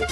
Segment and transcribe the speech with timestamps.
[0.00, 0.08] Dit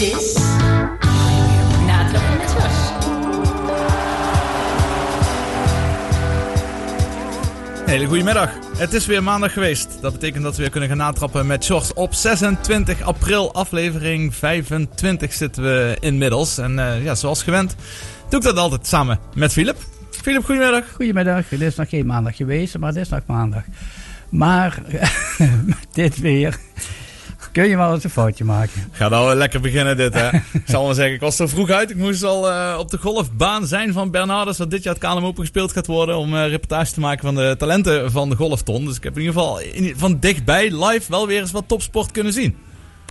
[0.00, 0.36] is.
[7.86, 8.61] Hele goedemiddag.
[8.82, 9.98] Het is weer maandag geweest.
[10.00, 13.54] Dat betekent dat we weer kunnen gaan natrappen met Sjors op 26 april.
[13.54, 16.58] Aflevering 25 zitten we inmiddels.
[16.58, 17.76] En eh, ja, zoals gewend
[18.28, 19.76] doe ik dat altijd samen met Philip.
[20.10, 20.84] Philip, goedemiddag.
[20.94, 23.62] Goedemiddag, het is nog geen maandag geweest, maar het is nog maandag.
[24.28, 24.82] Maar
[25.92, 26.58] dit weer
[27.52, 28.88] kun je wel eens een foutje maken.
[28.90, 30.28] Ga nou lekker beginnen dit hè.
[30.52, 31.90] ik zal maar zeggen, ik was er vroeg uit.
[31.90, 34.58] Ik moest al eh, op de golfbaan zijn van Bernardus.
[34.58, 36.16] Wat dit jaar het KLM Open gespeeld gaat worden.
[36.16, 38.84] Om uh, reportage te maken van de talenten van de golfton.
[38.84, 39.60] Dus ik heb in ieder geval
[39.96, 42.56] van dichtbij live wel weer eens wat topsport kunnen zien.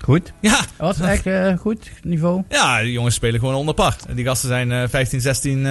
[0.04, 0.34] Goed.
[0.40, 2.44] Ja, Was het echt eh, goed niveau?
[2.50, 3.96] Ja, die jongens spelen gewoon onder par.
[4.16, 5.64] Die gasten zijn eh, 15, 16 eh,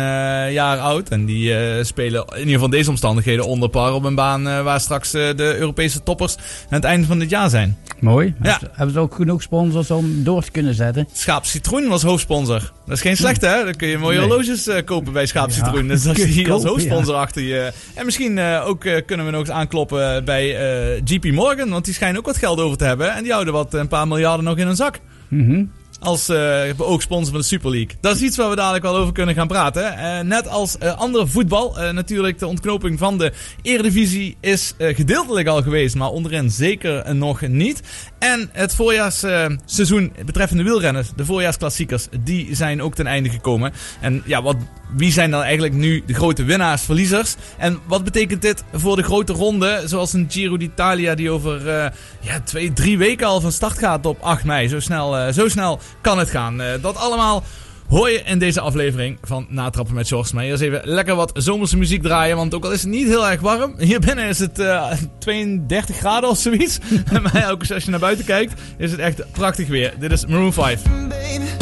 [0.52, 1.08] jaar oud.
[1.08, 4.48] En die eh, spelen in ieder geval in deze omstandigheden onder par op een baan
[4.48, 7.78] eh, waar straks de Europese toppers aan het einde van dit jaar zijn.
[8.00, 8.34] Mooi.
[8.42, 8.60] Ja.
[8.72, 11.08] Hebben ze- ook genoeg sponsors om door te kunnen zetten?
[11.12, 12.72] Schaap Citroen was hoofdsponsor.
[12.86, 13.64] Dat is geen slechte, hè?
[13.64, 14.26] Dan kun je mooie Nee.
[14.28, 15.88] horloges eh, kopen bij Schaap Ja, Citroen.
[15.92, 17.72] Dus dat is je hier als hoofdsponsor achter je.
[17.94, 20.56] En misschien eh, ook eh, kunnen we nog eens aankloppen bij
[20.94, 21.68] eh, JP Morgan.
[21.70, 23.14] Want die schijnen ook wat geld over te hebben.
[23.14, 25.00] En die houden wat een paar miljarden nog in hun zak.
[25.28, 25.64] Mhm.
[26.00, 27.96] Als eh ook sponsor van de Super League.
[28.00, 29.96] Dat is iets waar we dadelijk wel over kunnen gaan praten.
[29.96, 31.76] Eh, net als eh, andere voetbal.
[31.92, 33.32] natuurlijk de ontknoping van de
[33.62, 35.94] Eredivisie is gedeeltelijk al geweest.
[35.94, 37.82] Maar onderin zeker nog niet.
[38.20, 41.08] En het voorjaarsseizoen betreffende wielrenners.
[41.16, 42.06] De voorjaarsklassiekers.
[42.20, 43.72] Die zijn ook ten einde gekomen.
[44.00, 44.56] En ja, wat,
[44.96, 47.34] wie zijn dan eigenlijk nu de grote winnaars, verliezers?
[47.58, 49.82] En wat betekent dit voor de grote ronde?
[49.84, 54.06] Zoals een Giro d'Italia die over eh, ja, twee, drie weken al van start gaat
[54.06, 54.68] op 8 mei.
[54.68, 56.60] Zo snel, eh, zo snel kan het gaan.
[56.60, 57.44] Eh, dat allemaal
[57.90, 60.34] hoor je in deze aflevering van Natrappen met George.
[60.34, 62.36] Maar eerst even lekker wat zomerse muziek draaien.
[62.36, 63.74] Want ook al is het niet heel erg warm.
[63.78, 66.78] Hier binnen is het eh, 32 graden of zoiets.
[67.22, 69.94] maar ook als je naar buiten kijkt is het echt prachtig weer.
[69.98, 70.82] Dit is Maroon 5.
[70.82, 71.59] Baby,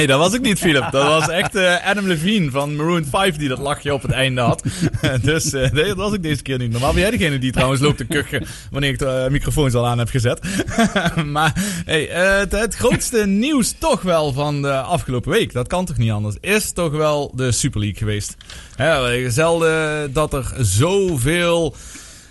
[0.00, 0.90] Nee, dat was ik niet, Philip.
[0.90, 4.40] Dat was echt eh, Adam Levine van Maroon 5 die dat lachje op het einde
[4.40, 4.62] had.
[5.22, 6.70] dus eh, nee, dat was ik deze keer niet.
[6.70, 9.86] Normaal ben jij degene die trouwens loopt te kuchen wanneer ik de eh, microfoons al
[9.86, 10.40] aan heb gezet.
[11.24, 11.52] maar
[11.84, 16.10] hey, het, het grootste nieuws toch wel van de afgelopen week, dat kan toch niet
[16.10, 18.36] anders, is toch wel de Super League geweest.
[18.76, 21.74] Hè, zelden dat er zoveel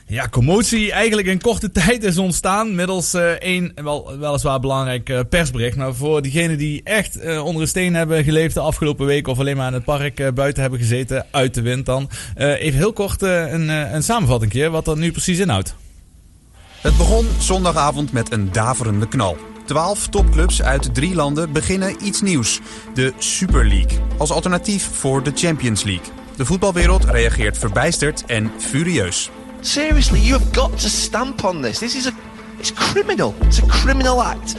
[0.09, 2.75] ja, commotie eigenlijk in korte tijd is ontstaan.
[2.75, 5.77] Middels eh, één wel, weliswaar belangrijk eh, persbericht.
[5.77, 9.27] Maar voor diegenen die echt eh, onder een steen hebben geleefd de afgelopen week.
[9.27, 11.25] Of alleen maar in het park buiten hebben gezeten.
[11.31, 12.09] Uit de wind dan.
[12.35, 15.75] Even heel kort een, een samenvatting wat dat nu precies inhoudt.
[16.81, 19.38] Het begon zondagavond met een daverende knal.
[19.65, 22.59] Twaalf topclubs uit drie landen beginnen iets nieuws.
[22.94, 23.97] De Super League.
[24.17, 26.07] Als alternatief voor de Champions League.
[26.35, 29.29] De voetbalwereld reageert verbijsterd en furieus.
[29.61, 31.79] Seriously, you have got to stamp on this.
[31.79, 32.11] This is a
[32.57, 33.33] it's criminal.
[33.41, 34.56] It's a criminal act.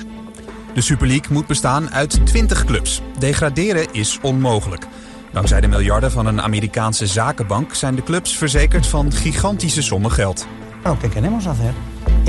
[0.74, 3.00] De Super League moet bestaan uit 20 clubs.
[3.18, 4.86] Degraderen is onmogelijk.
[5.32, 10.46] Dankzij de miljarden van een Amerikaanse zakenbank zijn de clubs verzekerd van gigantische sommen geld.
[10.84, 11.74] Lo que queremos hacer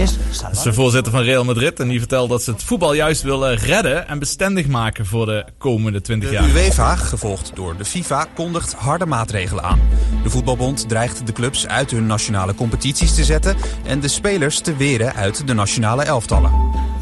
[0.01, 1.79] is de voorzitter van Real Madrid.
[1.79, 5.45] En die vertelt dat ze het voetbal juist willen redden en bestendig maken voor de
[5.57, 6.49] komende 20 De jaar.
[6.49, 9.79] UEFA, gevolgd door de FIFA, kondigt harde maatregelen aan.
[10.23, 13.55] De voetbalbond dreigt de clubs uit hun nationale competities te zetten
[13.85, 16.51] en de spelers te weren uit de nationale elftallen.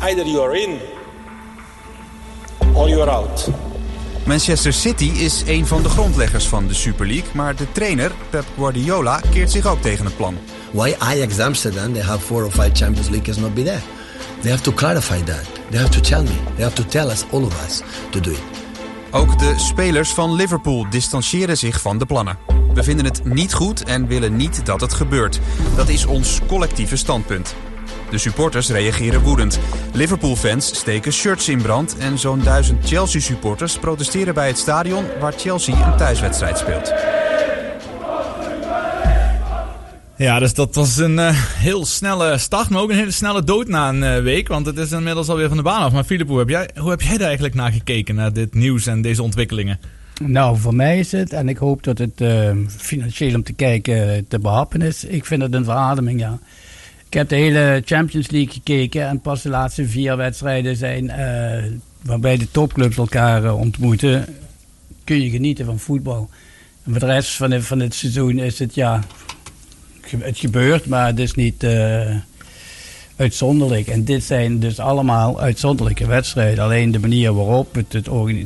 [0.01, 0.77] Either you're in
[2.73, 3.49] or you're out.
[4.25, 8.45] Manchester City is een van de grondleggers van de Super League, maar de trainer Pep
[8.57, 10.37] Guardiola keert zich ook tegen het plan.
[10.71, 13.81] Why Ajax Amsterdam, they have four or five Champions League, not be there.
[14.41, 15.45] They have to clarify that.
[15.69, 16.37] They have to tell me.
[16.55, 17.81] They have to tell us, all of us,
[18.11, 18.41] to do it.
[19.11, 22.37] Ook de spelers van Liverpool distancieren zich van de plannen.
[22.73, 25.39] We vinden het niet goed en willen niet dat het gebeurt.
[25.75, 27.55] Dat is ons collectieve standpunt.
[28.09, 29.59] De supporters reageren woedend.
[29.93, 35.91] Liverpool-fans steken shirts in brand en zo'n duizend Chelsea-supporters protesteren bij het stadion waar Chelsea
[35.91, 36.93] een thuiswedstrijd speelt.
[40.19, 43.67] Ja, dus dat was een eh, heel snelle start, maar ook een hele snelle dood
[43.67, 44.47] na een eh, week.
[44.47, 45.91] Want het is inmiddels alweer van de baan af.
[45.91, 48.85] Maar Filip, hoe heb jij, hoe heb jij daar eigenlijk naar gekeken, naar dit nieuws
[48.87, 49.79] en deze ontwikkelingen?
[50.23, 54.25] Nou, voor mij is het, en ik hoop dat het eh, financieel om te kijken
[54.27, 55.03] te behappen is.
[55.03, 56.39] Ik vind het een verademing, ja.
[57.07, 61.11] Ik heb de hele Champions League gekeken en pas de laatste vier wedstrijden zijn
[62.01, 64.25] waarbij de topclubs elkaar ontmoeten.
[65.03, 66.29] Kun je genieten van voetbal.
[66.83, 69.03] En voor de rest van, het- van het seizoen is het ja,
[70.19, 72.15] het gebeurt, maar het is niet eh,
[73.15, 73.87] uitzonderlijk.
[73.87, 76.63] En dit zijn dus allemaal uitzonderlijke wedstrijden.
[76.63, 77.91] Alleen de manier waarop, het,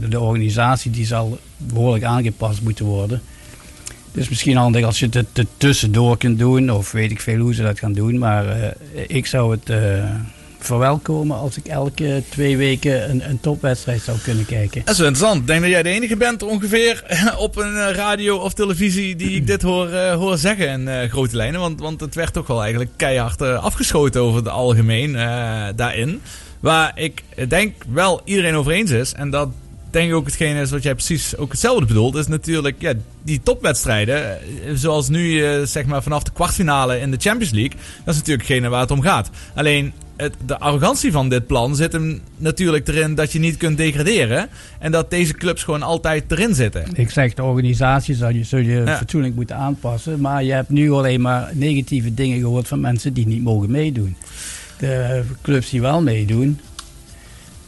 [0.10, 3.22] de organisatie, die zal behoorlijk aangepast moeten worden.
[4.12, 7.54] Dus misschien handig als je het er tussendoor kunt doen, of weet ik veel hoe
[7.54, 8.18] ze dat gaan doen.
[8.18, 8.72] Maar eh,
[9.08, 10.04] ik zou het eh,
[10.66, 14.82] verwelkomen als ik elke twee weken een, een topwedstrijd zou kunnen kijken.
[14.86, 15.42] Dat is interessant.
[15.42, 17.04] Ik denk dat jij de enige bent ongeveer
[17.38, 21.10] op een eh, radio of televisie die ik dit hoor, eh, hoor zeggen in eh,
[21.10, 21.60] grote lijnen.
[21.60, 26.22] Want, want het werd toch wel eigenlijk keihard eh, afgeschoten over het algemeen eh, daarin.
[26.60, 29.14] Waar ik denk wel iedereen over eens is.
[29.14, 29.50] En dat
[29.92, 32.16] denk ik ook hetgene is wat jij precies ook hetzelfde bedoelt.
[32.16, 32.94] Is natuurlijk ja,
[33.24, 34.32] die topwedstrijden.
[34.32, 34.38] eh,
[34.74, 37.78] Zoals nu eh, zeg maar vanaf de kwartfinale in de Champions League.
[38.04, 39.30] Dat is natuurlijk hetgene waar het om gaat.
[39.56, 43.78] Alleen het, de arrogantie van dit plan zit hem natuurlijk erin dat je niet kunt
[43.78, 44.50] degraderen.
[44.80, 46.86] En dat deze clubs gewoon altijd erin zitten.
[46.96, 48.98] Ik zeg, de organisatie zou je, zul je Ja.
[48.98, 50.20] fatsoenlijk moeten aanpassen.
[50.22, 54.16] Maar je hebt nu alleen maar negatieve dingen gehoord van mensen die niet mogen meedoen.
[54.80, 56.60] De clubs die wel meedoen,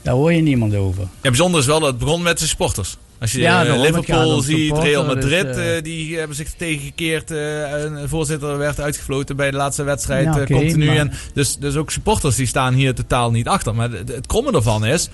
[0.02, 1.02] daar hoor je niemand over.
[1.04, 2.98] Ja, bijzonder is wel dat het begon met de supporters.
[3.20, 7.30] Als je Ja, eh, Liverpool ziet, Real Madrid, eh, eh, die hebben zich tegengekeerd.
[7.30, 10.24] een voorzitter werd uitgefloten bij de laatste wedstrijd.
[10.26, 10.86] Ja, continu.
[10.86, 13.76] maar- En dus, dus ook supporters die staan hier totaal niet achter.
[13.76, 15.10] Maar het, het kromme ervan is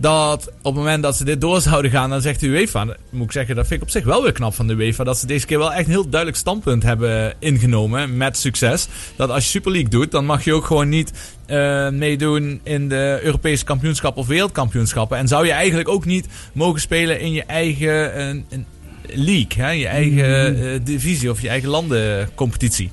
[0.00, 3.24] dat op het moment dat ze dit door zouden gaan, dan zegt de UEFA, moet
[3.24, 5.26] ik zeggen, dat vind ik op zich wel weer knap van de UEFA, dat ze
[5.26, 8.88] deze keer wel echt een heel duidelijk standpunt hebben ingenomen met succes.
[9.16, 11.12] Dat als je Super League doet, dan mag je ook gewoon niet
[11.46, 15.18] eh, meedoen in de Europese kampioenschappen of wereldkampioenschappen.
[15.18, 18.66] En zou je eigenlijk ook niet mogen spelen in je eigen een, een
[19.14, 19.70] league, hè?
[19.70, 20.16] je eigen
[20.56, 20.62] Mm.
[20.62, 22.90] eh, divisie of je eigen landencompetitie.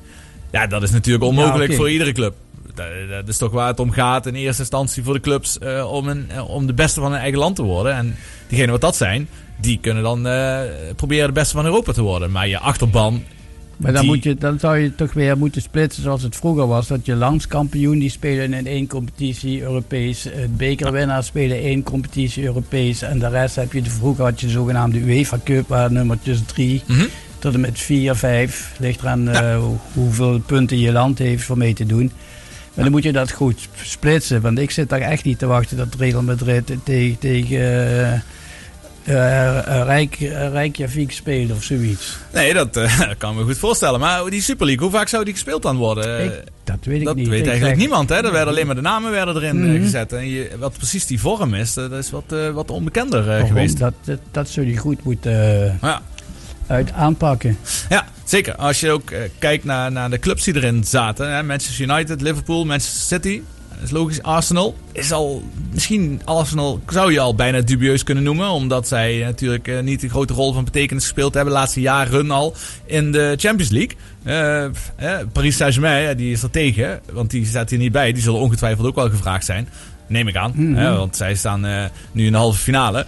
[0.51, 2.35] Ja, dat is natuurlijk onmogelijk voor iedere club.
[2.75, 6.07] Dat, is toch waar het om gaat in eerste instantie voor de clubs eh, om,
[6.07, 7.93] een, eh, om de beste van hun eigen land te worden.
[7.95, 8.15] En
[8.47, 9.27] diegenen wat dat zijn,
[9.61, 10.59] die kunnen dan eh,
[10.95, 12.31] proberen de beste van Europa te worden.
[12.31, 13.23] Maar je achterban.
[13.77, 16.67] Maar dan, die- moet je, dan zou je toch weer moeten splitsen zoals het vroeger
[16.67, 16.87] was.
[16.87, 20.27] Dat je landskampioen die spelen in één competitie Europees.
[20.49, 23.01] Bekerwinnaars spelen één competitie Europees.
[23.01, 26.39] En de rest heb je, de, vroeger had je de zogenaamde UEFA Cup waar nummertjes
[26.45, 27.05] drie Mhm.
[27.39, 28.75] tot en met vier, vijf.
[28.79, 32.11] Ligt eraan hoe- hoeveel punten je land heeft voor mee te doen.
[32.75, 34.41] Maar dan moet je dat goed splitsen.
[34.41, 38.23] Want ik zit daar echt niet te wachten dat Real Madrid tegen, tegen
[39.85, 40.15] Rijk,
[40.51, 42.17] Reykjavik spelen of zoiets.
[42.33, 42.69] Nee, dat
[43.17, 43.99] kan ik me goed voorstellen.
[43.99, 46.23] Maar die Super League, hoe vaak zou die gespeeld dan worden?
[46.23, 47.27] Ik- dat weet ik dat niet.
[47.27, 48.09] weet Ik eigenlijk zeg- niemand.
[48.09, 48.15] Hè?
[48.15, 49.81] Er werden alleen maar de namen werden erin Mhm.
[49.83, 50.13] gezet.
[50.13, 53.47] En je, wat precies die vorm is, dat is wat, wat onbekender Waarom?
[53.47, 53.77] geweest.
[53.79, 55.31] Dat, dat, dat zou je goed moeten
[55.81, 56.01] Ja.
[56.67, 57.57] Uit aanpakken.
[57.89, 58.55] Ja, zeker.
[58.55, 61.33] Als je ook eh, kijkt naar, naar de clubs die erin zaten.
[61.33, 61.43] Hè?
[61.43, 63.41] Manchester United, Liverpool, Manchester City.
[63.69, 64.21] Dat is logisch.
[64.21, 65.43] Arsenal is al...
[65.71, 68.49] Misschien Arsenal zou je al bijna dubieus kunnen noemen.
[68.49, 71.53] Omdat zij natuurlijk eh, niet een grote rol van betekenis gespeeld hebben.
[71.53, 72.55] De laatste jaren al
[72.85, 73.95] in de Champions League.
[74.25, 74.71] Eh, eh,
[75.31, 76.99] Paris Saint-Germain, die is er tegen.
[77.11, 78.11] Want die staat hier niet bij.
[78.11, 79.67] Die zullen ongetwijfeld ook wel gevraagd zijn.
[80.07, 80.51] Neem ik aan.
[80.55, 80.75] Mhm.
[80.75, 83.05] hè, want zij staan eh, nu in de halve finale.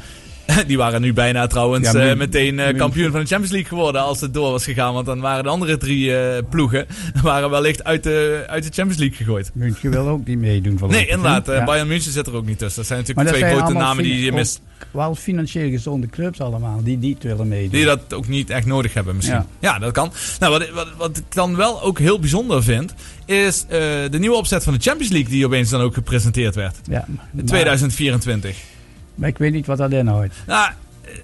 [0.67, 4.01] Die waren nu bijna trouwens Ja, eh, meteen eh, kampioen van de Champions League geworden
[4.01, 4.93] als het door was gegaan.
[4.93, 6.85] Want dan waren de andere drie eh, ploegen
[7.23, 9.51] waren wellicht uit de, uit de Champions League gegooid.
[9.53, 10.79] München wil ook niet meedoen.
[10.87, 11.45] Nee, inderdaad.
[11.47, 11.63] Ja.
[11.63, 12.77] Bayern München zit er ook niet tussen.
[12.77, 14.61] Dat zijn natuurlijk dat twee zijn grote namen die je mist.
[14.91, 17.71] Wel financieel gezonde clubs allemaal, die niet willen meedoen.
[17.71, 19.37] Die dat ook niet echt nodig hebben misschien.
[19.37, 19.79] Ja, Ja.
[19.79, 20.11] dat kan.
[20.39, 22.93] Nou, wat, wat, wat ik dan wel ook heel bijzonder vind...
[23.25, 23.65] is
[24.09, 25.29] de nieuwe opzet van de Champions League...
[25.29, 26.75] die opeens dan ook gepresenteerd werd.
[26.89, 28.57] Ja, In maar- 2024.
[29.17, 30.33] Maar ik weet niet wat dat inhoudt.
[30.47, 30.69] Nou,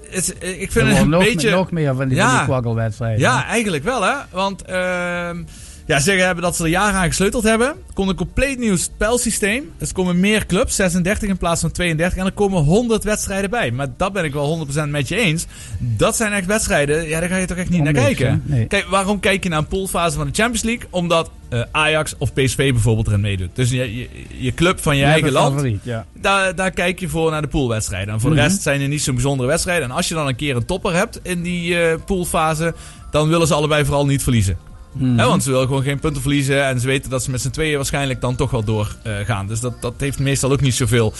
[0.09, 1.51] het, ik vind het een nog, beetje...
[1.51, 2.35] nog meer van die, Ja.
[2.37, 3.19] die kwakkelwedstrijden.
[3.19, 4.13] Ja, eigenlijk wel hè.
[4.31, 5.43] Want ehm
[5.85, 7.67] ja, zeggen hebben dat ze er jaren aan gesleuteld hebben.
[7.67, 9.71] Er komt een compleet nieuw spelsysteem.
[9.77, 12.17] Dus er komen meer clubs, 36 in plaats van 32.
[12.17, 13.71] En er komen 100 wedstrijden bij.
[13.71, 15.45] Maar dat ben ik wel 100% met je eens.
[15.79, 18.43] Dat zijn echt wedstrijden, ja, daar ga je toch echt niet naar kijken.
[18.45, 18.65] Nee.
[18.65, 20.87] Kijk, waarom kijk je naar een poolfase van de Champions League?
[20.89, 23.49] Omdat eh, Ajax of PSV bijvoorbeeld erin meedoet.
[23.53, 25.53] Dus je, je, je club van je eigen land.
[25.53, 26.05] favoriet, ja.
[26.21, 28.13] Daar, daar kijk je voor naar de poolwedstrijden.
[28.13, 28.45] En voor de Mhm.
[28.45, 29.83] rest zijn er niet zo'n bijzondere wedstrijden.
[29.89, 32.73] En als je dan een keer een topper hebt in die eh, poolfase,
[33.11, 34.57] dan willen ze allebei vooral niet verliezen.
[34.93, 35.15] Mhm.
[35.15, 36.65] Want ze willen gewoon geen punten verliezen.
[36.65, 39.25] En ze weten dat ze met z'n tweeën waarschijnlijk dan toch wel doorgaan.
[39.25, 39.47] gaan.
[39.47, 41.13] dus dat, dat heeft meestal ook niet zoveel.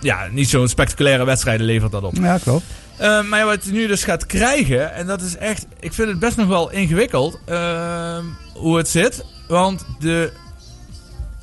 [0.00, 2.16] Ja, niet zo'n spectaculaire wedstrijden levert dat op.
[2.16, 2.64] Ja, klopt.
[2.96, 6.08] Eh, maar ja, wat je nu dus gaat krijgen, en dat is echt, ik vind
[6.08, 9.24] het best nog wel ingewikkeld ehm, hoe het zit.
[9.48, 10.32] Want de,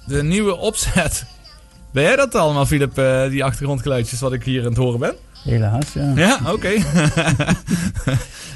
[0.06, 1.26] de nieuwe opzet.
[1.92, 5.16] Ben jij dat allemaal, Filip, eh, die achtergrondgeluidjes wat ik hier aan het horen ben?
[5.48, 6.14] Helaas, ja.
[6.16, 6.72] Ja, oké.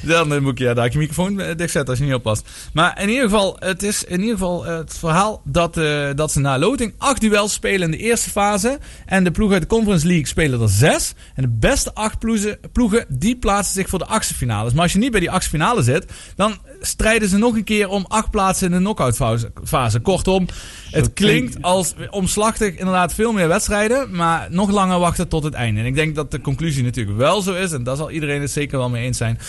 [0.02, 2.50] Dan eh, moet je ja, daar je microfoon eh, dichtzetten als je niet oppast.
[2.74, 5.74] Maar in ieder geval, het is in ieder geval eh, het verhaal dat,
[6.16, 8.80] dat ze na loting acht duels spelen in de eerste fase.
[9.06, 11.14] En de ploegen uit de Conference League spelen er zes.
[11.36, 14.74] En de beste acht ploegen, ploegen die plaatsen zich voor de achtste finales.
[14.74, 16.06] Maar als je niet bij die achtste finale zit,
[16.36, 19.16] dan strijden ze nog een keer om acht plaatsen in de knock-out
[19.64, 20.00] fase-.
[20.02, 20.48] Kortom,
[20.92, 25.80] het klinkt als omslachtig inderdaad veel meer wedstrijden, maar nog langer wachten tot het einde.
[25.80, 28.52] En ik denk dat de conclusie natuurlijk wel zo is, en daar zal iedereen het
[28.52, 29.40] zeker wel mee eens zijn,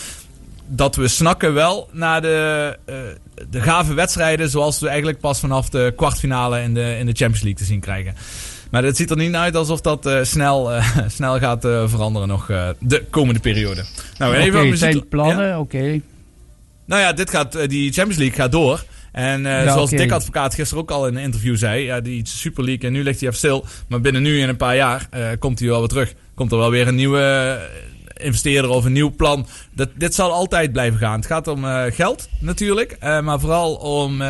[0.67, 2.95] dat we snakken wel naar de, eh,
[3.49, 7.41] de gave wedstrijden zoals we eigenlijk pas vanaf de kwartfinale in de, in de Champions
[7.41, 8.15] League te zien krijgen.
[8.71, 12.45] Maar het ziet er niet uit alsof dat eh, snel, eh, snel gaat veranderen nog
[12.79, 13.83] de komende periode.
[14.17, 15.59] Nou, even muziek- zijn plannen, Ja?
[15.59, 16.01] oké.
[16.85, 18.83] Nou ja, dit gaat, eh, die Champions League gaat door.
[19.11, 19.89] En eh, zoals.
[19.89, 23.03] Dick Advocaat gisteren ook al in een interview zei, ja, die Super League, en nu
[23.03, 23.65] ligt hij even stil.
[23.87, 26.13] Maar binnen nu en een paar jaar eh, komt hij wel weer terug.
[26.35, 27.59] Komt er wel weer een nieuwe
[28.13, 29.47] investeerder of een nieuw plan.
[29.71, 31.15] Dat, dit zal altijd blijven gaan.
[31.15, 34.21] Het gaat om geld natuurlijk, maar vooral om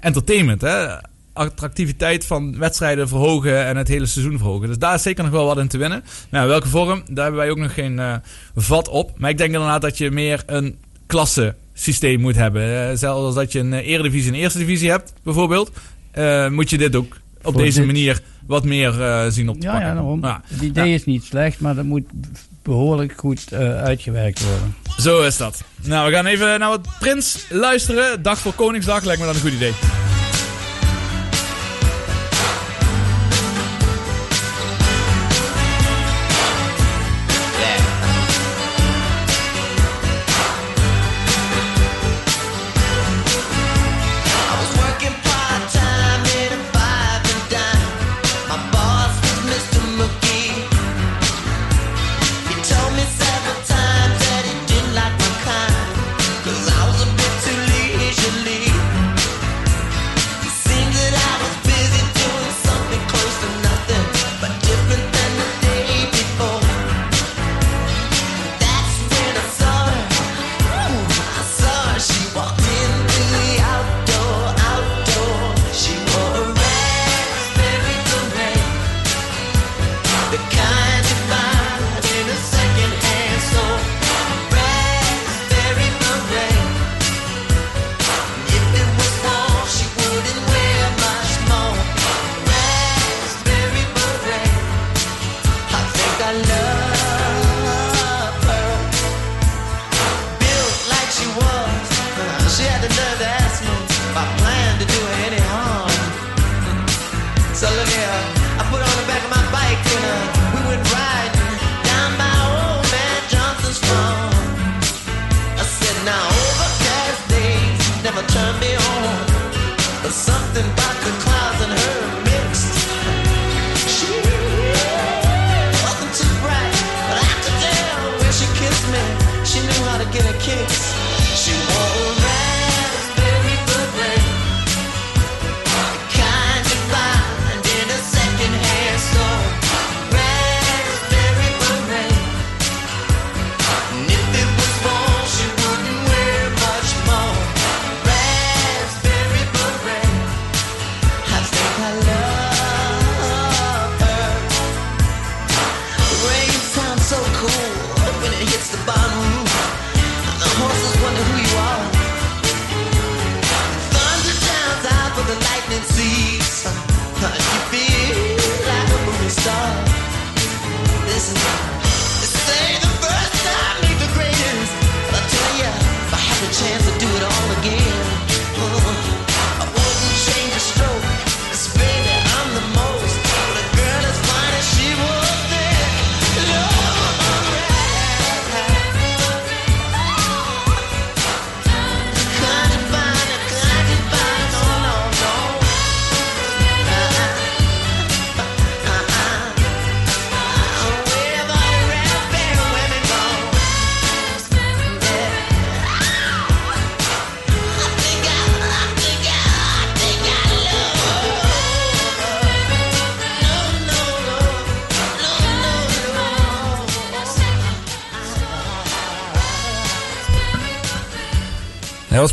[0.00, 0.60] entertainment.
[0.60, 0.86] Hè?
[1.32, 4.68] Attractiviteit van wedstrijden verhogen en het hele seizoen verhogen.
[4.68, 6.04] Dus daar is zeker nog wel wat in te winnen.
[6.30, 8.22] Maar ja, welke vorm, daar hebben wij ook nog geen
[8.54, 9.18] vat op.
[9.18, 12.90] Maar ik denk inderdaad dat je meer een klasse systeem moet hebben.
[12.90, 15.70] Eh, zelfs als dat je een eh, eredivisie en eerste divisie hebt, bijvoorbeeld.
[16.10, 18.92] eh, moet je dit ook op Voor deze dit- manier wat meer
[19.30, 19.88] zien op te Ja, pakken.
[19.88, 20.22] ja, daarom.
[20.24, 20.42] Ja.
[20.46, 22.04] Het idee is niet slecht, maar dat moet
[22.62, 23.52] behoorlijk goed
[23.82, 24.74] uitgewerkt worden.
[24.98, 25.62] Zo is dat.
[25.82, 28.22] Nou, we gaan even naar wat Prins luisteren.
[28.22, 29.72] Dag voor Koningsdag lijkt me dan een goed idee.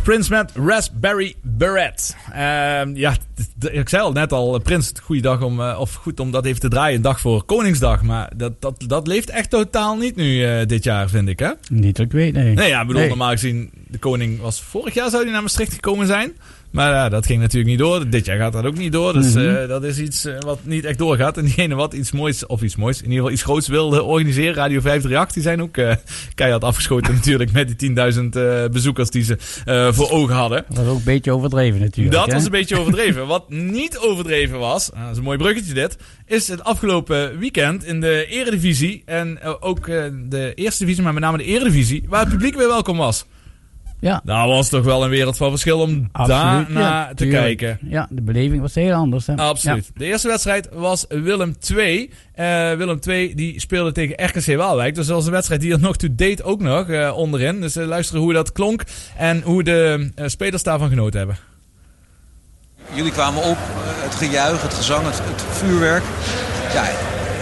[0.04, 2.16] Prince met Raspberry Beret.
[2.34, 3.16] Ehm, ja,
[3.72, 6.60] ik zei al net al, Prince, goede dag om, eh, of goed om dat even
[6.60, 6.96] te draaien.
[6.96, 8.02] Een dag voor Koningsdag.
[8.02, 11.50] Maar dat, dat, dat leeft echt totaal niet nu eh, dit jaar, vind ik, hè?
[11.72, 12.54] Niet dat ik weet, nee.
[12.54, 13.10] Nee, ja, bedoel, Nee.
[13.10, 16.34] normaal gezien, de koning was vorig jaar zou hij naar Maastricht gekomen zijn.
[16.74, 18.10] Maar ja, dat ging natuurlijk niet door.
[18.10, 19.14] Dit jaar gaat dat ook niet door.
[19.14, 19.56] Dus Mhm.
[19.56, 21.38] eh, dat is iets eh, wat niet echt doorgaat.
[21.38, 24.54] En diegene wat iets moois, of iets moois, in ieder geval iets groots wilde organiseren.
[24.54, 25.96] Radio 538, die zijn ook eh,
[26.36, 29.38] keihard afgeschoten natuurlijk met die 10.000 eh, bezoekers die ze
[29.94, 30.66] voor ogen hadden.
[30.68, 32.16] Dat was ook een beetje overdreven natuurlijk.
[32.16, 32.34] Dat hè?
[32.34, 33.28] was een beetje overdreven.
[33.28, 37.86] Wat niet overdreven was, ah, dat is een mooi bruggetje dit, is het afgelopen weekend
[37.86, 39.02] in de Eredivisie.
[39.06, 39.86] En ook
[40.30, 43.26] de Eerste Divisie, maar met name de Eredivisie, waar het publiek weer welkom was.
[44.04, 47.58] Ja, Nou was toch wel een wereld van verschil om daarna ja, te tuurlijk.
[47.58, 47.89] kijken.
[47.89, 49.28] Ja, de beleving was heel anders.
[49.28, 49.36] Hè?
[49.36, 49.92] Absoluut.
[49.96, 52.10] De eerste wedstrijd was Willem 2.
[52.34, 54.96] Eh, Willem 2 die speelde tegen RKC Waalwijk.
[54.96, 57.62] Dus dat was een wedstrijd die er nog to date ook nog eh, onderin.
[57.62, 58.84] Dus eh, luisteren hoe dat klonk
[59.18, 61.38] en hoe de spelers daarvan genoten hebben.
[62.94, 63.58] Jullie kwamen op,
[64.04, 66.04] het gejuich, het gezang, het, het vuurwerk.
[66.74, 66.84] Ja,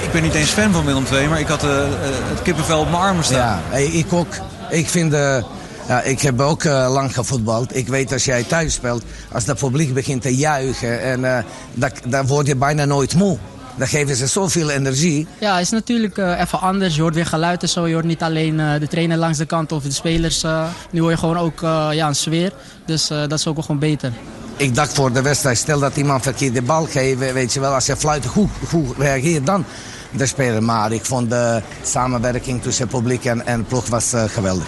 [0.03, 3.01] ik ben niet eens fan van Willem II, maar ik had het kippenvel op mijn
[3.01, 3.61] armen staan.
[3.71, 4.33] Ja, ik ook.
[4.69, 5.13] Ik vind...
[5.13, 5.43] eh,
[5.91, 7.75] ja, ik heb ook eh, lang gevoetbald.
[7.75, 11.93] Ik weet als jij thuis speelt, als het publiek begint te juichen, en, eh, dat,
[12.07, 13.37] dan word je bijna nooit moe.
[13.75, 15.27] Dan geven ze zoveel energie.
[15.39, 16.95] Ja, het is natuurlijk eh, even anders.
[16.95, 17.87] Je hoort weer geluid en zo.
[17.87, 20.45] Je hoort niet alleen de trainer langs de kant of de spelers.
[20.91, 21.59] nu hoor je gewoon ook
[21.91, 22.51] ja, een sfeer.
[22.85, 24.11] Dus dat is ook wel gewoon beter.
[24.57, 27.73] Ik dacht voor de wedstrijd, stel dat iemand verkeerd de bal geeft, weet je wel,
[27.73, 29.65] als je fluit goed, goed reageert dan
[30.11, 30.63] de speler.
[30.63, 34.67] Maar ik vond de samenwerking tussen publiek en, en ploeg was geweldig.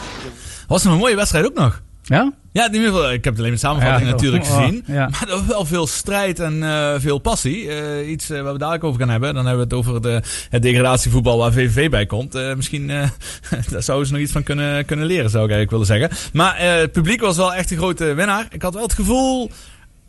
[0.67, 1.81] Was nog een mooie wedstrijd ook nog.
[2.03, 2.33] Ja?
[2.53, 4.83] Ja, in ieder geval, ik heb het alleen met samenvatting Ja, natuurlijk oh, gezien.
[4.87, 5.07] ja.
[5.09, 7.69] Maar er was wel veel strijd en eh, veel passie.
[7.69, 9.33] Eh, iets eh, waar we dadelijk over gaan hebben.
[9.33, 12.33] Dan hebben we het over de, het degradatievoetbal waar VVV bij komt.
[12.55, 12.87] Misschien
[13.71, 16.29] daar zouden ze nog iets van kunnen, kunnen leren, zou ik eigenlijk willen zeggen.
[16.33, 18.47] Maar het publiek was wel echt een grote winnaar.
[18.49, 19.51] Ik had wel het gevoel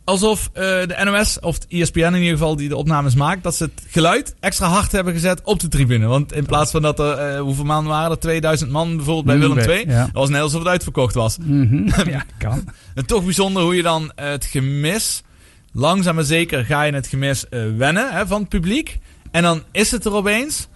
[0.05, 3.55] alsof eh, de NOS, of het ESPN in ieder geval, die de opnames maakt, dat
[3.55, 6.05] ze het geluid extra hard hebben gezet op de tribune.
[6.07, 8.19] Want in plaats van dat er, eh, hoeveel man waren er?
[8.19, 9.89] 2000 man bijvoorbeeld bij Mm, Willem II.
[9.89, 10.03] ja.
[10.03, 11.37] Dat was net alsof het uitverkocht was.
[11.37, 11.89] Mhm.
[12.09, 12.63] ja, kan.
[12.93, 15.23] En toch bijzonder hoe je dan eh, het gemis,
[15.71, 17.45] langzaam maar zeker ga je het gemis
[17.77, 18.99] wennen hè, van het publiek.
[19.31, 20.67] En dan is het er opeens.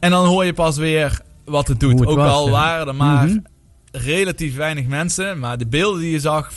[0.00, 1.98] En dan hoor je pas weer wat het doet.
[2.00, 2.50] Het Ook was, al ja.
[2.52, 3.38] waren er maar Mhm.
[3.92, 5.38] Relatief weinig mensen.
[5.38, 6.52] Maar de beelden die je zag,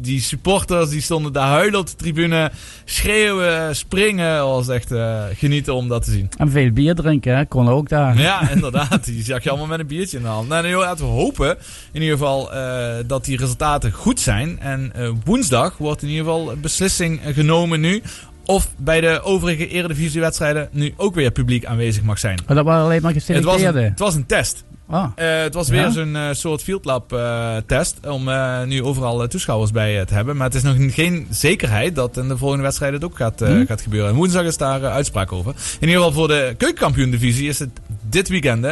[0.00, 2.50] die supporters die stonden daar huilen op de tribune.
[2.84, 4.36] Schreeuwen, springen.
[4.36, 6.28] Dat was echt eh, genieten om dat te zien.
[6.36, 7.44] En veel bier drinken, hè?
[7.44, 8.18] kon ook daar.
[8.18, 9.04] Ja, inderdaad.
[9.04, 10.48] Die zag je allemaal met een biertje in de hand.
[10.48, 11.56] Nou, nou, laten we hopen
[11.92, 14.60] in ieder geval eh, dat die resultaten goed zijn.
[14.60, 18.02] En eh, woensdag wordt in ieder geval beslissing genomen nu.
[18.46, 22.38] Of bij de overige eredivisiewedstrijden nu ook weer publiek aanwezig mag zijn.
[22.46, 23.90] Maar dat waren alleen maar Het was, een, geselecteerden.
[23.90, 24.64] het was een test.
[24.88, 25.90] Ah, Eh, het was weer Ja?
[25.90, 27.96] zo'n eh, soort Field Lab eh, test.
[28.08, 28.30] Om
[28.66, 30.36] nu overal toeschouwers bij te hebben.
[30.36, 33.64] Maar het is nog geen zekerheid dat in de volgende wedstrijd het ook gaat, Hm?
[33.66, 34.10] gaat gebeuren.
[34.10, 35.54] En woensdag is daar uitspraak over.
[35.80, 37.70] In ieder geval voor de keukenkampioen divisie is het
[38.08, 38.64] dit weekend.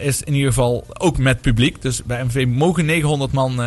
[0.00, 1.82] is in ieder geval ook met publiek.
[1.82, 3.60] Dus bij MV mogen 900 man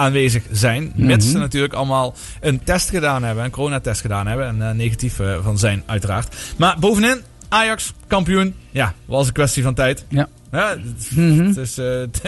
[0.00, 0.92] aanwezig zijn.
[0.94, 1.32] Mits Mhm.
[1.34, 4.46] ze natuurlijk allemaal een test gedaan hebben, een coronatest gedaan hebben.
[4.46, 6.36] En eh, negatief eh, van zijn, uiteraard.
[6.56, 8.54] Maar bovenin, Ajax, kampioen.
[8.70, 10.04] Ja, was een kwestie van tijd.
[10.08, 10.28] Ja.
[10.52, 11.44] Ja, het, Mhm.
[11.46, 12.20] het is, eh, het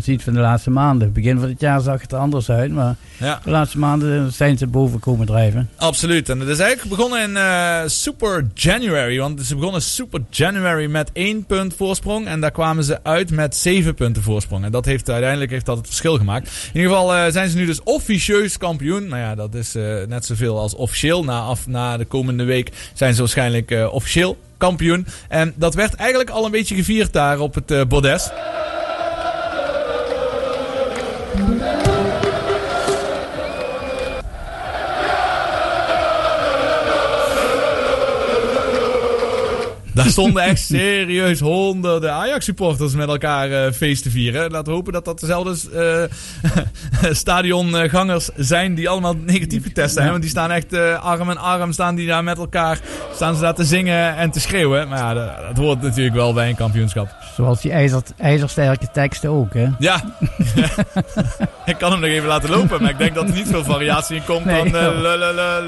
[0.00, 1.12] is iets van de laatste maanden.
[1.12, 2.72] Begin van het jaar zag het er anders uit.
[2.72, 3.40] Maar ja.
[3.44, 5.68] de laatste maanden zijn ze boven komen drijven.
[5.76, 6.28] Absoluut.
[6.28, 9.18] En het is eigenlijk begonnen in eh, Super January.
[9.18, 12.26] Want ze begonnen Super January met één punt voorsprong.
[12.26, 14.64] En daar kwamen ze uit met zeven punten voorsprong.
[14.64, 16.46] En dat heeft uiteindelijk heeft dat het verschil gemaakt.
[16.72, 19.08] In ieder geval eh, zijn ze nu dus officieus kampioen.
[19.08, 19.72] Nou ja, dat is
[20.08, 21.24] net zoveel als officieel.
[21.24, 25.06] Na, af, na de komende week zijn ze waarschijnlijk officieel kampioen.
[25.28, 28.30] En dat werd eigenlijk al een beetje gevierd daar op het eh, bordes.
[39.94, 44.50] Daar stonden echt serieus honderden Ajax-supporters met elkaar eh, feest te vieren.
[44.50, 46.08] Laten we hopen dat dat dezelfde
[47.02, 50.10] eh, stadiongangers zijn die allemaal negatief getest zijn.
[50.10, 52.78] Want die staan echt eh, arm in arm, staan die daar met elkaar,
[53.14, 54.88] staan ze daar te zingen en te schreeuwen.
[54.88, 57.08] Maar ja, dat, dat hoort natuurlijk wel bij een kampioenschap.
[57.36, 59.66] Zoals die ijzer, ijzersterke teksten ook, hè?
[59.78, 60.00] Ja,
[61.66, 64.16] ik kan hem nog even laten lopen, maar ik denk dat er niet veel variatie
[64.16, 64.70] in komt Nee.
[64.70, 65.02] dan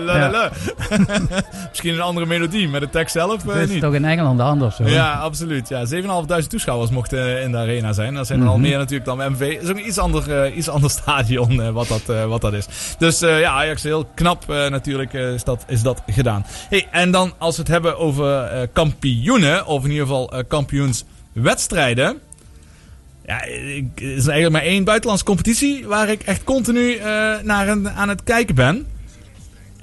[0.05, 0.51] Ja.
[1.69, 3.81] Misschien een andere melodie, maar de tekst zelf Dat is niet.
[3.81, 4.89] toch in Engeland anders, hoor.
[4.91, 5.69] Ja, absoluut.
[5.69, 5.85] Ja,
[6.43, 8.15] 7.500 toeschouwers mochten in de arena zijn.
[8.15, 8.63] Dat zijn er al Mhm.
[8.63, 9.53] meer natuurlijk dan MV.
[9.55, 12.41] Het is ook een iets ander, eh, iets ander stadion eh, wat, dat, eh, wat
[12.41, 12.67] dat is.
[12.99, 16.45] Dus eh, ja, Ajax heel knap eh, natuurlijk eh, is, dat, is dat gedaan.
[16.69, 20.39] Hey, en dan als we het hebben over eh, kampioenen, of in ieder geval eh,
[20.49, 22.19] kampioenswedstrijden.
[23.27, 27.05] Ja, ik, er is eigenlijk maar één buitenlandse competitie waar ik echt continu eh,
[27.43, 28.87] naar een, aan het kijken ben.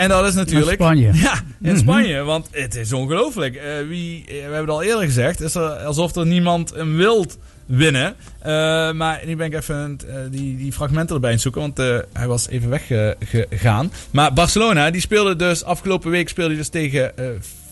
[0.01, 0.79] En dat is natuurlijk...
[0.79, 1.13] In Spanje.
[1.27, 1.77] Ja, in Mhm.
[1.77, 2.23] Spanje.
[2.23, 3.55] Want het is ongelooflijk.
[3.55, 5.41] Eh, wie, eh, we hebben het al eerder gezegd.
[5.41, 8.15] is er alsof er niemand hem wilt winnen.
[8.39, 8.51] Eh,
[8.91, 9.99] maar nu ben ik even
[10.31, 11.61] die, die fragmenten erbij aan het zoeken.
[11.61, 11.77] Want
[12.13, 13.91] hij was even weggegaan.
[14.11, 15.63] maar Barcelona, die speelde dus...
[15.63, 17.11] Afgelopen week speelde hij dus tegen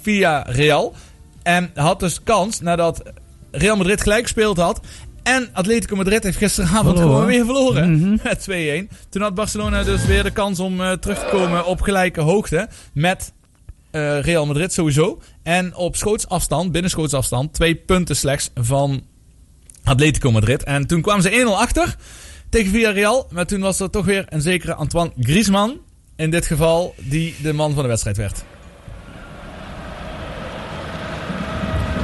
[0.01, 0.95] Via Real.
[1.43, 3.03] En had dus kans nadat
[3.51, 4.81] Real Madrid gelijk gespeeld had...
[5.29, 7.09] En Atletico Madrid heeft gisteravond Verloren.
[7.09, 7.91] gewoon weer verloren.
[7.99, 8.17] Mhm.
[8.23, 8.47] Met
[8.91, 9.09] 2-1.
[9.09, 12.69] Toen had Barcelona dus weer de kans om eh, terug te komen op gelijke hoogte.
[12.93, 13.33] Met
[13.91, 15.21] eh, Real Madrid sowieso.
[15.43, 19.01] En op schootsafstand, binnen schootsafstand, twee punten slechts van
[19.83, 20.63] Atletico Madrid.
[20.63, 21.95] En toen kwamen ze 1-0 achter
[22.49, 23.27] tegen Villarreal.
[23.31, 25.79] Maar toen was er toch weer een zekere Antoine Griezmann.
[26.15, 28.43] In dit geval, die de man van de wedstrijd werd.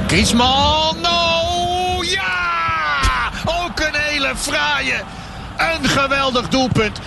[0.06, 1.35] Griezmann, een
[4.26, 5.02] hele fraaie,
[5.56, 7.00] een geweldig doelpunt.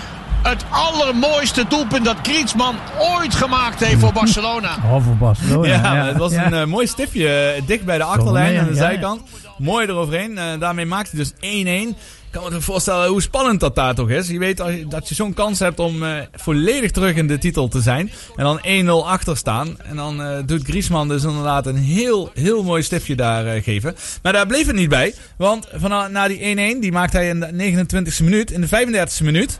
[0.43, 4.77] Het allermooiste doelpunt dat Griezmann ooit gemaakt heeft voor Barcelona.
[4.91, 5.67] Oh, voor Barcelona.
[5.67, 6.45] ja, het was ja.
[6.45, 9.21] een eh, mooi stipje eh, dicht bij de achterlijn aan de ja, zijkant.
[9.57, 10.37] Mooi eroverheen.
[10.37, 11.97] Eh, daarmee maakte hij dus 1-1.
[12.31, 14.27] Kan me voorstellen hoe spannend dat daar toch is.
[14.27, 14.57] Je weet
[14.89, 18.11] dat je zo'n kans hebt om eh, volledig terug in de titel te zijn.
[18.35, 18.59] En dan
[19.03, 19.81] 1-0 achter staan.
[19.81, 23.95] En dan eh, doet Griezmann dus inderdaad een heel, heel mooi stipje daar eh, geven.
[24.21, 25.13] Maar daar bleef het niet bij.
[25.37, 27.85] Want vanaf, na die 1-1, die maakt hij in de
[28.19, 28.51] 29e minuut.
[28.51, 29.59] In de 35e minuut.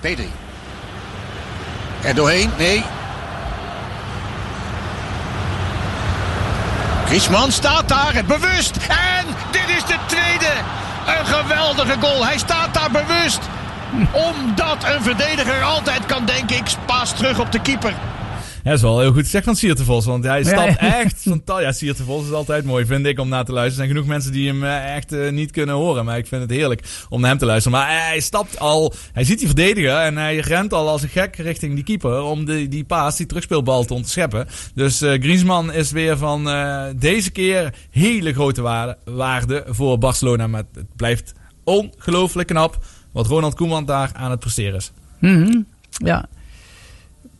[0.00, 0.28] Pedri.
[2.02, 2.82] Er doorheen, nee.
[7.06, 8.76] Griezmann staat daar, bewust.
[8.76, 10.52] En dit is de tweede.
[11.18, 12.26] Een geweldige goal.
[12.26, 13.40] Hij staat daar bewust.
[14.10, 17.94] Omdat een verdediger altijd kan denken, ik paas terug op de keeper.
[18.62, 20.04] Ja, dat is wel heel goed gezegd van Siert de Vos.
[20.04, 20.98] Want hij stapt ja.
[21.00, 21.64] echt fantastisch.
[21.64, 23.80] Ja, Siert de Vos is altijd mooi, vind ik, om naar te luisteren.
[23.80, 26.04] Er zijn genoeg mensen die hem eh, echt eh, niet kunnen horen.
[26.04, 27.78] Maar ik vind het heerlijk om naar hem te luisteren.
[27.78, 31.36] Maar hij stapt al, hij ziet die verdediger en hij rent al als een gek
[31.36, 32.22] richting die keeper.
[32.22, 34.46] Om die, die paas, die terugspeelbal te ontscheppen.
[34.74, 36.48] Dus eh Griezmann is weer van
[36.96, 40.46] deze keer hele grote waarde, waarde voor Barcelona.
[40.46, 41.32] Maar het blijft
[41.64, 42.78] ongelooflijk knap
[43.12, 44.92] wat Ronald Koeman daar aan het presteren is.
[45.18, 45.62] Mhm.
[45.90, 46.28] Ja.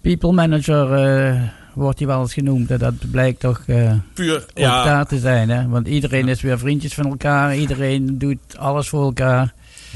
[0.01, 1.43] People manager eh,
[1.75, 2.71] wordt hij wel eens genoemd.
[2.71, 4.85] En dat blijkt toch eh, Puur, ja.
[4.85, 5.49] daar te zijn.
[5.51, 5.69] Hè?
[5.69, 7.57] Want iedereen is weer vriendjes van elkaar.
[7.57, 9.55] Iedereen doet alles voor elkaar.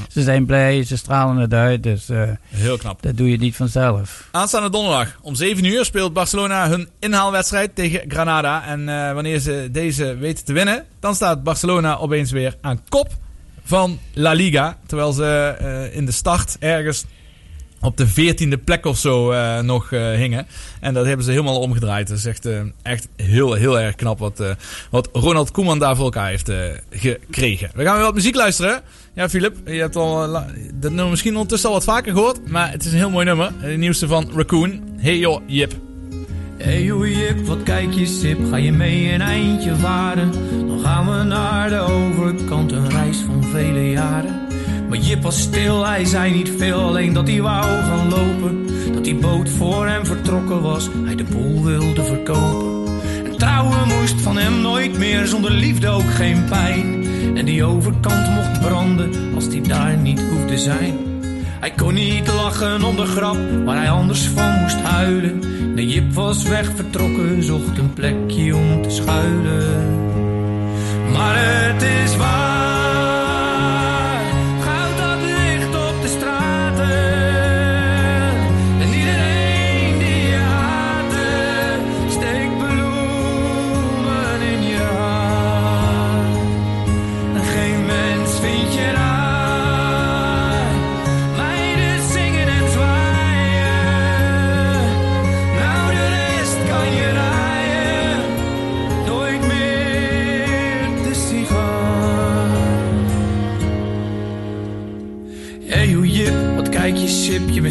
[0.08, 1.82] Ze zijn blij, ze stralen het uit.
[1.82, 3.02] Dus eh, Heel knap.
[3.02, 4.28] dat doe je niet vanzelf.
[4.30, 8.66] Aanstaande donderdag om 7 uur speelt Barcelona hun inhaalwedstrijd tegen Granada.
[8.66, 13.08] En wanneer ze deze weten te winnen, dan staat Barcelona opeens weer aan kop
[13.64, 14.78] van La Liga.
[14.86, 17.04] Terwijl ze in de start ergens
[17.84, 20.46] op de veertiende plek of zo eh, nog eh, hingen.
[20.80, 22.08] En dat hebben ze helemaal omgedraaid.
[22.08, 24.42] Dat is echt, eh, echt heel, heel erg knap wat,
[24.90, 26.50] wat Ronald Koeman daar voor elkaar heeft
[26.90, 27.70] gekregen.
[27.74, 28.82] We gaan weer wat muziek luisteren.
[29.14, 30.32] Ja, Filip, je hebt al,
[30.74, 32.50] dat nummer misschien ondertussen al wat vaker gehoord.
[32.50, 33.52] Maar het is een heel mooi nummer.
[33.56, 34.82] Het nieuwste van Raccoon.
[34.96, 35.72] Hey joh, Jip.
[36.58, 40.32] Hey joh Jip, wat kijk je sip, ga je mee een eindje varen?
[40.66, 44.53] Dan gaan we naar de overkant, een reis van vele jaren.
[44.94, 48.66] Maar Jip was stil, hij zei niet veel, alleen dat hij wou gaan lopen.
[48.92, 52.92] Dat die boot voor hem vertrokken was, hij de boel wilde verkopen.
[53.24, 57.06] En trouwen moest van hem nooit meer, zonder liefde ook geen pijn.
[57.36, 60.94] En die overkant mocht branden, als die daar niet hoefde zijn.
[61.60, 65.40] Hij kon niet lachen om de grap, waar hij anders van moest huilen.
[65.74, 70.02] De Jip was weg vertrokken, zocht een plekje om te schuilen.
[71.12, 72.73] Maar het is waar,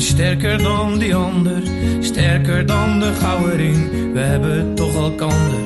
[0.04, 1.62] sterker dan die ander.
[2.00, 5.64] Sterker dan de gouden ring, we hebben toch elkander.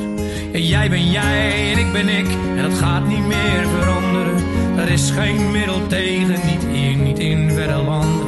[0.54, 4.36] En jij ben jij en ik ben ik, en dat gaat niet meer veranderen.
[4.78, 8.28] Er is geen middel tegen, niet hier, niet in verre landen.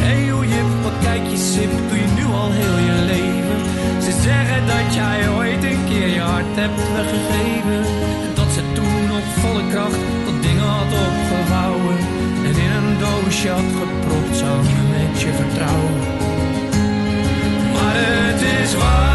[0.00, 3.58] Hey, hoe Jip, wat kijk je sip, doe je nu al heel je leven.
[4.02, 7.80] Ze zeggen dat jij ooit een keer je hart hebt weggegeven.
[8.24, 11.96] En dat ze toen op volle kracht dat ding had opgevouwen.
[12.48, 14.27] En in een doosje had gepropt
[15.28, 15.94] je vertrouwen.
[17.72, 19.07] Maar het is waar,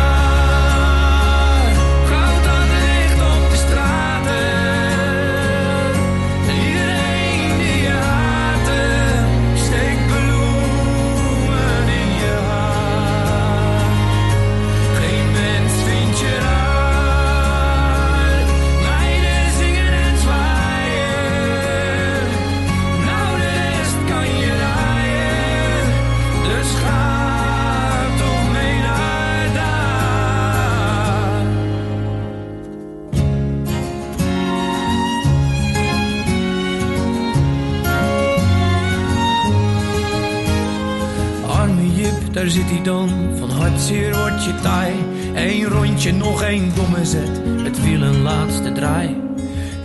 [42.53, 44.93] zit hij dan, van hartzeer wordt je taai.
[45.33, 49.21] Eén rondje, nog één domme zet, het wiel een laatste draai.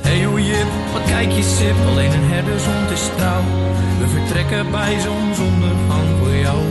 [0.03, 3.43] Hey hoe Jip, wat kijk je sip, alleen een herdershond is trouw.
[3.99, 6.63] We vertrekken bij zonsondergang voor jouw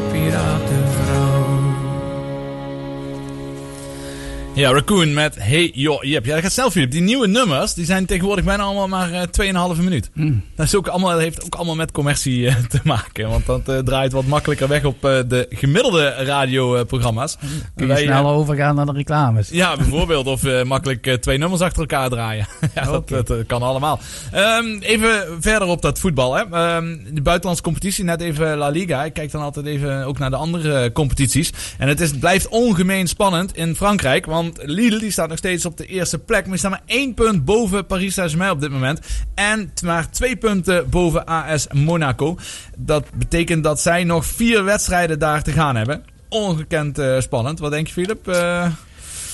[4.58, 6.26] Ja, Raccoon met Hey Yo Jip.
[6.26, 6.92] Ja, dat gaat snel, Filip.
[6.92, 10.10] Die nieuwe nummers, die zijn tegenwoordig bijna allemaal maar eh 2,5 minuut.
[10.56, 13.30] Dat is ook allemaal, heeft ook allemaal met commercie eh, te maken.
[13.30, 17.38] Want dat eh, draait wat makkelijker weg op eh, de gemiddelde radioprogramma's.
[17.76, 19.50] Kun je Wij, snel eh, overgaan naar de reclames.
[19.50, 20.28] ja, bijvoorbeeld.
[20.28, 22.48] Of eh, makkelijk eh, twee nummers achter elkaar draaien.
[22.76, 24.00] ja, dat, dat, eh, kan allemaal.
[24.32, 26.34] Ehm, even verder op dat voetbal.
[26.36, 26.42] Hè.
[26.52, 29.04] Ehm, de buitenlandse competitie, net even La Liga.
[29.04, 31.52] Ik kijk dan altijd even ook naar de andere eh, competities.
[31.78, 34.26] En het is, blijft ongemeen spannend in Frankrijk.
[34.26, 36.42] Want Lille die staat nog steeds op de eerste plek.
[36.42, 39.00] Maar die staat maar één punt boven Paris Saint-Germain op dit moment.
[39.36, 42.38] En maar twee punten boven AS Monaco.
[42.78, 46.04] Dat betekent dat zij nog vier wedstrijden daar te gaan hebben.
[46.30, 47.60] Ongekend eh, spannend.
[47.60, 48.28] Wat denk je, Philip?
[48.28, 48.72] Eh,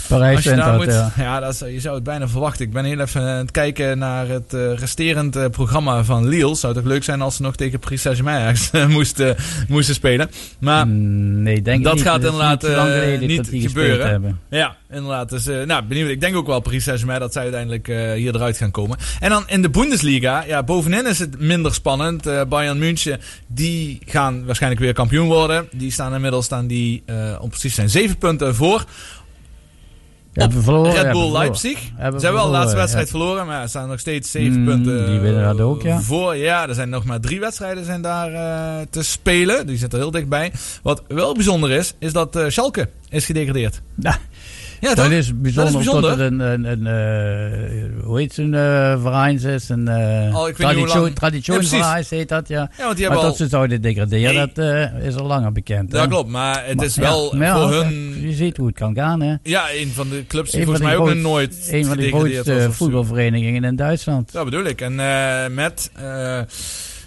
[0.08, 1.12] Parijs als je dat, moet, ja.
[1.18, 2.66] ja, dat is, je zou het bijna verwachten.
[2.66, 6.56] Ik ben heel even aan het kijken naar het eh, resterend eh, programma van Lille.
[6.56, 9.36] Zou toch leuk zijn als ze nog tegen Paris Saint-Germain eh, moesten,
[9.68, 10.30] moesten spelen.
[10.60, 12.04] Maar nee, denk dat niet.
[12.04, 14.40] gaat Dat inderdaad niet dat gebeuren.
[14.50, 15.30] Ja, inderdaad.
[15.30, 16.10] Dus, nou, benieuwd.
[16.10, 17.88] Ik denk ook wel Paris Saint-Germain dat zij uiteindelijk
[18.18, 18.98] hier eruit gaan komen.
[19.20, 22.48] En dan in de Bundesliga, ja, bovenin is het minder spannend.
[22.50, 25.68] Bayern München, die gaan waarschijnlijk weer kampioen worden.
[25.72, 27.04] Die staan inmiddels staan die,
[27.40, 28.86] om precies zijn, zeven punten voor.
[30.34, 31.32] Hebben verloren, Red Bull.
[31.32, 31.80] Leipzig.
[31.80, 35.06] Ze Hebben wel de laatste wedstrijd verloren, maar er staan nog steeds zeven Mm, punten
[35.06, 36.00] die winnen dat ook, ja.
[36.02, 36.36] voor.
[36.36, 39.68] Ja, er zijn nog maar drie wedstrijden zijn daar eh, te spelen.
[39.68, 40.52] Die zitten er heel dichtbij.
[40.84, 43.82] Wat wel bijzonder is, is dat eh, Schalke is gedegradeerd.
[44.00, 44.18] Ja.
[44.84, 46.12] Ja, dat is bijzonder, Dat is bijzonder.
[46.12, 46.88] omdat het een, een, een
[48.00, 48.52] eh, hoe heet zo'n
[49.02, 52.70] verein is, een lang- traditieverein heet dat, ja.
[52.78, 54.90] Ja, want die maar dat ze zouden degraderen, Nee.
[54.94, 55.92] dat is al langer bekend.
[55.92, 56.08] Ja, hè.
[56.08, 56.30] klopt.
[56.30, 58.22] Maar het Maar- is wel ja, maar ja, voor hun...
[58.22, 59.36] Je ziet hoe het kan gaan, hè.
[59.44, 62.68] Ja, een van de clubs die volgens mij ook groot- nooit Een van de grootste
[62.72, 64.32] voetbalverenigingen in Duitsland.
[64.32, 64.82] Dat bedoel ik.
[64.82, 64.96] En
[65.54, 65.92] met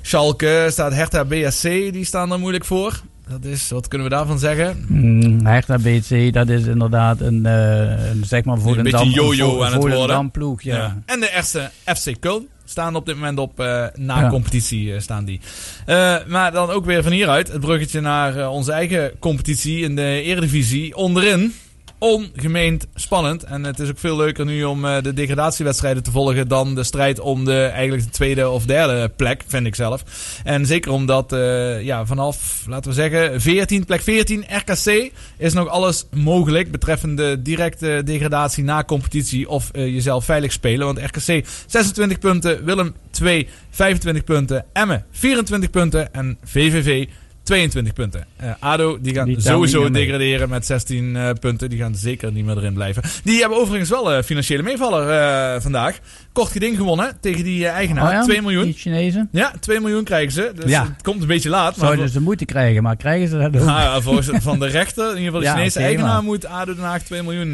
[0.03, 3.01] Schalke staat Hertha BSC, die staan er moeilijk voor.
[3.31, 4.85] Dat is, wat kunnen we daarvan zeggen?
[4.89, 9.11] Mm, Hertha BC, dat is inderdaad een, eh, een zeg maar voor een een beetje
[9.11, 10.09] yo-yo voor, aan het worden.
[10.09, 11.03] damploeg, ja.
[11.07, 14.29] En de eerste FC Köln staan op dit moment op eh, na Ja.
[14.29, 15.41] competitie eh, staan die.
[15.87, 20.23] Eh, maar dan ook weer van hieruit het bruggetje naar onze eigen competitie in de
[20.23, 21.55] Eredivisie onderin.
[21.99, 23.45] Ongemeend spannend.
[23.45, 26.85] En het is ook veel leuker nu om eh, de degradatiewedstrijden te volgen dan de
[26.85, 30.05] strijd om de eigenlijk de tweede of derde plek, vind ik zelf.
[30.45, 35.69] En zeker omdat eh, ja, vanaf, laten we zeggen, 14, plek 14 RKC is nog
[35.69, 40.87] alles mogelijk betreffende directe degradatie na competitie of eh, jezelf veilig spelen.
[40.87, 47.07] Want RKC 26 punten, Willem 2 25 punten, Emmen 24 punten en VVV
[47.47, 48.27] 22 punten.
[48.37, 51.71] Eh, ADO die gaan Die sowieso degraderen met 16 eh, punten.
[51.71, 53.03] Die gaan zeker niet meer erin blijven.
[53.25, 55.99] Die hebben overigens wel een financiële meevaller vandaag.
[56.33, 58.07] Kort geding gewonnen tegen die eigenaar.
[58.07, 58.23] Oh ja?
[58.23, 58.65] 2 miljoen.
[58.65, 59.29] Die Chinezen?
[59.33, 60.53] Ja, 2 miljoen krijgen ze.
[60.55, 60.83] Dus Ja.
[60.83, 61.77] het komt een beetje laat.
[61.77, 63.53] Maar Zouden ze moeten krijgen, maar krijgen ze dat ook?
[63.67, 66.75] nou ja, volgens van de rechter, in ieder geval de Chinese eigenaar, maar- moet ADO
[66.75, 67.51] Den Haag 2 miljoen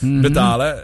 [0.00, 0.20] Mhm.
[0.20, 0.78] betalen.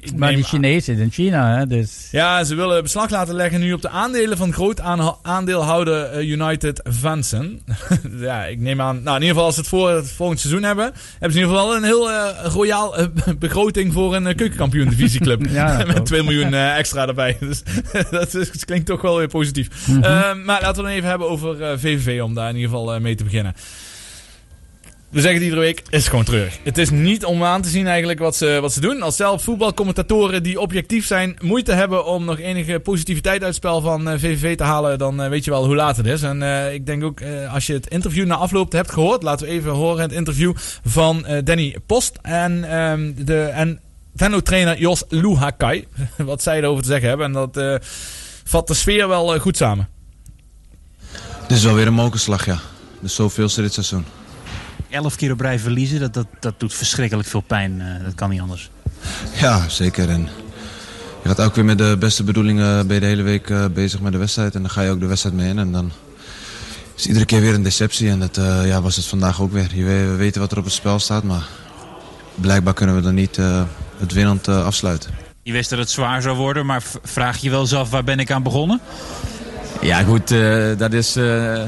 [0.00, 2.08] Ik maar die Chinezen in China, hè, dus...
[2.10, 4.80] ja, ze willen beslag laten leggen nu op de aandelen van groot
[5.22, 7.60] aandeelhouder eh, United Vansen.
[8.18, 9.02] ja, ik neem aan.
[9.02, 11.46] Nou, in ieder geval als ze het voor het volgend seizoen hebben, hebben ze in
[11.46, 13.06] ieder geval een heel eh, royaal eh,
[13.38, 15.40] begroting voor een uh, keukenkampioen divisieclub.
[15.52, 16.06] Ja, Met ook.
[16.06, 17.36] 2 miljoen extra erbij.
[17.40, 17.62] Dus
[18.10, 19.68] dat, is, dat klinkt toch wel weer positief.
[19.86, 20.02] Mhm.
[20.02, 23.14] Eh, maar laten we dan even hebben over VVV om daar in ieder geval mee
[23.14, 23.54] te beginnen.
[25.12, 26.58] We zeggen het iedere week, het is gewoon treurig.
[26.62, 29.02] Het is niet om aan te zien eigenlijk wat ze, wat ze doen.
[29.02, 33.80] Als zelf voetbalcommentatoren die objectief zijn moeite hebben om nog enige positiviteit uit het spel
[33.80, 36.22] van eh, VVV te halen, dan eh, weet je wel hoe laat het is.
[36.22, 39.46] En eh, ik denk ook, eh, als je het interview na afloop hebt gehoord, laten
[39.46, 40.52] we even horen het interview
[40.84, 43.80] van eh, Danny Post en, ehm, de, en
[44.16, 45.86] Venlo-trainer Jos Luhakai.
[46.16, 47.26] wat zij erover te zeggen hebben.
[47.26, 47.74] En dat eh,
[48.44, 49.88] vat de sfeer wel eh, goed samen.
[51.48, 52.58] Dit is wel weer een mokerslag, ja.
[53.00, 54.04] De zoveelste dit seizoen.
[54.92, 57.80] Elf keer op rij verliezen, dat, dat, dat doet verschrikkelijk veel pijn.
[57.80, 58.70] eh, dat kan niet anders.
[59.40, 60.08] Ja, zeker.
[60.08, 60.28] En
[61.22, 64.00] je gaat ook weer met de beste bedoelingen ben je de hele week eh, bezig
[64.00, 64.54] met de wedstrijd.
[64.54, 65.58] En dan ga je ook de wedstrijd mee in.
[65.58, 65.90] En dan
[66.96, 68.10] is iedere keer weer een deceptie.
[68.10, 69.68] En dat eh, ja, was het vandaag ook weer.
[69.74, 71.42] Je weet- we weten wat er op het spel staat, maar
[72.34, 73.62] blijkbaar kunnen we dan niet eh,
[73.98, 75.10] het winnend eh, afsluiten.
[75.42, 78.18] Je wist dat het zwaar zou worden, maar vraag je wel eens af waar ben
[78.18, 78.80] ik aan begonnen?
[79.80, 81.62] Ja, goed, eh, dat is eh,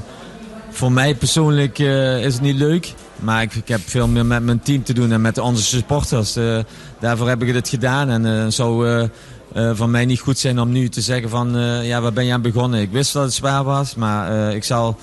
[0.71, 2.93] voor mij persoonlijk eh, is het niet leuk.
[3.25, 6.37] Maar ik, ik heb veel meer met mijn team te doen en met onze supporters.
[6.37, 6.59] Eh,
[7.01, 8.09] daarvoor heb ik het gedaan.
[8.11, 12.01] En het zou eh, van mij niet goed zijn om nu te zeggen van ja,
[12.01, 12.81] waar ben je aan begonnen?
[12.81, 14.99] Ik wist dat het zwaar was, maar ik zal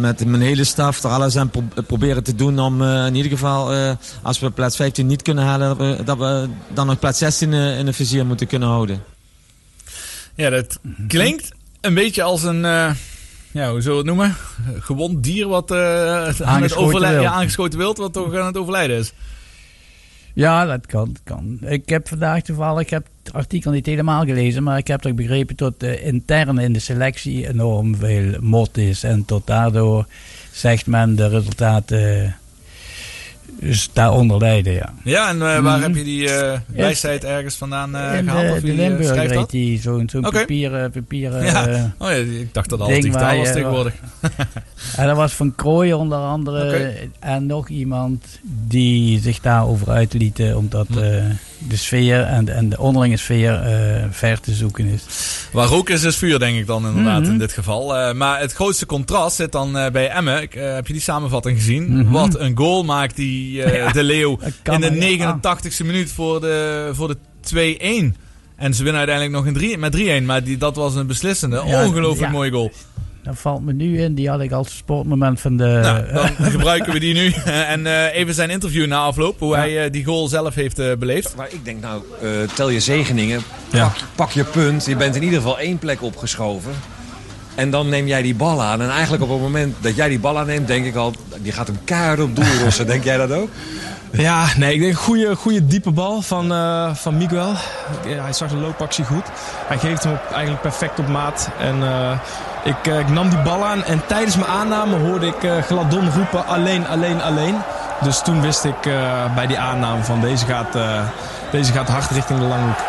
[0.00, 3.96] met mijn hele staf er alles aan pro- proberen te doen om in ieder geval,
[4.22, 7.52] als we plaats 15 niet kunnen halen, dat we, dat we dan nog plaats 16
[7.52, 9.02] in, de vizier moeten kunnen houden.
[10.34, 11.48] Ja, dat klinkt
[11.80, 12.64] een beetje als een,
[13.52, 14.36] ja, hoe zullen we het noemen?
[14.80, 17.32] Gewond dier wat eh, aan het overlijden, wild.
[17.32, 19.12] ja, aangeschoten wild, wat toch aan het overlijden is.
[20.34, 21.58] Ja, dat kan, dat kan.
[21.60, 25.14] Ik heb vandaag toevallig, ik heb het artikel niet helemaal gelezen, maar ik heb toch
[25.14, 29.02] begrepen dat de intern in de selectie enorm veel mot is.
[29.02, 30.06] En tot daardoor
[30.52, 32.36] zegt men de resultaten
[33.60, 34.92] dus daaronder lijden, ja.
[35.04, 35.82] Ja, en eh, waar Mhm.
[35.82, 38.50] heb je die eh wijsheid ergens vandaan eh In gehaald?
[38.50, 39.50] Of de Limburg dat?
[39.50, 40.30] die zo'n Oké.
[40.30, 41.92] papieren, papieren Ja.
[41.98, 43.94] Oh ja, ik dacht dat alles ding digitaal waar was tegenwoordig.
[44.96, 46.92] en dat was van Krooi onder andere.
[47.20, 48.24] En nog iemand
[48.68, 50.56] die zich daarover uitlieten.
[50.56, 50.98] Omdat Hm.
[51.68, 55.02] De sfeer en, de- en de onderlinge sfeer eh, ver te zoeken is.
[55.52, 57.30] Waar rook is, is vuur, denk ik dan inderdaad Mhm.
[57.30, 57.96] in dit geval.
[57.96, 60.34] Eh, maar het grootste contrast zit dan eh, bij Emmen.
[60.50, 61.96] Heb je die samenvatting gezien?
[61.96, 62.10] Mhm.
[62.10, 65.38] Wat een goal maakt die Ja, De Leeuw in de maar, ja.
[65.42, 67.16] 89ste minuut voor de, voor de
[68.14, 68.16] 2-1.
[68.56, 70.24] En ze winnen uiteindelijk nog in drie, met 3-1.
[70.24, 72.36] Maar die, dat was een beslissende, Ja, ongelooflijk ja.
[72.36, 72.72] mooie goal.
[73.22, 74.14] Dat valt me nu in.
[74.14, 75.64] Die had ik als sportmoment van de...
[75.82, 77.32] Nou, dan gebruiken we die nu.
[77.74, 79.38] en eh, even zijn interview na afloop.
[79.38, 81.36] Hoe hij eh, die goal zelf heeft eh, beleefd.
[81.36, 82.02] Maar ik denk nou,
[82.54, 83.84] tel je zegeningen, Ja.
[83.84, 84.84] pak, pak je punt.
[84.86, 86.72] Je bent in ieder geval één plek opgeschoven.
[87.54, 88.80] En dan neem jij die bal aan.
[88.82, 91.12] En eigenlijk op het moment dat jij die bal aanneemt, denk ik al...
[91.42, 92.86] die gaat hem keihard op doel rossen.
[92.86, 93.48] denk jij dat ook?
[94.12, 97.52] Ja, nee, ik denk een goede, goede diepe bal van, eh, van Miguel.
[98.06, 99.24] Ja, hij zag de loopactie goed.
[99.66, 101.48] Hij geeft hem op, eigenlijk perfect op maat.
[101.60, 102.18] En eh,
[102.64, 106.10] ik, eh, ik nam die bal aan en tijdens mijn aanname hoorde ik eh Gladon
[106.10, 107.56] roepen alleen, alleen, alleen.
[108.02, 111.00] Dus toen wist ik eh, bij die aanname van deze gaat, eh,
[111.50, 112.84] deze gaat hard richting de lange hoek.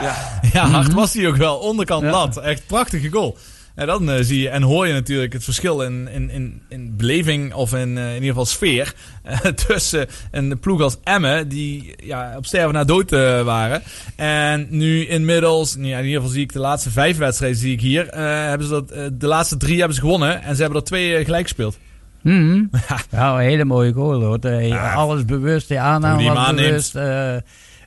[0.00, 0.14] Ja,
[0.52, 1.56] ja hard was hij ook wel.
[1.56, 2.36] Onderkant lat.
[2.36, 3.36] Echt prachtige goal.
[3.80, 6.96] En dan eh, zie je en hoor je natuurlijk het verschil in, in, in, in
[6.96, 11.94] beleving of in, eh, in ieder geval sfeer eh, tussen een ploeg als Emmen, die
[12.02, 13.10] ja, op sterven na dood
[13.44, 13.82] waren.
[14.16, 17.72] En nu inmiddels, nou ja, in ieder geval zie ik de laatste vijf wedstrijden zie
[17.72, 18.06] ik hier,
[18.48, 18.88] hebben ze dat,
[19.20, 21.78] de laatste drie hebben ze gewonnen en ze hebben er twee gelijk gespeeld.
[22.22, 22.64] Mhm.
[23.10, 24.38] Ja, een hele mooie goal hoor.
[24.94, 26.96] Alles bewust, aanname die hem was bewust.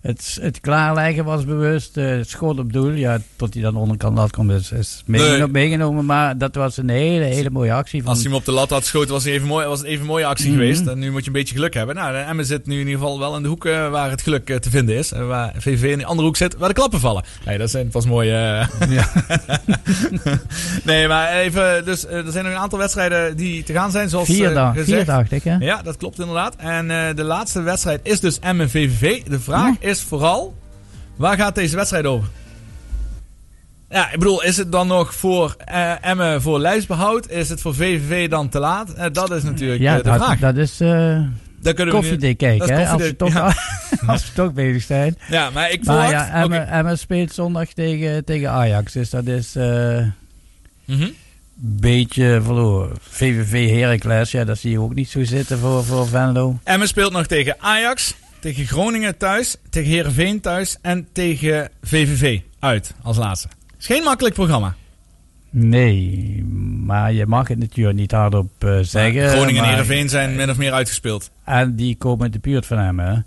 [0.03, 1.97] Het, het klaarleggen was bewust.
[1.97, 2.91] eh, het schot op doel.
[2.91, 5.47] Ja, tot hij dan onderkant lat komt is, is meegeno- Nee.
[5.47, 6.05] meegenomen.
[6.05, 8.01] Maar dat was een hele, hele mooie actie.
[8.01, 9.87] Van, Als hij hem op de lat had geschoten, was het even mooi, was het
[9.87, 10.57] even een mooie actie Mhm.
[10.59, 10.87] geweest.
[10.87, 11.95] En nu moet je een beetje geluk hebben.
[11.95, 14.21] Nou, de Emmen zit nu in ieder geval wel in de hoek eh, waar het
[14.21, 15.11] geluk eh, te vinden is.
[15.11, 17.23] En waar VVV in de andere hoek zit, waar de klappen vallen.
[17.45, 18.31] Nee, dat zijn pas mooi.
[18.31, 18.67] eh.
[20.83, 24.27] nee, maar even, dus er zijn nog een aantal wedstrijden die te gaan zijn, zoals
[24.27, 24.89] Vier dag- gezegd.
[24.97, 25.55] vier dacht ik, hè?
[25.55, 26.55] Ja, dat klopt inderdaad.
[26.55, 29.23] En de laatste wedstrijd is dus Emmen VVV.
[29.23, 30.55] De vraag is vooral,
[31.15, 32.27] waar gaat deze wedstrijd over?
[33.89, 37.29] Ja, ik bedoel, is het dan nog voor eh, Emmen voor lijstbehoud?
[37.29, 38.93] Is het voor VVV dan te laat?
[38.93, 40.39] Eh, dat is natuurlijk ja, eh, de dat, vraag.
[40.39, 42.75] dat is Daar kunnen we koffiedik nu- dat kijken.
[42.77, 43.55] hè, Als we, toch, ja.
[44.07, 45.17] als we toch bezig zijn.
[45.29, 46.27] Ja, maar ik Maar verwacht...
[46.53, 46.65] ja.
[46.67, 48.93] Emmen speelt zondag tegen, tegen Ajax.
[48.93, 50.13] Dus dat is een
[50.85, 51.09] Mhm.
[51.55, 52.91] beetje verloren.
[53.09, 56.59] VVV Heracles, ja, dat zie je ook niet zo zitten voor, voor Venlo.
[56.63, 62.93] Emmen speelt nog tegen Ajax, tegen Groningen thuis, tegen Heerenveen thuis en tegen VVV uit
[63.01, 63.47] als laatste.
[63.79, 64.75] is geen makkelijk programma.
[65.49, 66.43] Nee,
[66.85, 69.21] maar je mag het natuurlijk niet hardop eh, zeggen.
[69.21, 71.31] Maar Groningen en Heerenveen zijn min of meer uitgespeeld.
[71.43, 73.13] En die komen uit de buurt van hem, hè?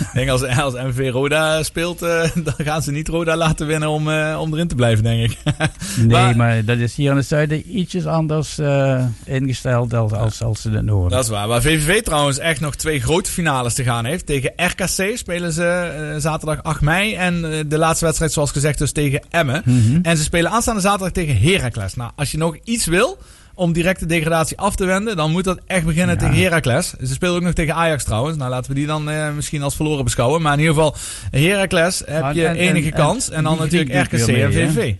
[0.00, 3.88] ik denk als, als MV Roda speelt, eh, dan gaan ze niet Roda laten winnen
[3.88, 5.38] om, eh, om erin te blijven, denk ik.
[5.96, 10.66] Nee, maar, dat is hier in het zuiden ietsjes anders eh, ingesteld als, als, als
[10.66, 11.10] in het noorden.
[11.10, 11.48] Dat is waar.
[11.48, 14.26] Waar VVV trouwens echt nog twee grote finales te gaan heeft.
[14.26, 17.14] Tegen RKC spelen ze zaterdag 8 mei.
[17.14, 19.62] En de laatste wedstrijd, zoals gezegd, dus tegen Emmen.
[19.64, 19.98] Mhm.
[20.02, 21.94] En ze spelen aanstaande zaterdag tegen Heracles.
[21.94, 23.18] Nou, als je nog iets wil
[23.56, 26.90] om direct de degradatie af te wenden, dan moet dat echt beginnen tegen Heracles.
[27.00, 28.36] Ze spelen ook nog tegen Ajax trouwens.
[28.38, 30.42] Nou, laten we die dan eh, misschien als verloren beschouwen.
[30.42, 30.96] Maar in ieder geval,
[31.30, 33.30] Heracles heb Maar je en- en- enige en kans.
[33.30, 34.50] En dan natuurlijk RKC en hè?
[34.52, 34.94] VVV.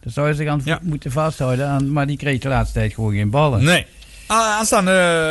[0.00, 1.66] Daar zou je zich aan moeten vasthouden.
[1.68, 3.64] aan- maar die kreeg de laatste tijd gewoon geen ballen.
[3.64, 3.86] Nee.
[4.26, 4.90] Ah, aanstaande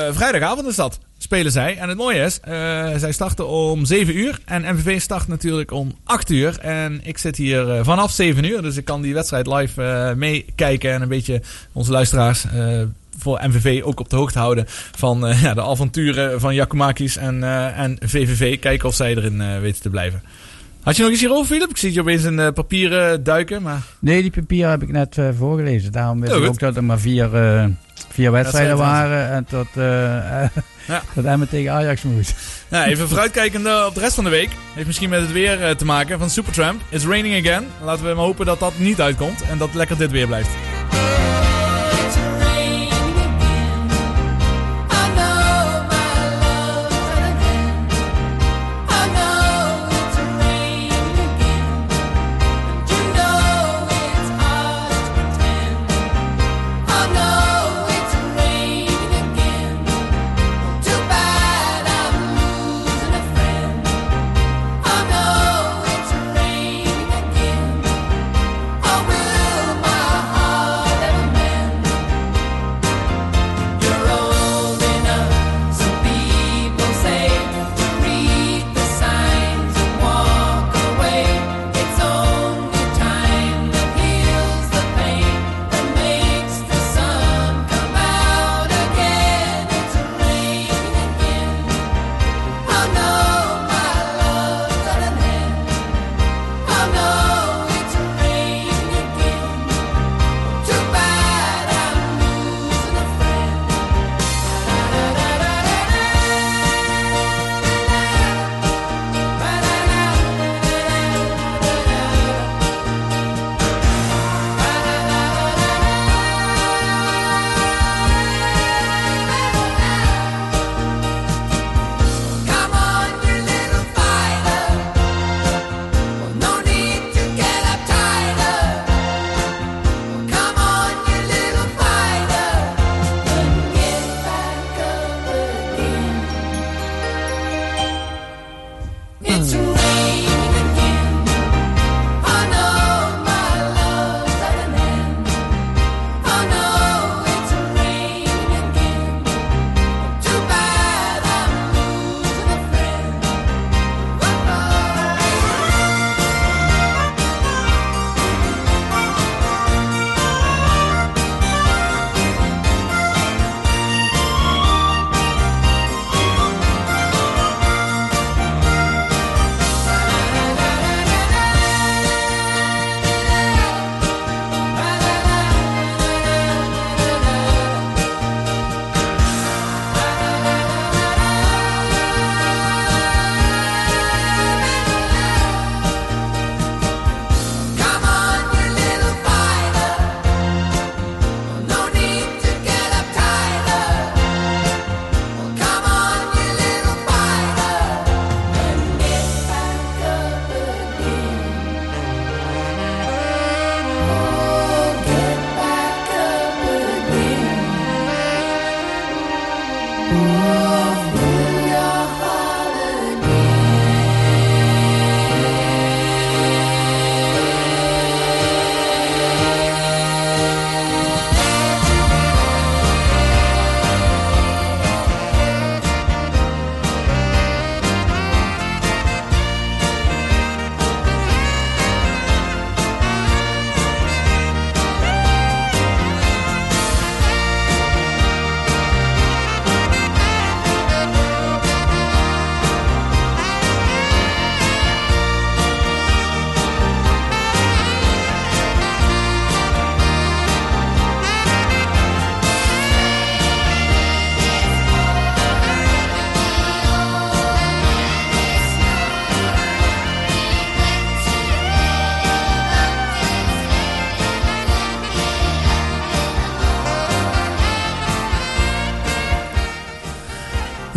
[0.10, 1.00] eh, vrijdagavond is dat.
[1.22, 1.78] Spelen zij.
[1.78, 2.54] En het mooie is, eh,
[2.98, 4.40] zij starten om 7 uur.
[4.46, 6.60] En MVV start natuurlijk om 8 uur.
[6.60, 8.62] En ik zit hier eh, vanaf 7 uur.
[8.62, 10.94] Dus ik kan die wedstrijd live eh, meekijken.
[10.94, 11.42] En een beetje
[11.72, 12.46] onze luisteraars
[13.18, 14.66] voor MVV ook op de hoogte houden.
[14.96, 17.44] Van ja, de avonturen van Jakumakis en,
[17.74, 18.60] en VVV.
[18.60, 20.22] Kijken of zij erin weten te blijven.
[20.84, 21.70] Had je nog iets hierover, Philip?
[21.70, 23.62] Ik zie je opeens in eh, papieren duiken.
[23.62, 23.82] Maar...
[24.00, 25.92] Nee, die papier heb ik net eh, voorgelezen.
[25.92, 27.66] Daarom wist Heel ik ook dat er maar vier, eh,
[28.10, 29.30] vier wedstrijden waren.
[29.30, 29.68] En tot,
[30.88, 31.02] Ja.
[31.14, 32.36] dat Emmen tegen Ajax moest.
[32.70, 34.50] Ja, even vooruitkijkende op de rest van de week.
[34.74, 36.82] Heeft misschien met het weer te maken van Supertramp.
[36.90, 37.68] It's raining again.
[37.84, 39.42] Laten we maar hopen dat dat niet uitkomt.
[39.42, 40.50] En dat lekker dit weer blijft.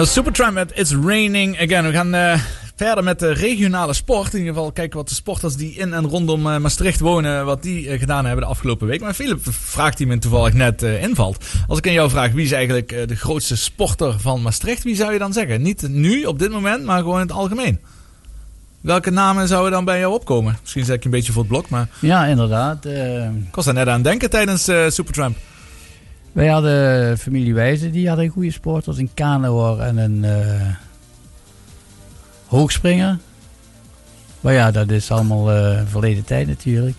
[0.03, 1.85] Dat is Supertramp met It's Raining Again.
[1.85, 2.41] We gaan eh,
[2.77, 4.33] verder met de regionale sport.
[4.33, 7.63] In ieder geval kijken wat de sporters die in en rondom eh, Maastricht wonen, wat
[7.63, 9.01] die eh, gedaan hebben de afgelopen week.
[9.01, 11.45] Maar Philip vraagt die me toevallig net invalt.
[11.69, 15.13] Als ik aan jou vraag wie is eigenlijk de grootste sporter van Maastricht, wie zou
[15.13, 15.63] je dan zeggen?
[15.63, 17.81] Niet nu, op dit moment, maar gewoon in het algemeen.
[18.81, 20.59] Welke namen zouden dan bij jou opkomen?
[20.61, 22.85] Misschien zeg ik een beetje voor het blok, maar Ja, inderdaad.
[23.49, 25.37] ik was daar net aan denken tijdens Supertramp.
[26.33, 28.99] Wij hadden familie Wijzen, die hadden goede sporters.
[28.99, 30.67] Een kanoer en een eh,
[32.47, 33.19] hoogspringer.
[34.41, 36.97] Maar ja, dat is allemaal eh, verleden tijd natuurlijk.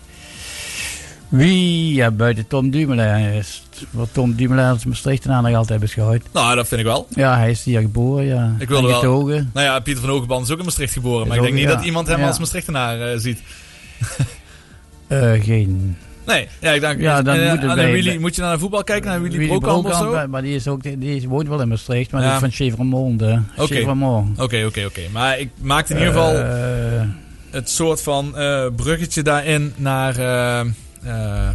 [1.28, 3.62] Wie, ja, buiten Tom Dumoulin is.
[3.90, 6.22] Wat Tom Dumoulin als Maastrichtenaar nog altijd beschouwd.
[6.32, 7.06] Nou, dat vind ik wel.
[7.10, 8.54] Ja, hij is hier geboren, ja.
[8.58, 9.26] Ik wilde wel.
[9.26, 11.26] Nou ja, Pieter van Hogeband is ook in Maastricht geboren.
[11.28, 11.76] Maar ik Is denk ook- niet ja.
[11.76, 12.26] dat iemand hem Ja.
[12.26, 13.40] als Maastrichtenaar eh, ziet.
[15.42, 15.96] Geen...
[16.26, 17.00] Nee, ja, ik denk.
[17.00, 19.58] Ja, dan eh, moet bij- Willy- moet je naar de voetbal kijken, naar Willy, Willy
[19.58, 20.28] Brokamp of zo?
[20.28, 22.26] Maar die, is ook, die is- woont wel in Maastricht, maar Ja.
[22.26, 23.44] die is van.
[23.56, 23.74] Oké.
[23.74, 24.42] Chevremonde.
[24.42, 25.00] Oké, oké, oké.
[25.12, 27.00] Maar ik maakte in ieder geval Eh,
[27.50, 30.16] het soort van eh, bruggetje daarin naar,
[31.04, 31.48] eh,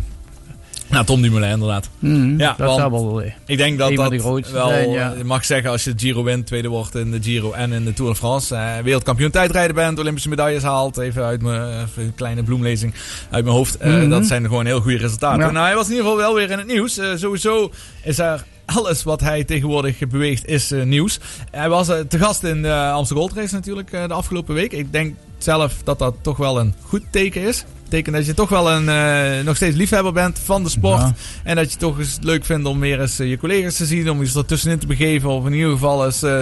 [0.90, 1.90] eh, naar Tom Dumoulin, inderdaad.
[2.00, 4.22] Mhm, ja, dat zou wel, eh, ik denk dat dat de
[4.52, 5.14] wel, zijn, ja.
[5.18, 7.86] je mag zeggen, als je de Giro wint, tweede wordt in de Giro en in
[7.86, 12.04] de Tour de France, eh, wereldkampioen tijdrijden bent, Olympische medailles haalt, even uit mijn even
[12.04, 12.94] een kleine bloemlezing
[13.30, 13.78] uit mijn hoofd.
[13.78, 14.10] Eh, Mhm.
[14.10, 15.46] Dat zijn gewoon heel goede resultaten.
[15.46, 15.52] Ja.
[15.52, 16.98] Nou, hij was in ieder geval wel weer in het nieuws.
[16.98, 17.72] Eh, sowieso
[18.04, 21.20] is er alles wat hij tegenwoordig beweegt is eh, nieuws.
[21.52, 24.72] Hij was eh, te gast in de Amsterdam Gold Race natuurlijk eh, de afgelopen week.
[24.72, 27.66] Ik denk zelf dat dat toch wel een goed teken is.
[27.90, 31.00] Betekent dat je toch wel een, eh, nog steeds liefhebber bent van de sport.
[31.00, 31.14] Ja.
[31.44, 34.10] En dat je toch eens leuk vindt om weer eens eh, je collega's te zien.
[34.10, 35.30] Om je er tussenin te begeven.
[35.30, 36.42] Of in ieder geval eens eh,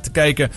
[0.00, 0.50] te kijken.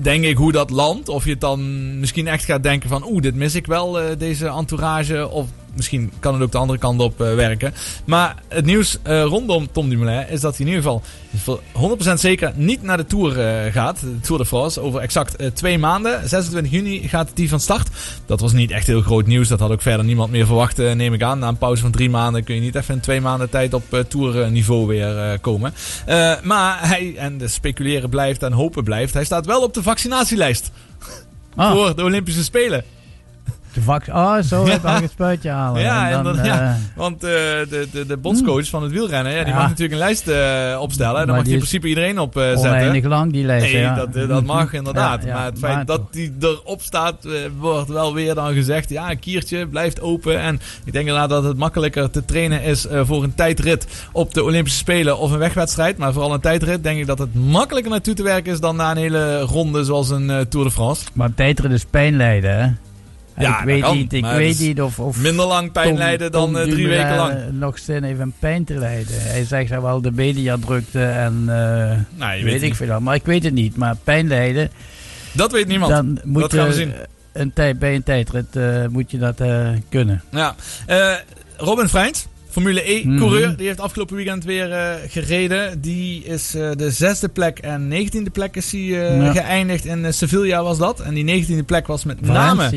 [0.00, 1.08] Denk ik hoe dat landt.
[1.08, 3.04] Of je het dan misschien echt gaat denken van...
[3.06, 5.28] Oeh, dit mis ik wel, deze entourage.
[5.28, 7.74] Of misschien kan het ook de andere kant op eh, werken.
[8.04, 11.02] Maar het nieuws eh, rondom Tom Dumoulin is dat hij in ieder geval
[11.36, 11.60] voor
[12.12, 14.00] 100% zeker niet naar de Tour eh, gaat.
[14.00, 14.80] De Tour de France.
[14.80, 16.28] Over exact twee maanden.
[16.28, 17.88] 26 juni gaat die van start.
[18.26, 19.48] Dat was niet echt heel groot nieuws.
[19.48, 21.38] Dat had ook verder niemand meer verwacht, neem ik aan.
[21.38, 23.94] Na een pauze van drie maanden kun je niet even in twee maanden tijd op
[23.94, 25.74] eh, tourniveau weer komen.
[26.42, 30.70] Maar hij, en de speculeren blijft en hopen blijft, hij staat wel op de vaccinatielijst.
[31.56, 31.72] Ah.
[31.72, 32.84] Voor de Olympische Spelen.
[33.72, 35.82] De vac oh, zo heb ik een spuitje halen.
[35.82, 38.92] Ja, En dan, en dan, ja, eh, want eh, de, de, de bondscoach van het
[38.92, 41.14] wielrennen, ja, die mag natuurlijk een lijst eh, opstellen.
[41.14, 43.10] Daar Maar mag je in principe iedereen op eh, oneindig zetten.
[43.10, 43.72] lang die lijst.
[43.72, 43.94] Nee, ja.
[43.94, 45.26] dat, eh, dat mag inderdaad.
[45.26, 48.88] Maar het feit maar dat die erop staat, eh, wordt wel weer dan gezegd...
[48.90, 50.40] ja, een kiertje blijft open.
[50.40, 50.54] En
[50.84, 52.86] ik denk inderdaad dat het makkelijker te trainen is...
[52.86, 55.96] eh, voor een tijdrit op de Olympische Spelen of een wegwedstrijd.
[55.98, 58.60] Maar vooral een tijdrit denk ik dat het makkelijker naartoe te werken is...
[58.60, 61.04] dan na een hele ronde zoals een eh, Tour de France.
[61.12, 62.68] Maar tijdrit is pijn lijden, hè?
[63.40, 65.96] Ja, ik weet kan, niet, ik weet is niet of, of minder lang pijn Tom-
[65.96, 67.32] lijden dan, Tom eh, drie weken lang.
[67.32, 69.14] eh, nog zin heeft een pijn te lijden.
[69.20, 72.86] Hij zegt wel de media drukte en uh, Nou, je weet, ik veel.
[72.86, 73.00] wel.
[73.00, 73.76] Maar ik weet het niet.
[73.76, 74.70] Maar pijn lijden,
[75.32, 75.92] Dat weet niemand.
[75.92, 76.92] dan moet dat gaan we zien.
[77.32, 80.22] een tijd, bij een tijdrit eh, moet je dat eh, kunnen.
[80.30, 80.54] Ja.
[80.86, 81.12] Eh,
[81.56, 83.56] Robin Freins, Formule E-coureur, Mhm.
[83.56, 85.80] die heeft afgelopen weekend weer eh, gereden.
[85.80, 89.32] Die is eh, de zesde plek en negentiende plek is hij eh, Ja.
[89.32, 89.84] geëindigd.
[89.84, 91.00] In eh, Sevilla was dat.
[91.00, 92.68] En die negentiende plek was met name...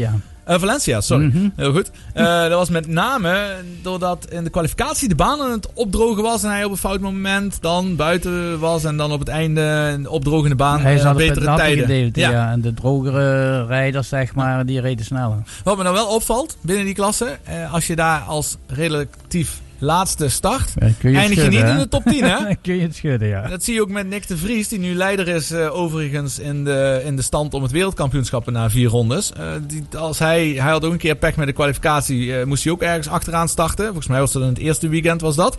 [0.46, 0.54] Valencia.
[0.54, 1.26] Eh, Valencia, sorry.
[1.26, 1.50] Mhm.
[1.56, 1.92] Heel goed.
[2.14, 6.44] Eh, dat was met name doordat in de kwalificatie de baan aan het opdrogen was.
[6.44, 8.84] En hij op een fout moment dan buiten was.
[8.84, 9.62] En dan op het einde
[9.94, 11.80] een opdrogende baan Hij het betere tijden.
[11.86, 12.30] gedeelte, Ja.
[12.32, 12.52] ja.
[12.52, 15.38] En de drogere rijders, zeg maar, die reden sneller.
[15.64, 17.38] Wat me nou wel opvalt binnen die klasse,
[17.72, 21.72] als je daar als relatief laatste start, Ja, kun je het eindig je niet hè?
[21.72, 22.38] in de top 10, hè?
[22.62, 23.48] Kun je het schudden, ja.
[23.48, 26.64] Dat zie je ook met Nick de Vries, die nu leider is eh, overigens in
[26.64, 29.34] de, in de stand om het wereldkampioenschap na vier rondes.
[29.34, 32.64] Eh, die, als hij, hij had ook een keer pech met de kwalificatie, eh, moest
[32.64, 33.86] hij ook ergens achteraan starten.
[33.86, 35.58] Volgens mij was dat in het eerste weekend was dat.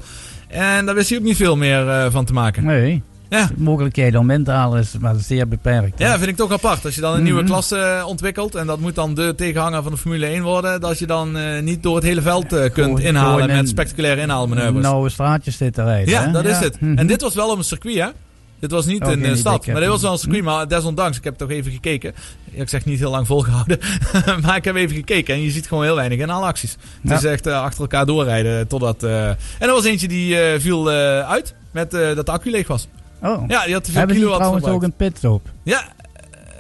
[0.49, 2.65] En daar wist hij ook niet veel meer van te maken.
[2.65, 3.03] Nee.
[3.29, 3.47] Ja.
[3.47, 5.99] De mogelijkheid om in te halen is maar zeer beperkt.
[5.99, 6.05] hè.
[6.07, 6.85] Ja, vind ik toch apart.
[6.85, 7.51] Als je dan een nieuwe Mhm.
[7.51, 10.99] klasse eh, ontwikkelt en dat moet dan de tegenhanger van de Formule 1 worden, dat
[10.99, 14.83] je dan eh, niet door het hele veld eh, kunt inhalen met spectaculaire inhaalmanoeuvres.
[14.83, 16.09] Nauwe straatjes zitten rijden.
[16.11, 16.31] Ja, hè?
[16.31, 16.81] dat is het.
[16.81, 16.99] Mhm.
[16.99, 18.09] En dit was wel op een circuit, hè?
[18.59, 19.67] Dit was niet Oh, in geen de stad.
[19.67, 21.17] Maar dit was wel een circuit, maar desondanks.
[21.17, 22.15] Ik heb toch even gekeken.
[22.51, 23.79] Ik zeg niet heel lang volgehouden.
[24.43, 26.71] maar ik heb even gekeken en je ziet gewoon heel weinig inhaalacties.
[27.01, 27.17] Het Ja.
[27.17, 29.03] is echt achter elkaar doorrijden totdat...
[29.03, 30.91] En er was eentje die viel
[31.25, 32.89] uit met dat de accu leeg was.
[33.25, 33.45] Oh.
[33.49, 35.51] Ja, die had te veel Hebben die kilowatt trouwens ook een pitstop?
[35.63, 35.83] Ja,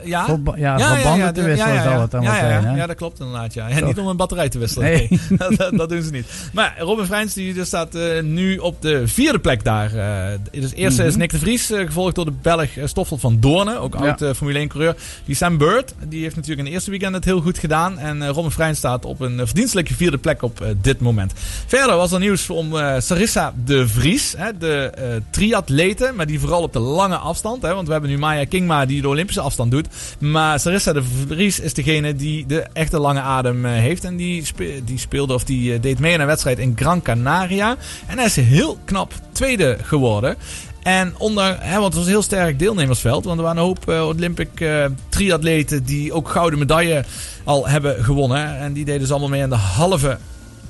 [0.04, 0.26] ja.
[0.56, 2.68] Ja, verbanden te de- wisselen zal het ja, zijn, ja.
[2.68, 2.76] hè?
[2.76, 3.54] Ja, dat klopt inderdaad.
[3.54, 3.68] Ja.
[3.68, 3.86] Toch?
[3.86, 4.86] niet om een batterij te wisselen.
[4.90, 5.08] Nee.
[5.28, 5.56] Nee.
[5.56, 6.26] dat, dat doen ze niet.
[6.52, 9.94] Maar Robin Freins die dus staat eh, nu op de vierde plek daar.
[9.94, 11.10] Eh dus eerste Mhm.
[11.10, 13.80] is Nick de Vries, eh, gevolgd door de Belg Stoffel van Doornen.
[13.80, 14.94] Ook oud Formule 1 coureur.
[15.24, 17.98] Die Sam Bird, die heeft natuurlijk in het eerste weekend het heel goed gedaan.
[17.98, 21.32] En Robin Freins staat op een verdienstelijke vierde plek op dit moment.
[21.66, 24.92] Verder was er nieuws om Sarissa de Vries, hè, de
[25.30, 27.62] triatlete, maar die vooral op de lange afstand.
[27.62, 29.86] Hè, want we hebben nu Maya Kingma die de Olympische afstand doet.
[30.18, 34.04] Maar Sarissa de Vries is degene die de echte lange adem eh, heeft.
[34.04, 34.44] En die,
[34.84, 37.76] die speelde of die eh, deed mee aan een wedstrijd in Gran Canaria.
[38.06, 40.36] En hij is heel knap tweede geworden.
[40.82, 43.24] En onder, hè, want het was een heel sterk deelnemersveld.
[43.24, 44.64] Want er waren een hoop eh, Olympic
[45.08, 47.04] triatleten die ook gouden medaille
[47.44, 48.58] al hebben gewonnen.
[48.58, 50.18] En die deden dus allemaal mee aan de halve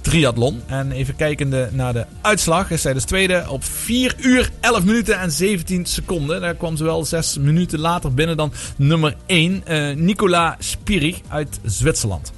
[0.05, 0.63] triathlon.
[0.67, 5.19] En even kijkende naar de uitslag is zij dus tweede op 4 uur 11 minuten
[5.19, 6.41] en 17 seconden.
[6.41, 9.63] Daar kwam ze wel 6 minuten later binnen dan nummer 1.
[9.65, 12.33] eh Nicola Spirig uit Zwitserland.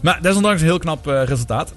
[0.00, 1.72] Maar desondanks een heel knap eh, resultaat.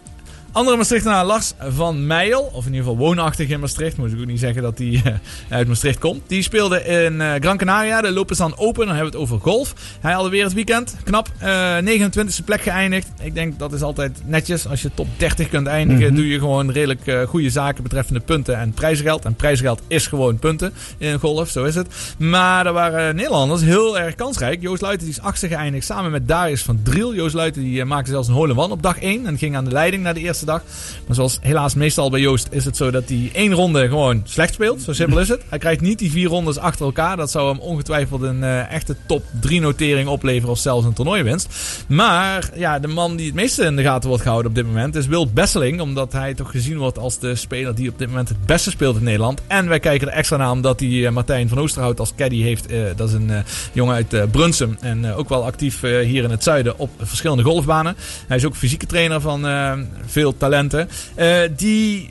[0.57, 4.25] Andere Maastrichtenaar Lars van Meijel, of in ieder geval woonachtig in Maastricht, moet ik ook
[4.25, 5.13] niet zeggen dat hij eh,
[5.49, 6.21] uit Maastricht komt.
[6.27, 9.73] Die speelde in eh, Gran Canaria, de Lopesan Open, dan hebben we het over golf.
[10.01, 13.07] Hij had weer het weekend, knap, eh 29e plek geëindigd.
[13.21, 16.15] Ik denk dat is altijd netjes, als je top 30 kunt eindigen, Mhm.
[16.15, 19.25] doe je gewoon redelijk eh, goede zaken betreffende punten en prijzengeld.
[19.25, 21.87] En prijzengeld is gewoon punten in golf, zo is het.
[22.17, 24.61] Maar er waren Nederlanders heel erg kansrijk.
[24.61, 27.15] Joost Luiten die is achtste geëindigd samen met Darius van Driel.
[27.15, 29.65] Joost Luiten die eh, maakte zelfs een hole in op dag 1 en ging aan
[29.65, 33.09] de leiding na de eerste Maar zoals helaas meestal bij Joost is het zo dat
[33.09, 34.81] hij één ronde gewoon slecht speelt.
[34.81, 35.41] Zo simpel is het.
[35.49, 37.17] Hij krijgt niet die vier rondes achter elkaar.
[37.17, 41.55] Dat zou hem ongetwijfeld een eh, echte top 3 notering opleveren of zelfs een toernooiwinst.
[41.87, 44.95] Maar ja, de man die het meeste in de gaten wordt gehouden op dit moment
[44.95, 45.81] is Wild Besseling.
[45.81, 48.97] Omdat hij toch gezien wordt als de speler die op dit moment het beste speelt
[48.97, 49.41] in Nederland.
[49.47, 52.65] En wij kijken er extra naar omdat hij eh, Martijn van Oosterhout als caddy heeft.
[52.65, 53.31] Eh, dat is een
[53.73, 54.77] jongen uit Brunsum.
[54.79, 57.95] En ook wel actief hier in het zuiden op verschillende golfbanen.
[58.27, 59.45] Hij is ook fysieke trainer van
[60.05, 60.89] veel talenten.
[61.15, 62.09] Eh, die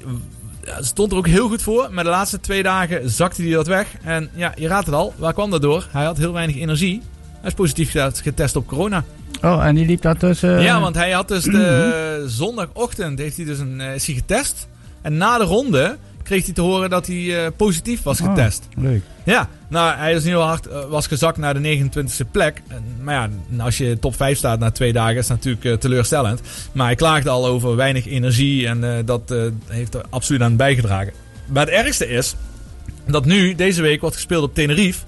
[0.80, 1.88] stond er ook heel goed voor.
[1.90, 3.86] Maar de laatste twee dagen zakte hij dat weg.
[4.02, 5.14] En ja, je raadt het al.
[5.16, 5.88] Waar kwam dat door?
[5.90, 7.02] Hij had heel weinig energie.
[7.40, 9.04] Hij is positief getest op corona.
[9.42, 10.62] Oh, en die liep daar tussen...
[10.62, 14.68] Ja, want hij had dus de zondagochtend heeft hij dus een, eh, is hij getest.
[15.02, 15.96] En na de ronde
[16.26, 18.68] kreeg hij te horen dat hij eh, positief was Oh, getest.
[18.76, 19.02] leuk.
[19.24, 22.62] Ja, nou, hij is heel hard, eh, was gezakt naar de 29e plek.
[22.68, 25.72] En, maar ja, als je top 5 staat na twee dagen, is dat natuurlijk eh,
[25.72, 26.40] teleurstellend.
[26.72, 29.34] Maar hij klaagde al over weinig energie en dat
[29.66, 31.12] heeft er absoluut aan bijgedragen.
[31.46, 32.34] Maar het ergste is
[33.06, 35.04] dat nu, deze week, wordt gespeeld op Tenerife.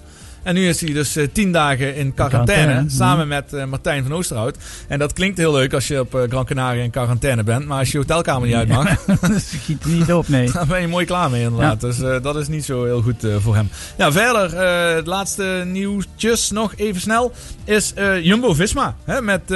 [0.48, 4.02] En nu is hij dus eh, tien dagen in quarantaine, quarantaine, samen met eh, Martijn
[4.02, 4.56] van Oosterhout.
[4.88, 7.66] En dat klinkt heel leuk als je op eh, Gran Canaria in quarantaine bent.
[7.66, 10.50] Maar als je hotelkamer niet uit mag, dat schiet niet op, nee.
[10.52, 11.80] daar ben je mooi klaar mee inderdaad.
[11.80, 13.68] Dus dat is niet zo heel goed voor hem.
[13.98, 14.60] Ja, verder,
[14.96, 17.32] het laatste nieuwtjes nog even snel,
[17.64, 17.92] is
[18.22, 18.96] Jumbo-Visma.
[19.22, 19.46] Met,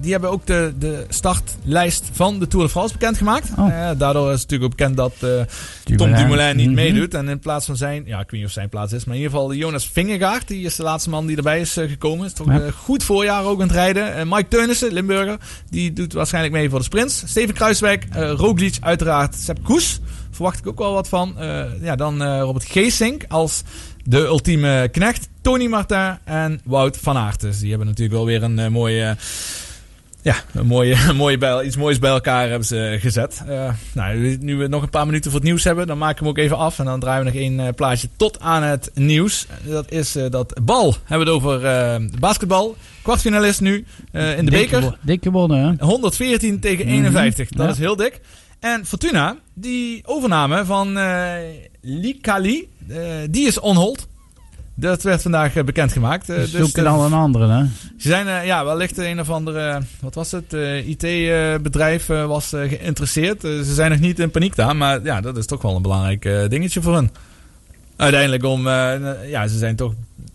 [0.00, 3.48] die hebben ook de, de startlijst van de Tour de France bekendgemaakt.
[3.58, 3.90] Oh.
[3.98, 6.16] Daardoor is natuurlijk ook bekend dat eh, Tom Dumoulin.
[6.16, 6.74] Dumoulin niet Mhm.
[6.74, 7.14] meedoet.
[7.14, 9.20] En in plaats van zijn, ja, ik weet niet of zijn plaats is, maar in
[9.22, 12.26] ieder geval Jonas Vingegaard, die is de laatste man die erbij is eh, gekomen.
[12.26, 12.52] Is toch Ja.
[12.60, 14.14] een goed voorjaar ook aan het rijden.
[14.14, 15.36] Eh, Mike Teunissen, Limburger,
[15.70, 17.22] die doet waarschijnlijk mee voor de sprints.
[17.26, 20.00] Steven Kruiswijk, eh Roglic uiteraard, Sepp Koes,
[20.30, 21.38] verwacht ik ook wel wat van.
[21.38, 23.62] Eh, ja, dan eh, Robert Geesink als
[24.04, 25.28] de ultieme knecht.
[25.42, 27.40] Tony Martin en Wout van Aert.
[27.40, 29.16] Dus die hebben natuurlijk wel weer een eh, mooie...
[30.22, 33.42] Ja, een mooie, een mooie bij, iets moois bij elkaar hebben ze gezet.
[33.46, 36.22] Eh, nou, nu we nog een paar minuten voor het nieuws hebben, dan maken we
[36.24, 36.78] hem ook even af.
[36.78, 39.46] En dan draaien we nog één eh, plaatje tot aan het nieuws.
[39.64, 40.94] Dat is eh, dat bal.
[41.04, 42.76] Hebben we het over eh, basketbal.
[43.02, 43.74] Kwartfinalist nu
[44.12, 44.98] in de Dik beker.
[45.00, 45.84] Dik gewonnen, hè?
[45.86, 47.48] 114 tegen Mhm, 51.
[47.48, 47.72] Dat ja.
[47.72, 48.20] is heel dik.
[48.58, 50.98] En Fortuna, die overname van
[51.80, 52.68] Likali,
[53.30, 54.08] die is on hold.
[54.80, 56.28] Dat werd vandaag eh, bekendgemaakt.
[56.30, 57.64] Eh, Ze dus zoeken al een andere, hè?
[57.98, 60.52] ze zijn eh, ja, wellicht een of andere, wat was het,
[60.86, 63.44] IT-bedrijf was eh, geïnteresseerd.
[63.44, 65.82] Eh, ze zijn nog niet in paniek daar, maar ja, dat is toch wel een
[65.82, 67.10] belangrijk eh, dingetje voor hen.
[67.96, 69.92] Uiteindelijk om, eh, ja, ze zijn toch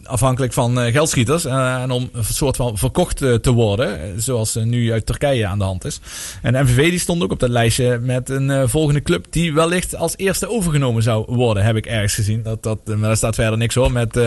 [0.08, 4.56] afhankelijk van eh, geldschieters eh, en om een soort van verkocht eh, te worden, zoals
[4.56, 6.00] nu uit Turkije aan de hand is.
[6.42, 9.96] En de MVV die stond ook op dat lijstje met een volgende club die wellicht
[9.96, 12.44] als eerste overgenomen zou worden, heb ik ergens gezien.
[12.44, 14.20] Dat, dat, maar daar staat verder niks hoor met,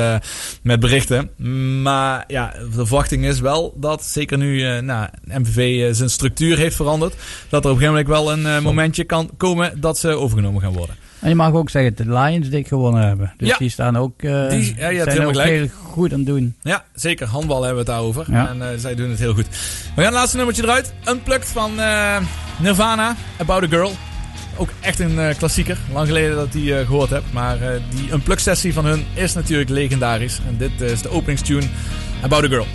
[0.62, 1.30] met berichten.
[1.82, 7.14] Maar ja, de verwachting is wel dat zeker nu nou, MVV zijn structuur heeft veranderd,
[7.48, 10.72] dat er op een gegeven moment wel een momentje kan komen dat ze overgenomen gaan
[10.72, 11.07] worden.
[11.20, 13.32] En je mag ook zeggen dat de Lions dik gewonnen hebben.
[13.36, 13.56] Dus Ja.
[13.58, 16.54] die staan ook, eh, Die- ja, zijn ook heel goed aan het doen.
[16.62, 17.26] Ja, zeker.
[17.26, 18.26] Handbal hebben we het daarover.
[18.30, 18.48] Ja.
[18.48, 19.46] En eh, zij doen het heel goed.
[19.48, 20.92] We gaan het laatste nummertje eruit.
[21.08, 22.16] Unplugged van eh,
[22.58, 23.92] Nirvana, About a Girl.
[24.56, 25.78] ook echt een klassieker.
[25.92, 27.22] Lang geleden dat ik die eh, gehoord heb.
[27.32, 27.58] Maar
[27.94, 30.40] die unplug sessie van hun is natuurlijk legendarisch.
[30.48, 31.66] En dit is de openingstune
[32.22, 32.66] About a Girl.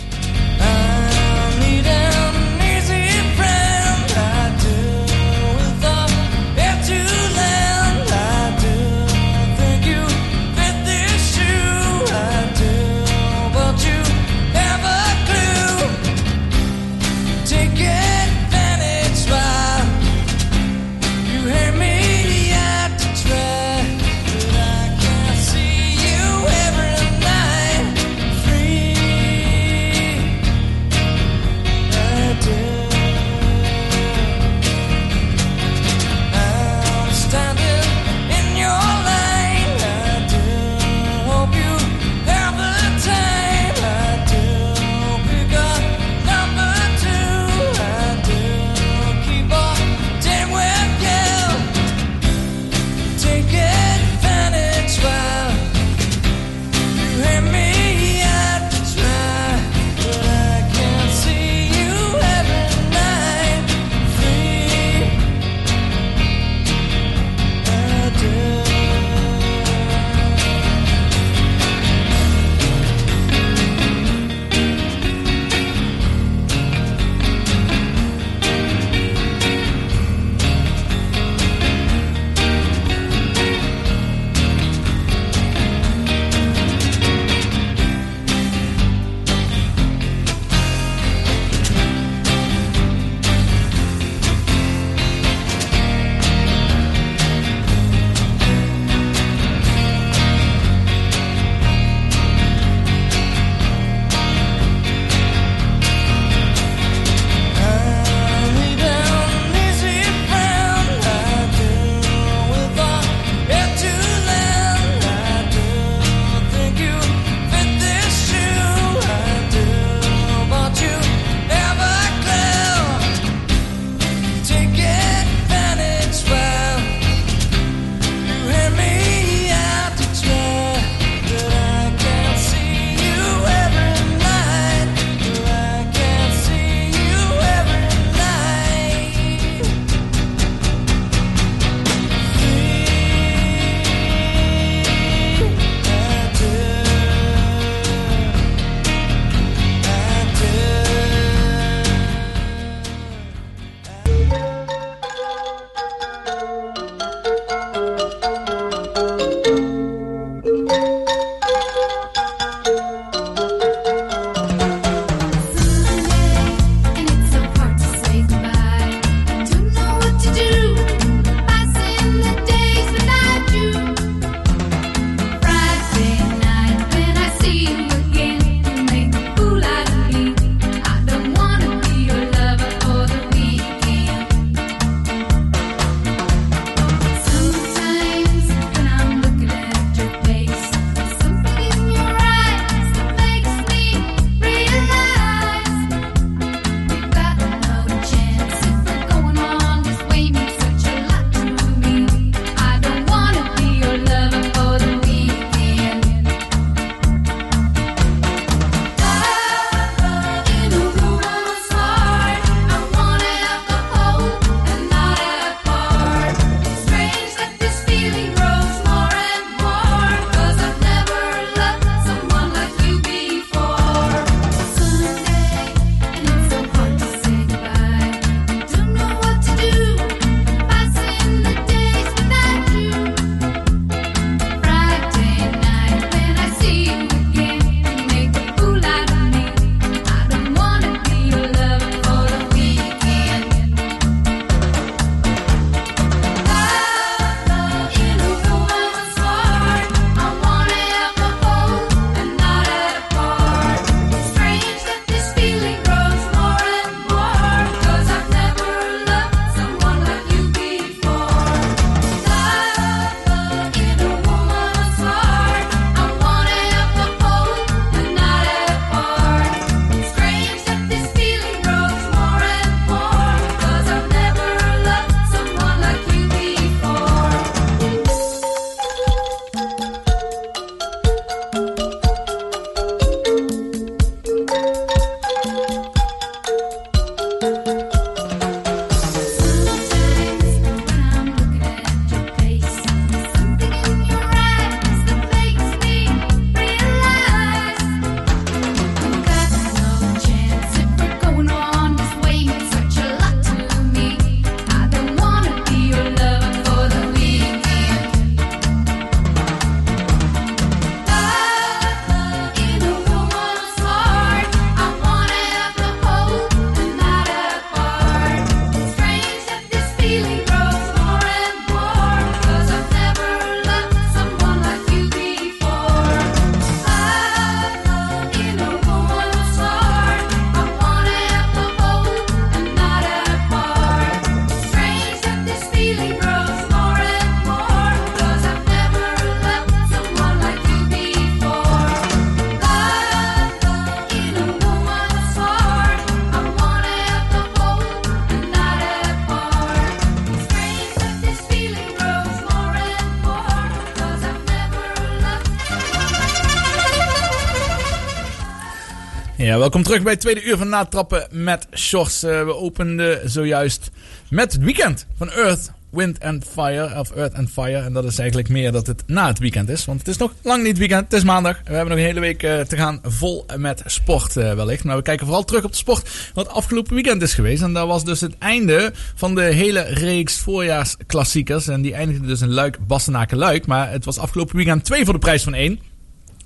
[359.64, 362.22] Welkom terug bij het tweede uur van Natrappen met Shorts.
[362.22, 363.90] Eh, we openden zojuist
[364.30, 366.98] met het weekend van Earth, Wind and Fire.
[366.98, 367.78] Of Earth and Fire.
[367.78, 369.84] En dat is eigenlijk meer dat het na het weekend is.
[369.84, 371.04] Want het is nog lang niet weekend.
[371.04, 371.60] Het is maandag.
[371.64, 374.84] We hebben nog een hele week eh, te gaan vol met sport eh, wellicht.
[374.84, 377.62] Maar we kijken vooral terug op de sport wat afgelopen weekend is geweest.
[377.62, 381.68] En dat was dus het einde van de hele reeks voorjaarsklassiekers.
[381.68, 383.66] En die eindigde dus in Luik, Bastenaken, Luik.
[383.66, 385.93] Maar het was afgelopen weekend twee voor de prijs van één.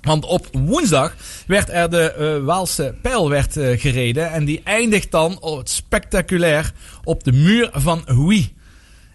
[0.09, 1.15] Want op woensdag
[1.47, 4.31] werd er de eh, Waalse pijl werd, eh, gereden.
[4.33, 6.73] En die eindigt dan oh, spectaculair
[7.05, 8.49] op de muur van Huy.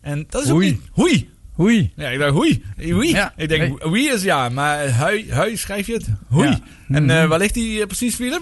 [0.02, 0.70] En dat is ook Hoei.
[0.70, 0.82] niet...
[0.94, 1.28] Huy.
[1.54, 1.92] Hoei.
[1.96, 2.62] Ja, ik dacht Huy.
[2.78, 3.08] Huy.
[3.08, 4.10] Ja, ik denk nee.
[4.14, 6.06] Is ja, maar Hui, hui schrijf je het?
[6.30, 6.44] Huy.
[6.44, 6.60] Ja.
[6.90, 7.28] En eh, Mhm.
[7.28, 8.42] waar ligt die precies, Philip?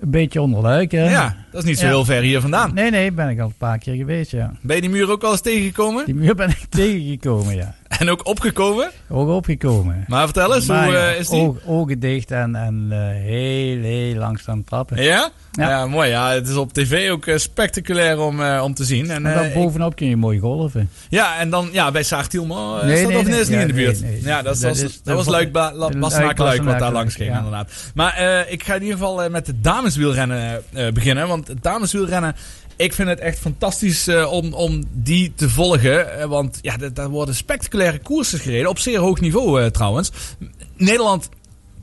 [0.00, 1.10] Een beetje onderluik, hè?
[1.10, 1.90] Ja, dat is niet zo Ja.
[1.90, 2.74] heel ver hier vandaan.
[2.74, 4.52] Nee, nee, ben ik al een paar keer geweest, ja.
[4.60, 6.04] Ben je die muur ook al eens tegengekomen?
[6.04, 7.74] Die muur ben ik tegengekomen, ja.
[8.08, 8.90] En ook opgekomen?
[9.08, 10.04] Ook opgekomen.
[10.08, 11.40] Maar vertel eens, Maar hoe ja, eh, is die?
[11.40, 15.02] oog- ogen dicht en, en eh, heel, heel langzaam trappen.
[15.02, 15.30] Ja?
[15.52, 15.68] ja?
[15.68, 15.86] Ja.
[15.86, 16.08] mooi.
[16.10, 19.10] Ja, het is op tv ook eh, spectaculair om, om te zien.
[19.10, 20.90] En, dan bovenop kun je mooi golven.
[21.08, 22.82] Ja, en dan ja, bij Saartielmo.
[22.82, 23.40] Nee, is dat nee, of nee.
[23.40, 24.02] is niet in de buurt?
[24.22, 27.70] Ja, dat, was, dat was Luik, Ba- Luik wat daar langs ging inderdaad.
[27.94, 30.62] Maar ik ga in ieder geval met het dameswielrennen
[30.94, 31.28] beginnen.
[31.28, 32.34] Want het dameswielrennen,
[32.78, 36.18] ik vind het echt fantastisch eh, om, om die te volgen.
[36.18, 38.68] Eh, want ja, daar worden spectaculaire koersen gereden.
[38.68, 40.12] Op zeer hoog niveau eh, trouwens.
[40.76, 41.28] Nederland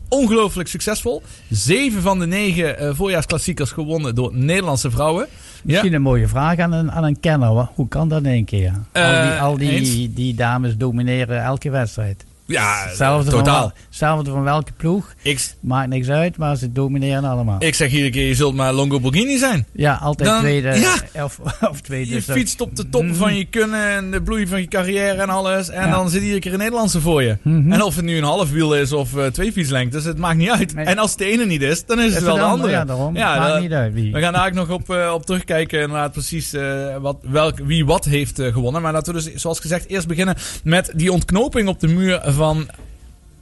[0.10, 1.22] ongelooflijk succesvol.
[1.50, 5.28] Zeven van de negen voorjaarsklassiekers gewonnen door Nederlandse vrouwen.
[5.64, 7.70] Misschien een mooie vraag aan een, aan een kenner.
[7.76, 8.74] Hoe kan dat in één keer?
[8.94, 12.26] al die, al die, die dames domineren elke wedstrijd.
[12.48, 13.62] Ja, Hetzelfde totaal.
[13.62, 15.14] Van, hetzelfde van welke ploeg.
[15.22, 17.56] Ik, Maakt niks uit, maar ze domineren allemaal.
[17.64, 19.66] ik zeg iedere keer, je zult maar Longo Borghini zijn.
[19.74, 20.80] ja, altijd Dan- tweede.
[21.14, 21.24] ja.
[21.24, 21.40] Of,
[21.72, 22.10] of tweede.
[22.10, 25.22] Je dus fietst op de top van je kunnen en de bloei van je carrière
[25.22, 25.70] en alles.
[25.70, 25.92] En Ja.
[25.92, 27.38] dan zit iedere keer een Nederlandse voor je.
[27.42, 27.72] Mhm.
[27.72, 30.50] En of het nu een half wiel is of eh, twee fietslengtes, het maakt niet
[30.50, 30.74] uit.
[30.74, 32.72] En als het de ene niet is, dan is het wel de de andere.
[32.72, 33.14] ja, daarom.
[33.14, 34.12] Maakt dat- niet uit wie.
[34.14, 37.86] We gaan daar ook nog op, eh, op terugkijken inderdaad precies eh, wat, welk, wie
[37.86, 38.82] wat heeft eh, gewonnen.
[38.82, 42.70] Maar laten we dus, zoals gezegd, eerst beginnen met die ontknoping op de muur van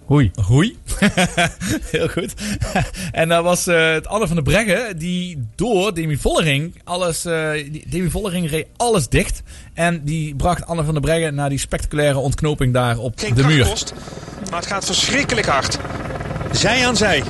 [0.05, 0.31] Hoei.
[0.47, 0.77] Hoei.
[1.91, 2.33] Heel goed.
[3.11, 7.25] en dat was eh, het Anne van der Breggen die door Demi Vollering alles...
[7.25, 7.49] eh,
[7.87, 9.41] Demi Vollering reed alles dicht.
[9.73, 13.43] En die bracht Anne van der Breggen naar die spectaculaire ontknoping daar op Geen de
[13.43, 13.65] muur.
[13.65, 13.93] kost,
[14.49, 15.77] maar het gaat verschrikkelijk hard.
[16.51, 17.23] Zij aan zij.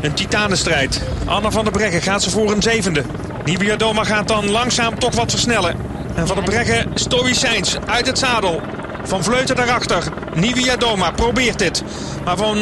[0.00, 1.02] Een titanenstrijd.
[1.24, 3.02] Anna van der Breggen gaat ze voor een zevende.
[3.44, 5.76] Nibia Doma gaat dan langzaam toch wat versnellen.
[6.14, 8.60] En van der Breggen stoïcijns uit het zadel.
[9.04, 10.04] Van Vleuten daarachter.
[10.34, 11.82] Nivia Doma probeert dit.
[12.24, 12.58] Maar Van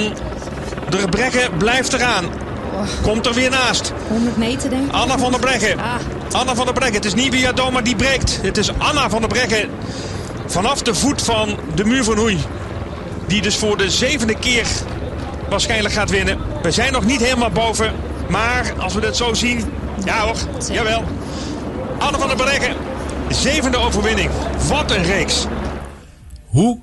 [0.89, 2.25] der Breggen blijft eraan.
[3.03, 3.93] Komt er weer naast.
[4.09, 4.93] 100 meter denk ik.
[4.93, 5.79] Anna van der Breggen.
[6.33, 6.97] Anna van der Breggen.
[6.97, 8.39] Het is Nivia Doma die breekt.
[8.43, 9.71] Het is Anna van der Breggen.
[10.47, 12.39] Vanaf de voet van de muur van Hoei.
[13.27, 14.67] Die dus voor de zevende keer
[15.49, 16.39] waarschijnlijk gaat winnen.
[16.63, 17.93] We zijn nog niet helemaal boven.
[18.29, 19.73] Maar als we dit zo zien.
[20.05, 20.37] Ja hoor,
[20.71, 21.05] jawel.
[21.99, 22.75] Anne van der Breggen.
[23.29, 24.31] Zevende overwinning.
[24.69, 25.47] Wat een reeks.
[26.53, 26.79] Hoe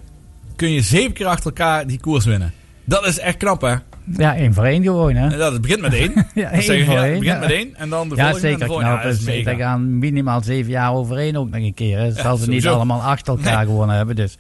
[0.56, 2.54] kun je zeven keer achter elkaar die koers winnen?
[2.86, 3.76] Dat is echt knap, hè?
[4.18, 5.36] Ja, één voor één gewoon, hè?
[5.36, 6.14] Ja, het begint met één.
[6.34, 7.20] Ja, één voor ja, het één.
[7.20, 7.40] begint ja.
[7.40, 8.90] met één en dan de ja, volgende en de zeker volgende.
[8.92, 9.04] knap.
[9.04, 9.44] Ja, dat is Dus mega.
[9.50, 11.98] Daar gaan minimaal zeven jaar overheen ook nog een keer.
[12.00, 12.08] Hè.
[12.08, 13.66] Dat zal ze niet allemaal achter elkaar Nee.
[13.66, 14.16] gewonnen hebben.
[14.16, 14.36] Dus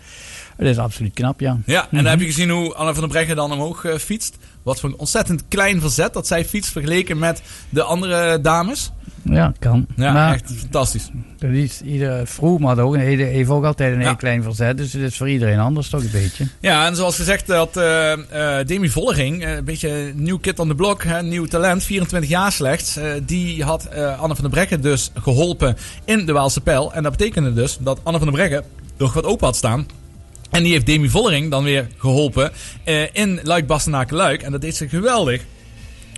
[0.57, 1.57] het is absoluut knap, ja.
[1.65, 1.95] Ja, en Mhm.
[2.03, 4.37] dan heb je gezien hoe Anne van der Breggen dan omhoog eh, fietst.
[4.69, 8.91] Wat voor een ontzettend klein verzet dat zij fietst vergeleken met de andere dames.
[9.23, 9.85] Ja, kan.
[9.95, 11.09] Ja, maar echt fantastisch.
[11.37, 14.05] dat is ieder vroeg, maar ook, heeft ook altijd een Ja.
[14.05, 14.77] heel klein verzet.
[14.77, 16.47] Dus het is voor iedereen anders toch een beetje.
[16.59, 18.11] Ja, en zoals gezegd had eh
[18.59, 22.29] eh, Demi Vollering, eh, een beetje nieuw kid on the block, hè, nieuw talent, 24
[22.29, 22.99] jaar slechts.
[23.25, 26.93] die had Anne van der Breggen dus geholpen in de Waalse Pijl.
[26.93, 28.63] En dat betekende dus dat Anne van der Breggen
[28.97, 29.85] nog wat open had staan.
[30.49, 32.51] En die heeft Demi Vollering dan weer geholpen
[32.83, 34.41] eh, in Luik Bastenaken Luik.
[34.41, 35.41] En dat deed ze geweldig.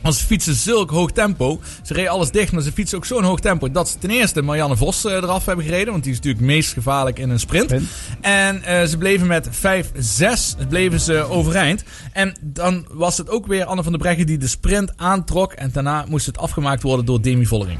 [0.02, 1.62] Want ze fietsen zulk hoog tempo.
[1.84, 3.72] Ze reden alles dicht, maar ze fietsen ook zo'n hoog tempo.
[3.72, 5.92] Dat ze ten eerste Marianne Vos eh, eraf hebben gereden.
[5.92, 7.74] Want die is natuurlijk het meest gevaarlijk in een sprint.
[8.22, 11.84] En eh, ze bleven met 5-6 bleven ze overeind.
[12.14, 15.54] En dan was het ook weer Anne van der Breggen die de sprint aantrok.
[15.54, 17.80] En daarna moest het afgemaakt worden door Demi Vollering.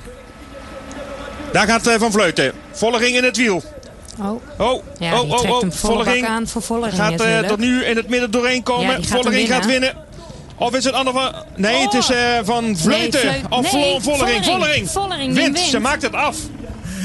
[1.52, 2.52] Daar gaat eh, Van Vleuten.
[2.72, 3.64] Vollering in het wiel.
[4.20, 4.42] Oh.
[4.58, 5.64] Oh, Ja, oh, oh, oh.
[5.70, 7.48] Vollering aan voor Vollering gaat natuurlijk.
[7.48, 8.96] tot nu in het midden doorheen Ja, komen.
[8.96, 9.94] die gaat hem Vollering gaat winnen.
[10.58, 11.34] Of is het Anne van...
[11.56, 13.20] Nee, het is eh, Van Vleuten.
[13.20, 14.02] Vleut- of nee, Vo- Vollering.
[14.02, 14.46] Vollering.
[14.46, 14.90] Vollering.
[14.90, 15.58] Vollering, die wint.
[15.58, 15.70] wint.
[15.70, 16.38] Ze maakt het af.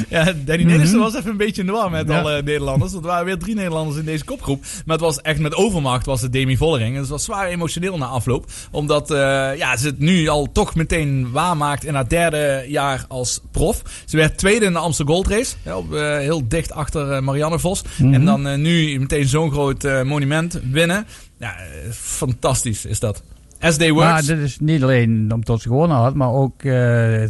[0.08, 2.20] Ja, Danny Nelissen was even een beetje in de war met Ja.
[2.20, 2.92] alle Nederlanders.
[2.92, 4.62] Want er waren weer drie Nederlanders in deze kopgroep.
[4.84, 6.94] Maar het was echt met overmacht was het Demi Vollering.
[6.94, 8.46] En het was zwaar emotioneel na afloop.
[8.70, 9.18] Omdat eh,
[9.56, 13.82] ja, ze het nu al toch meteen waarmaakt in haar derde jaar als prof.
[14.04, 15.54] Ze werd tweede in de Amsterdam Gold Race.
[15.62, 17.82] Ja, eh, heel dicht achter eh, Marianne Vos.
[17.98, 18.14] Mhm.
[18.14, 21.06] En dan nu meteen zo'n groot monument winnen.
[21.38, 21.54] Ja,
[21.92, 23.22] fantastisch is dat.
[23.60, 26.72] As they Maar dit is niet alleen omdat ze gewonnen had, maar ook eh,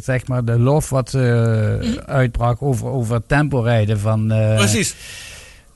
[0.03, 1.99] zeg maar de lof wat ze Mhm.
[2.11, 4.31] uitbrak over, over het temporijden van...
[4.33, 4.95] eh, Precies.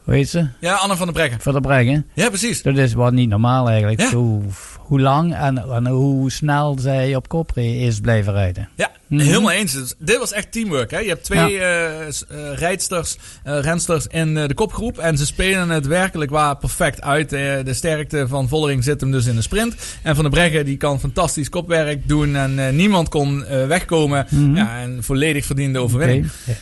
[0.05, 0.47] Hoe heet ze?
[0.61, 1.41] Ja, Anne van der Breggen.
[1.41, 2.07] Van der Breggen.
[2.15, 2.63] Ja, precies.
[2.63, 4.01] Dat is wat niet normaal eigenlijk.
[4.01, 4.11] Ja.
[4.11, 4.43] Hoe,
[4.79, 8.69] hoe lang en, en hoe snel zij op kop is blijven rijden.
[8.77, 9.21] Ja, Mhm.
[9.27, 9.73] helemaal eens.
[9.73, 10.91] Dus dit was echt teamwork.
[10.91, 10.99] Hè?
[10.99, 14.99] Je hebt twee eh, s- eh, rijdsters, eh, rensters in eh, de kopgroep.
[14.99, 17.33] En ze spelen het werkelijk waar perfect uit.
[17.33, 19.75] Eh, de sterkte van Vollering zit hem dus in de sprint.
[20.03, 22.37] En Van der Breggen die kan fantastisch kopwerk doen.
[22.37, 24.27] En eh, niemand kon eh, wegkomen.
[24.31, 24.57] Mhm.
[24.57, 26.29] Ja, en volledig verdiende overwinning.
[26.47, 26.53] Ja.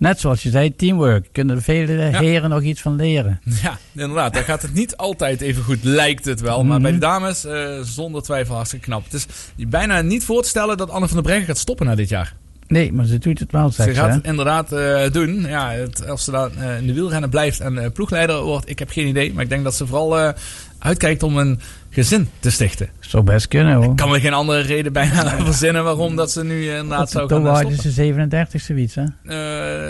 [0.00, 1.28] Net zoals je zei, teamwork.
[1.32, 3.40] Kunnen vele heren nog iets van leren.
[3.62, 4.34] Ja, inderdaad.
[4.34, 6.64] Daar gaat het niet altijd even goed, lijkt het wel.
[6.64, 6.82] Maar Mhm.
[6.82, 9.04] bij de dames eh, zonder twijfel hartstikke knap.
[9.04, 9.26] Het is
[9.68, 12.34] bijna niet voor te stellen dat Anne van der Breggen gaat stoppen na dit jaar.
[12.66, 14.00] Nee, maar ze doet het wel, Ze zeg ze.
[14.00, 14.14] gaat hè?
[14.14, 15.40] het inderdaad eh, doen.
[15.40, 18.90] Ja, het, als ze dan eh, in de wielrennen blijft en ploegleider wordt, ik heb
[18.90, 19.32] geen idee.
[19.32, 20.34] Maar ik denk dat ze vooral
[20.78, 21.60] uitkijkt om een
[21.90, 22.88] gezin te stichten.
[23.00, 23.84] Zou best kunnen hoor.
[23.84, 27.28] Ik kan me geen andere reden bijna verzinnen waarom dat ze nu eh, inderdaad zou
[27.28, 27.82] Toen gaan waren stoppen.
[27.82, 29.04] ze 37 zoiets, hè?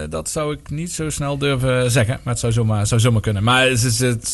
[0.02, 2.14] Eh, dat zou ik niet zo snel durven zeggen.
[2.22, 3.42] Maar het zou zomaar, zou zomaar kunnen.
[3.44, 4.28] Maar ze is het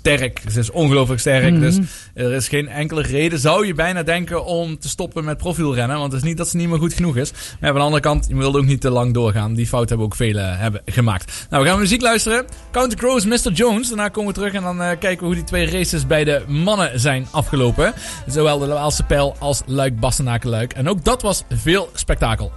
[0.00, 0.42] sterk.
[0.50, 1.52] Ze is ongelooflijk sterk.
[1.52, 1.60] Mhm.
[1.60, 1.78] Dus
[2.14, 5.98] er is geen enkele reden, zou je bijna denken, om te stoppen met profielrennen.
[5.98, 7.32] Want het is niet dat ze niet meer goed genoeg is.
[7.60, 9.54] Maar aan de andere kant, je wilt ook niet te lang doorgaan.
[9.54, 11.46] Die fout hebben ook velen hebben gemaakt.
[11.50, 12.44] Nou, we gaan muziek luisteren.
[12.70, 13.52] Counter Crows, Mr.
[13.52, 13.88] Jones.
[13.88, 16.42] Daarna komen we terug en dan eh, kijken we hoe die twee races bij de
[16.48, 17.92] mannen zijn afgelopen.
[18.26, 20.72] Zowel de Waalse Pijl als Luik Bastenaken Luik.
[20.72, 22.52] En ook dat was veel spektakel.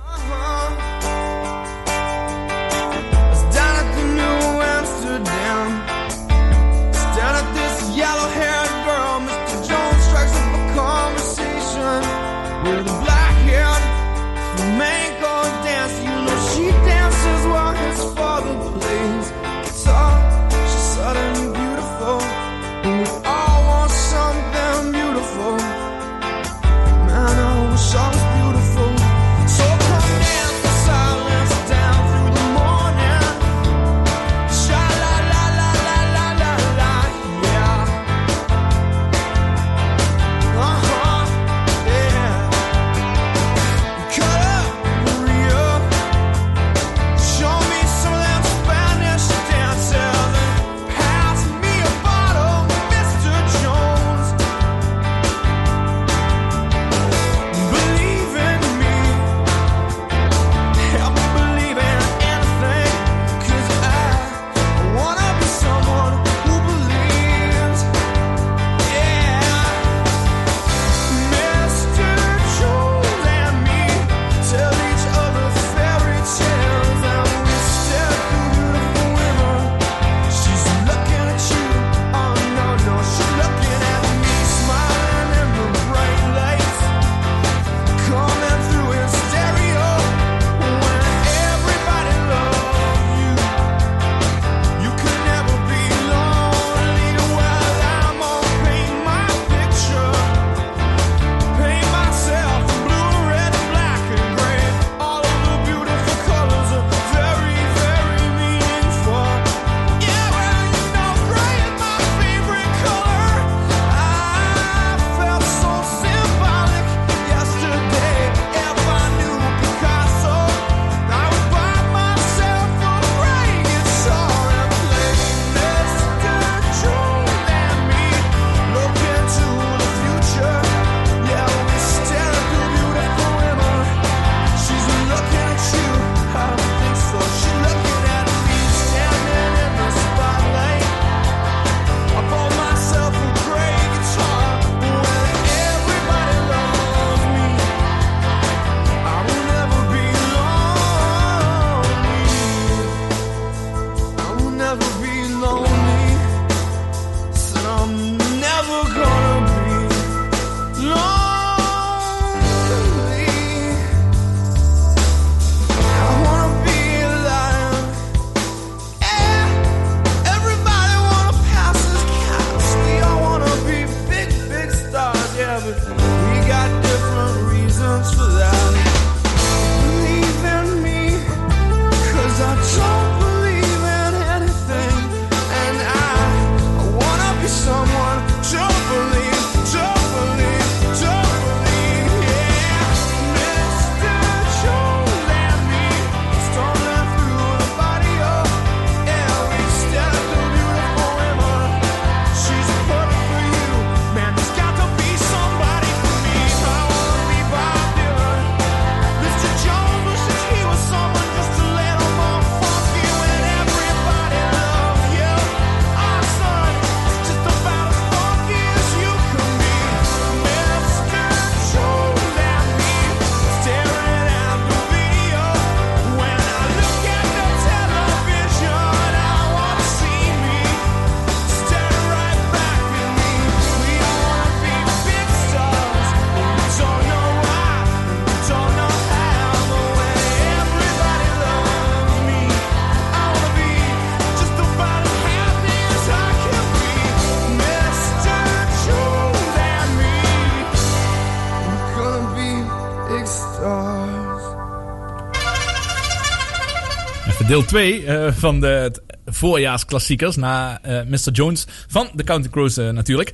[257.53, 258.91] Deel 2 eh, van de
[259.25, 260.35] voorjaarsklassiekers.
[260.35, 261.31] Na eh, Mr.
[261.31, 263.31] Jones van de County Crows eh, natuurlijk.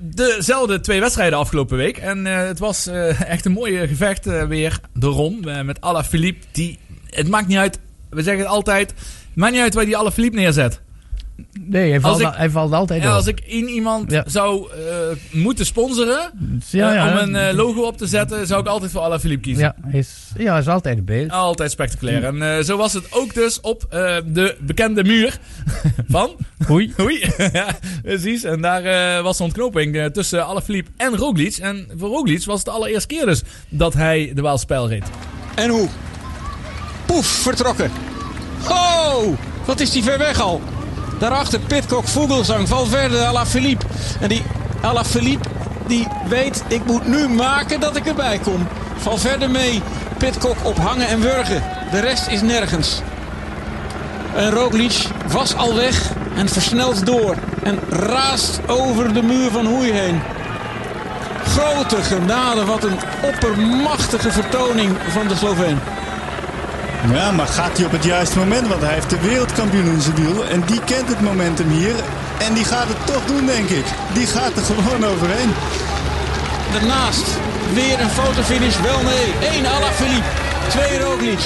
[0.00, 1.96] Dezelfde twee wedstrijden afgelopen week.
[1.96, 2.86] En het was
[3.26, 4.80] echt een mooie gevecht weer.
[4.92, 6.46] De Ron met Alaphilippe.
[6.52, 6.78] Die,
[7.10, 7.78] het maakt niet uit.
[8.10, 8.94] We zeggen altijd.
[9.34, 10.80] Maakt niet uit waar die Alaphilippe neerzet.
[11.60, 13.14] Nee, hij valt, Als ik- hij valt altijd Ja, op.
[13.14, 14.24] als ik één iemand Ja.
[14.26, 14.78] zou eh,
[15.32, 16.30] moeten sponsoren
[16.70, 19.62] Ja, eh, om een eh, logo op te zetten, zou ik altijd voor Alaphilippe kiezen.
[19.64, 20.08] Ja, hij is,
[20.38, 21.30] ja, hij is altijd in beeld.
[21.30, 22.24] Altijd spectaculair.
[22.24, 25.38] En eh, zo was het ook dus op eh, de bekende muur
[26.08, 26.30] van...
[26.70, 26.92] Oei.
[27.00, 27.32] Oei.
[27.52, 27.66] ja,
[28.02, 28.44] precies.
[28.44, 31.56] En daar eh, was de ontknoping tussen Alaphilippe en Roglic.
[31.56, 35.04] En voor Roglic was het de allereerste keer dus dat hij de Waalspijl reed.
[35.54, 35.88] En hoe?
[37.06, 37.90] Poef, vertrokken.
[38.68, 39.24] Oh,
[39.64, 40.60] wat is die ver weg al.
[41.18, 43.86] Daarachter Pitcock, Vogelsang, Valverde, Alaphilippe.
[44.20, 44.42] En die
[44.80, 45.48] Alaphilippe,
[45.86, 48.66] die weet, ik moet nu maken dat ik erbij kom.
[48.96, 49.82] Valverde mee,
[50.18, 51.62] Pitcock op hangen en wurgen.
[51.90, 53.00] De rest is nergens.
[54.34, 57.36] En Roglic was al weg en versnelt door.
[57.62, 60.20] En raast over de muur van Hoei heen.
[61.44, 65.78] Grote genade, wat een oppermachtige vertoning van de Sloveen.
[67.12, 68.68] Ja, maar gaat hij op het juiste moment?
[68.68, 70.44] Want hij heeft de wereldkampioen in zijn wiel.
[70.44, 71.94] En die kent het momentum hier.
[72.40, 73.84] En die gaat het toch doen, denk ik.
[74.14, 75.50] Die gaat er gewoon overheen.
[76.72, 77.38] Daarnaast
[77.74, 78.80] weer een fotofinish.
[78.80, 79.48] Wel nee.
[79.48, 80.28] 1 Alaphilippe.
[80.68, 81.44] 2 Roglic.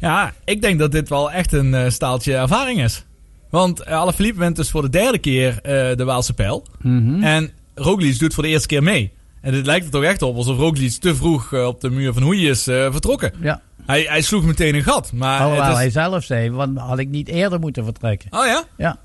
[0.00, 3.04] Ja, ik denk dat dit wel echt een eh, staaltje ervaring is.
[3.50, 6.66] Want uh, Alaphilippe wint dus voor de derde keer eh, de Waalse pijl.
[6.82, 7.22] Mhm.
[7.22, 9.12] En Roglic doet voor de eerste keer mee.
[9.40, 12.22] En het lijkt er toch echt op alsof Roglic te vroeg op de muur van
[12.22, 13.32] Hoei is eh, vertrokken.
[13.40, 13.62] Ja.
[13.86, 15.12] Hij, hij sloeg meteen een gat.
[15.12, 15.78] Maar Alhoewel het is...
[15.78, 18.28] hij zelf zei, want had ik niet eerder moeten vertrekken.
[18.30, 18.64] Oh ja?
[18.76, 18.98] Ja.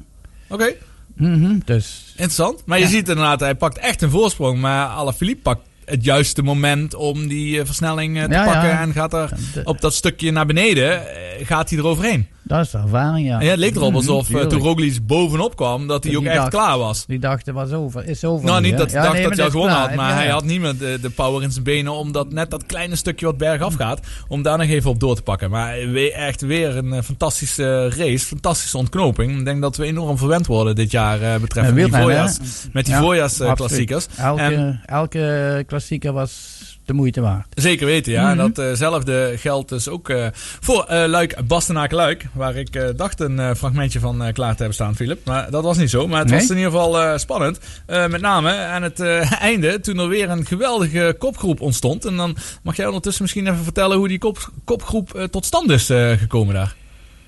[0.48, 0.74] Oké.
[1.16, 2.04] Mhm, dus...
[2.12, 2.62] Interessant.
[2.66, 4.60] Maar je ziet inderdaad, hij pakt echt een voorsprong.
[4.60, 8.52] Maar Alaphilippe pakt het juiste moment om die eh, versnelling eh, te Ja, ja.
[8.54, 8.80] pakken.
[8.80, 9.32] En gaat er
[9.64, 12.28] op dat stukje naar beneden, eh, gaat hij eroverheen.
[12.48, 13.40] Dat is de ervaring, ja.
[13.40, 14.50] En ja, het leek erop Mhm, alsof eh, tuurlijk.
[14.50, 17.06] toen Roglic bovenop kwam, dat hij Die ook echt klaar was.
[17.06, 18.46] Die dacht, het was over, is over.
[18.46, 20.16] Nou, nu, niet dat hij Ja, dacht nee, dat hij al gewonnen had, maar Ja,
[20.16, 22.96] hij had niet meer de, de power in zijn benen om dat net dat kleine
[22.96, 25.50] stukje wat bergaf gaat, om daar nog even op door te pakken.
[25.50, 25.78] Maar
[26.14, 29.40] echt weer een eh, fantastische race, fantastische ontknoping.
[29.40, 32.38] Ik denk dat we enorm verwend worden dit jaar eh betreffende die voorjaars,
[32.74, 34.06] met die Ja, voorjaarsklassiekers.
[34.18, 36.55] Elke, elke klassieker was
[36.86, 37.46] de moeite waard.
[37.54, 38.30] Zeker weten, ja.
[38.30, 38.52] En Mhm.
[38.54, 42.26] datzelfde geldt dus ook eh, voor eh Luik, Bastenaken-Luik.
[42.34, 45.26] Waar ik eh, dacht een eh, fragmentje van eh, klaar te hebben staan, Philip.
[45.26, 46.08] Maar dat was niet zo.
[46.08, 46.40] Maar het Nee?
[46.40, 47.60] was in ieder geval eh, spannend.
[47.86, 52.06] Eh, met name aan het eh, einde, toen er weer een geweldige kopgroep ontstond.
[52.06, 55.70] En dan mag jij ondertussen misschien even vertellen hoe die kop, kopgroep eh, tot stand
[55.70, 56.76] is eh, gekomen daar.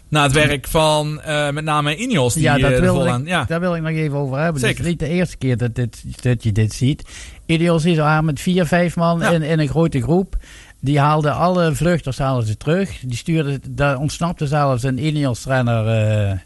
[0.10, 2.34] Na het werk van eh, met name Ineos.
[2.34, 3.44] Die, ja, eh, dat wil ik, ja.
[3.48, 4.62] daar wil ik nog even over hebben.
[4.62, 4.78] Zeker.
[4.78, 7.04] Het is niet de eerste keer dat, dit, dat je dit ziet.
[7.46, 10.38] Ineos is daar met vier, vijf man in, in een grote groep.
[10.80, 13.00] Die haalden alle vluchters haalden ze terug.
[13.02, 16.38] Die stuurden, daar ontsnapte zelfs een Ineos-renner eh,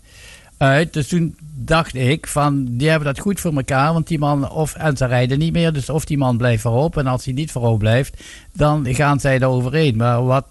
[0.57, 0.93] uit.
[0.93, 3.93] Dus toen dacht ik van, die hebben dat goed voor elkaar.
[3.93, 5.73] Want die man, of, en ze rijden niet meer.
[5.73, 6.97] Dus of die man blijft voorop.
[6.97, 8.23] En als hij niet voorop blijft,
[8.53, 9.95] dan gaan zij er overheen.
[9.95, 10.47] Maar wat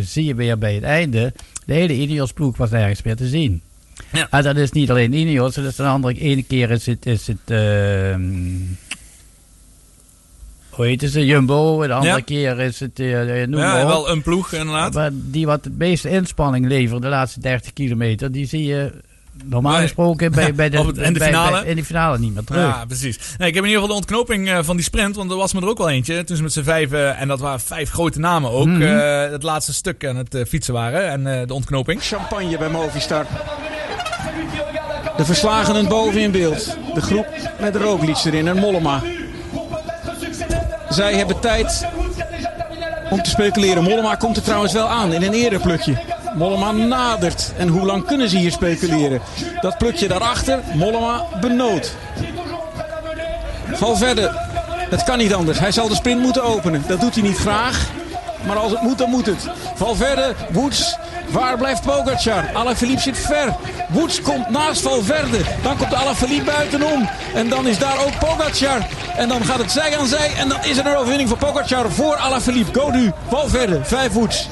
[0.00, 1.32] zie je weer bij het einde?
[1.70, 3.60] De hele Ineos-ploeg was ergens meer te zien.
[4.12, 4.26] Ja.
[4.30, 6.18] En dat is niet alleen Ineos, dat is een andere.
[6.18, 8.20] Ene keer is het, is het ehm,
[10.70, 11.86] hoe heet ze, Jumbo.
[11.86, 12.20] De andere Ja.
[12.20, 14.94] keer is het, noem Ja, wel een ploeg inderdaad.
[14.94, 18.92] Maar die wat het meeste inspanning levert de laatste 30 kilometer, die zie je
[19.44, 19.82] normaal Nee.
[19.82, 21.50] gesproken bij, bij de, de bij- finale?
[21.60, 22.62] bij- in de finale niet meer terug.
[22.62, 23.18] Ja, precies.
[23.38, 25.52] Nee, ik heb in ieder geval de ontknoping eh, van die sprint, want er was
[25.52, 26.24] me er ook wel eentje.
[26.24, 28.82] Toen ze met z'n vijf, en dat waren vijf grote namen ook, Mhm.
[28.82, 31.08] eh, het laatste stuk aan het eh, fietsen waren.
[31.10, 32.02] En eh, de ontknoping.
[32.02, 33.26] Champagne bij Movistar.
[35.16, 36.76] De verslagenen boven in beeld.
[36.94, 37.26] De groep
[37.60, 39.02] met Roglic erin en Mollema.
[40.88, 41.86] Zij hebben tijd
[43.10, 43.82] om te speculeren.
[43.82, 45.98] Mollema komt er trouwens wel aan in een eerder plukje.
[46.34, 47.52] Mollema nadert.
[47.56, 49.20] En hoe lang kunnen ze hier speculeren?
[49.60, 51.94] Dat plukje daarachter, Mollema benoot.
[53.72, 54.30] Valverde,
[54.90, 55.58] het kan niet anders.
[55.58, 56.84] Hij zal de sprint moeten openen.
[56.88, 57.88] Dat doet hij niet graag.
[58.46, 59.48] Maar als het moet, dan moet het.
[59.74, 60.96] Valverde, Woods.
[61.30, 62.50] Waar blijft Pogacar?
[62.54, 63.54] Alaphilippe zit ver.
[63.88, 65.38] Woods komt naast Valverde.
[65.62, 67.08] Dan komt Alaphilippe buitenom.
[67.34, 68.86] En dan is daar ook Pogacar.
[69.16, 70.30] En dan gaat het zij aan zij.
[70.36, 72.90] En dan is er een overwinning voor Pogacar voor Alaphilippe.
[72.92, 73.12] Nu.
[73.28, 74.48] Valverde, vijf Woods.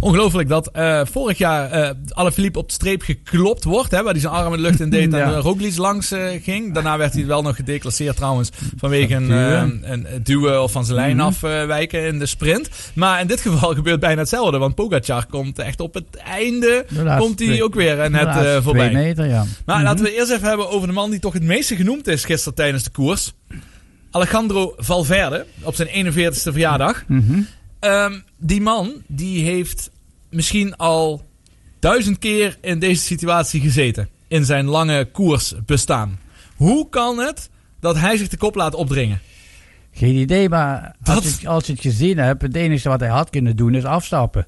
[0.00, 3.90] Ongelooflijk dat eh, vorig jaar eh Alaphilippe op de streep geklopt wordt.
[3.90, 5.30] Hè, waar hij zijn arm in de lucht in deed en Ja.
[5.30, 6.74] uh, Roglic langs eh, ging.
[6.74, 8.50] Daarna werd hij wel nog gedeclasseerd trouwens.
[8.76, 11.26] Vanwege een, eh, een, duwen of van zijn lijn Mhm.
[11.26, 12.68] afwijken in de sprint.
[12.94, 14.58] Maar in dit geval gebeurt bijna hetzelfde.
[14.58, 16.84] Want Pogacar komt echt op het einde.
[16.88, 18.88] Laatste Komt hij ook weer eh, net eh, voorbij.
[18.90, 19.44] twee meter, ja.
[19.66, 19.84] Maar Mhm.
[19.84, 22.54] laten we eerst even hebben over de man die toch het meeste genoemd is gisteren
[22.54, 23.32] tijdens de koers.
[24.10, 27.04] Alejandro Valverde op zijn 41ste verjaardag.
[27.06, 27.40] Mhm.
[27.78, 29.90] Ehm, die man die heeft
[30.30, 31.24] misschien al
[31.78, 34.08] duizend keer in deze situatie gezeten.
[34.28, 36.18] In zijn lange koers bestaan.
[36.56, 37.50] Hoe kan het
[37.80, 39.20] dat hij zich de kop laat opdringen?
[39.92, 43.30] Geen idee, maar als je, als je het gezien hebt, het enige wat hij had
[43.30, 44.46] kunnen doen is afstappen.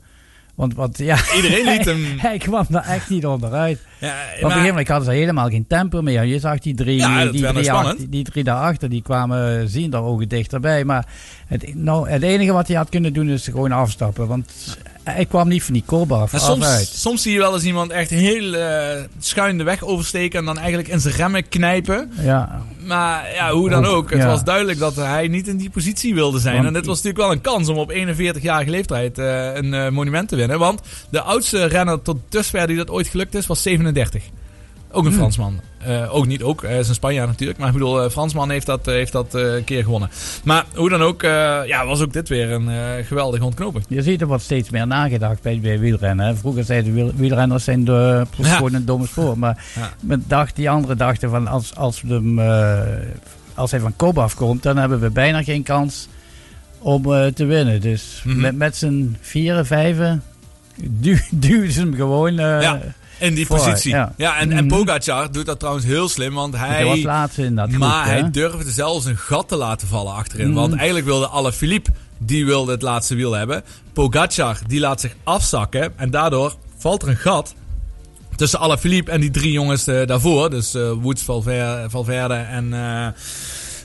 [0.58, 3.78] Want, want ja, Iedereen liet hem- hij kwam daar echt niet onderuit.
[3.98, 6.24] Ja, Op een maar- gegeven moment hadden ze helemaal geen tempo meer.
[6.24, 9.90] Je zag die drie, Ja, die, nog drie achter- die drie daarachter, die kwamen zien
[9.90, 10.84] daar ogen dichterbij.
[10.84, 11.06] Maar
[11.46, 14.26] het, nou, het enige wat hij had kunnen doen is gewoon afstappen.
[14.26, 14.78] Want
[15.14, 18.10] hij kwam niet van die kolb af, soms, soms zie je wel eens iemand echt
[18.10, 22.12] heel eh schuin de weg oversteken en dan eigenlijk in zijn remmen knijpen.
[22.20, 24.10] Ja, Maar ja, hoe dan Ook.
[24.10, 24.26] Het ja.
[24.26, 26.54] was duidelijk dat hij niet in die positie wilde zijn.
[26.54, 29.88] Want- en dit was natuurlijk wel een kans om op 41-jarige leeftijd eh, een eh,
[29.88, 30.58] monument te winnen.
[30.58, 30.80] Want
[31.10, 34.22] de oudste renner tot dusver die dat ooit gelukt is, was 37.
[34.90, 35.18] Ook een Hmm.
[35.18, 35.60] Fransman.
[35.78, 37.58] Eh, ook niet ook, hij is een Spanjaard natuurlijk.
[37.58, 40.10] Maar ik bedoel, eh, Fransman heeft dat, eh, heeft dat een keer gewonnen.
[40.44, 41.22] Maar hoe dan ook,
[41.66, 43.84] ja, was ook dit weer een geweldige ontknoping.
[43.88, 46.26] Je ziet er wordt steeds meer nagedacht bij, bij wielrennen.
[46.26, 46.34] hè.
[46.36, 48.54] Vroeger zeiden wiel, wielrenners zijn de, Ja.
[48.56, 49.36] gewoon een domme sport.
[49.36, 49.90] Maar Ja.
[50.02, 52.38] men dacht, die anderen dachten van als, als, we hem,
[53.54, 56.08] als hij van kop afkomt, dan hebben we bijna geen kans
[56.78, 57.02] om
[57.34, 57.80] te winnen.
[57.80, 58.40] Dus Mhm.
[58.40, 60.22] met, met z'n vieren, vijven
[60.76, 62.80] du duwden ze hem gewoon Ja,
[63.18, 63.90] in die positie.
[63.90, 64.38] Ja, ja.
[64.38, 64.76] en, en Mhm.
[64.76, 66.68] Pogacar doet dat trouwens heel slim, want hij...
[66.68, 70.46] Hij was laatste in dat Maar hij durfde zelfs een gat te laten vallen achterin.
[70.46, 70.54] Mhm.
[70.54, 73.62] Want eigenlijk wilde Alaphilippe, die wilde het laatste wiel hebben.
[73.92, 75.92] Pogacar, die laat zich afzakken.
[75.96, 77.54] En daardoor valt er een gat
[78.36, 80.50] tussen Alaphilippe en die drie jongens eh, daarvoor.
[80.50, 82.72] Dus eh, Woods, Valverde, Valverde en...
[82.74, 83.06] eh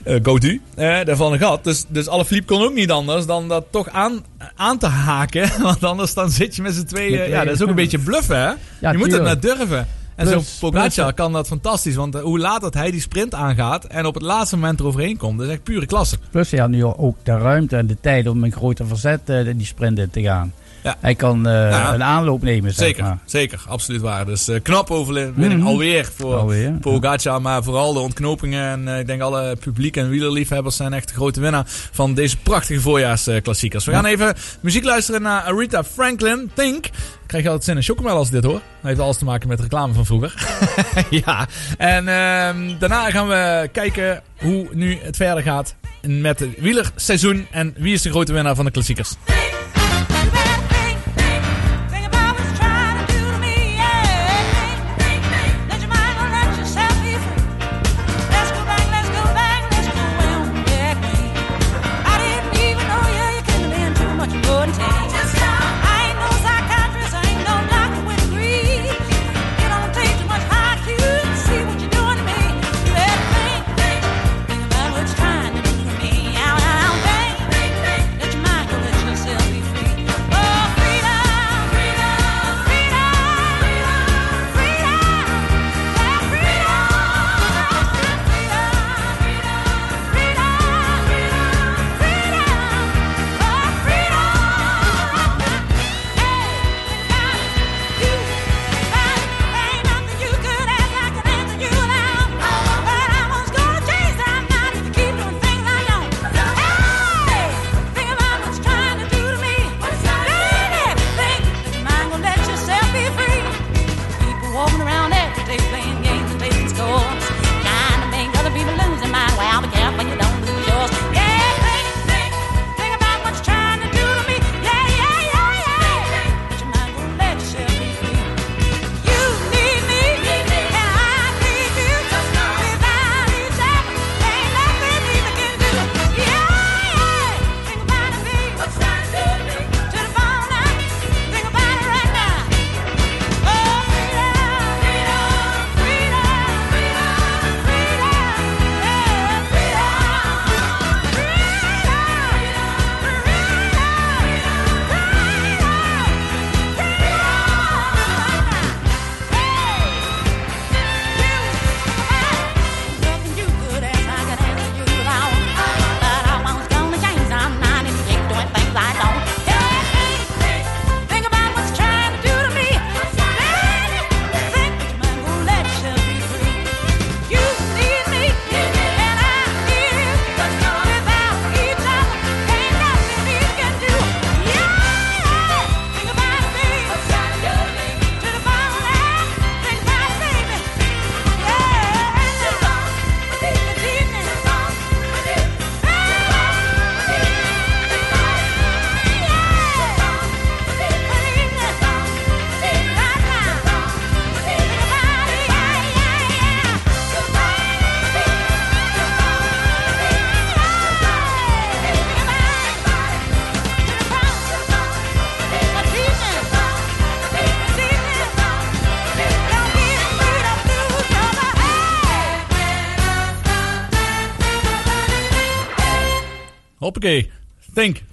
[0.03, 1.63] eh Gaudu, eh, daar valt een gat.
[1.63, 4.25] Dus, dus Alaphilippe kon ook niet anders dan dat toch aan,
[4.55, 5.51] aan te haken.
[5.61, 7.19] Want anders dan zit je met z'n tweeën.
[7.19, 8.51] Met Ja, dat is ook een beetje bluffen, hè?
[8.79, 9.87] Ja, je moet het net durven.
[10.15, 11.95] En zo'n Pogacar kan dat fantastisch.
[11.95, 15.17] Want eh, hoe laat dat hij die sprint aangaat en op het laatste moment eroverheen
[15.17, 16.17] komt, dat is echt pure klasse.
[16.31, 19.45] Plus hij had nu ook de ruimte en de tijd om een groter verzet eh,
[19.55, 20.53] die sprint in te gaan.
[20.83, 20.95] Ja.
[20.99, 21.93] Hij kan eh, Ja.
[21.93, 23.17] een aanloop nemen, zeg Zeker, maar.
[23.25, 24.25] zeker, absoluut waar.
[24.25, 25.67] Dus eh, knap overwinning Mhm.
[25.67, 26.73] alweer voor Alweer,
[27.17, 27.39] ja.
[27.39, 28.63] Maar vooral de ontknopingen.
[28.69, 32.37] En eh, ik denk alle publiek en wielerliefhebbers zijn echt de grote winnaar van deze
[32.37, 33.85] prachtige voorjaarsklassiekers.
[33.85, 36.85] We gaan even muziek luisteren naar Aretha Franklin, Think.
[36.85, 38.53] Ik krijg altijd zin in chocomel als dit hoor.
[38.53, 40.33] Dat heeft alles te maken met reclame van vroeger.
[41.25, 41.47] ja,
[41.77, 47.47] en ehm, daarna gaan we kijken hoe nu het verder gaat met het wielerseizoen.
[47.51, 49.15] En wie is de grote winnaar van de klassiekers.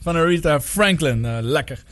[0.03, 1.25] Van Aretha Franklin.
[1.25, 1.83] Eh, lekker.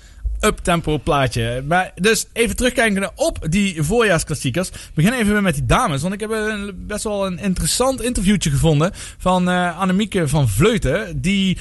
[0.41, 1.65] Up-tempo plaatje.
[1.67, 4.71] Maar dus even terugkijken op die voorjaarsklassiekers.
[4.95, 6.03] Beginnen even weer met die dames.
[6.03, 6.31] Want ik heb
[6.75, 11.21] best wel een interessant interviewtje gevonden van eh Annemieke van Vleuten.
[11.21, 11.59] Die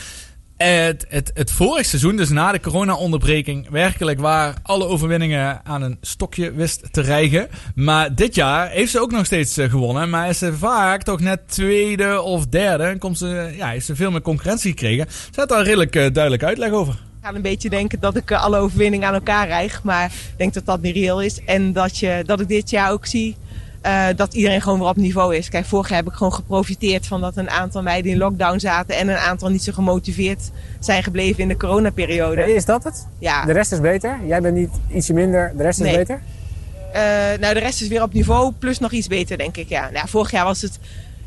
[0.57, 5.97] het, het, het vorig seizoen, dus na de corona-onderbreking, werkelijk waar alle overwinningen aan een
[6.01, 7.47] stokje wist te rijgen.
[7.75, 10.09] Maar dit jaar heeft ze ook nog steeds eh, gewonnen.
[10.09, 12.83] Maar is ze vaak toch net tweede of derde.
[12.83, 15.07] En komt ze, ja, heeft ze veel meer concurrentie gekregen.
[15.09, 16.93] Ze had daar redelijk eh, duidelijk uitleg over.
[16.93, 19.83] Ik ga een beetje denken dat ik eh, alle overwinningen aan elkaar rijg.
[19.83, 21.43] Maar ik denk dat dat niet reëel is.
[21.45, 23.35] En dat, je, dat ik dit jaar ook zie
[23.87, 25.49] eh, dat iedereen gewoon weer op niveau is.
[25.49, 28.95] Kijk, vorig jaar heb ik gewoon geprofiteerd van dat een aantal meiden in lockdown zaten.
[28.95, 32.53] En een aantal niet zo gemotiveerd zijn gebleven in de coronaperiode.
[32.53, 33.07] Is dat het?
[33.19, 33.45] Ja.
[33.45, 34.19] De rest is beter?
[34.25, 35.95] Jij bent niet ietsje minder, de rest is Nee.
[35.97, 36.21] beter?
[36.93, 37.01] Eh,
[37.39, 39.69] nou, de rest is weer op niveau, plus nog iets beter, denk ik.
[39.69, 39.89] Ja.
[39.93, 40.79] Nou, vorig jaar was het,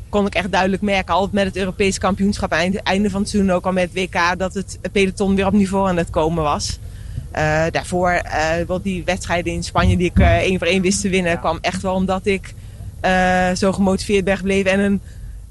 [0.09, 3.51] kon ik echt duidelijk merken, al met het Europese kampioenschap, einde, einde van het seizoen
[3.51, 6.79] ook al met het WK, dat het peloton weer op niveau aan het komen was.
[7.31, 8.21] Eh, daarvoor,
[8.67, 11.57] wel die wedstrijden in Spanje die ik eh, één voor één wist te winnen, kwam
[11.61, 12.53] echt wel omdat ik
[13.55, 15.01] zo gemotiveerd ben gebleven en een,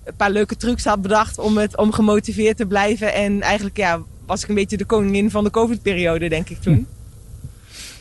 [0.05, 3.15] een paar leuke trucs had bedacht om, het, om gemotiveerd te blijven.
[3.15, 6.87] En eigenlijk ja, was ik een beetje de koningin van de COVID-periode, denk ik toen.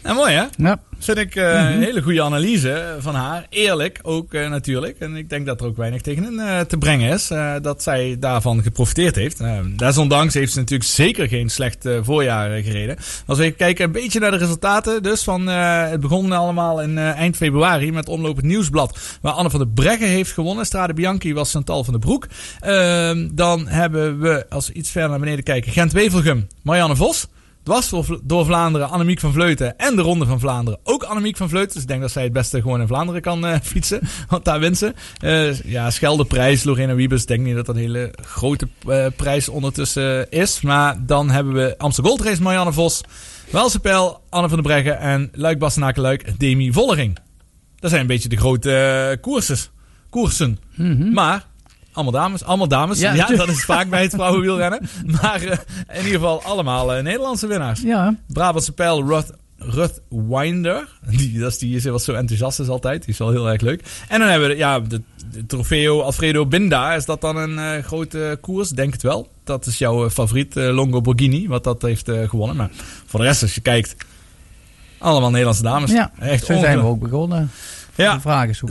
[0.10, 0.46] Nou, mooi hè?
[0.58, 0.80] Ja.
[1.00, 3.46] Vind ik eh, een hele goede analyse van haar.
[3.50, 5.00] Eerlijk ook eh, natuurlijk.
[5.00, 7.28] En ik denk dat er ook weinig tegenin eh te brengen is.
[7.62, 9.42] dat zij daarvan geprofiteerd heeft.
[9.76, 12.98] Desondanks heeft ze natuurlijk zeker geen slecht voorjaar gereden.
[13.26, 15.04] Als we even kijken een beetje naar de resultaten.
[15.04, 19.00] Dus van, het begon allemaal in eind februari met Omloop het Nieuwsblad.
[19.22, 20.66] Waar Anne van der Breggen heeft gewonnen.
[20.66, 22.28] Strade Bianchi was Chantal van der Broek.
[22.60, 27.28] Ehm, dan hebben we, als we iets verder naar beneden kijken, Gent-Wevelgem, Marianne Vos.
[27.70, 30.80] Dwars door, Vl- door Vlaanderen, Annemiek van Vleuten en de Ronde van Vlaanderen.
[30.84, 31.74] Ook Annemiek van Vleuten.
[31.74, 34.00] Dus ik denk dat zij het beste gewoon in Vlaanderen kan eh, fietsen.
[34.28, 34.94] Want daar wint ze.
[35.20, 37.22] Eh, ja, Scheldeprijs, Lorena Wiebes.
[37.22, 40.62] Ik denk niet dat dat een hele grote eh, prijs ondertussen is.
[40.62, 43.02] Maar dan hebben we Amsterdam Gold Race, Marianne Vos.
[43.50, 45.00] Welse Pijl, Anne van der Breggen.
[45.00, 47.18] En Luik Bastenaken Luik, Demi Vollering.
[47.80, 49.70] Dat zijn een beetje de grote eh, koerses.
[50.10, 50.60] koersen.
[51.14, 51.48] Maar...
[52.00, 53.00] Allemaal dames, allemaal dames.
[53.00, 54.90] Ja, Ja, dat is vaak bij het vrouwenwielrennen.
[55.22, 55.58] Maar eh,
[55.90, 57.82] in ieder geval allemaal eh, Nederlandse winnaars.
[57.82, 58.16] Ja.
[58.28, 60.88] Brabantse pijl Ruth, Ruth Winder.
[61.10, 63.02] Die, dat is, die is wat zo enthousiast is altijd.
[63.02, 63.84] Die is wel heel erg leuk.
[64.08, 65.02] En dan hebben we ja, de,
[65.32, 66.94] de Trofeo Alfredo Binda.
[66.94, 68.70] Is dat dan een eh, grote koers?
[68.70, 69.28] Denk het wel.
[69.44, 71.48] Dat is jouw favoriet Longo Borghini.
[71.48, 72.56] Wat dat heeft gewonnen.
[72.56, 72.70] Maar
[73.06, 73.96] voor de rest, als je kijkt...
[74.98, 75.92] Allemaal Nederlandse dames.
[75.92, 77.52] Ja, Echt zo zijn we ook begonnen.
[78.04, 78.20] Ja,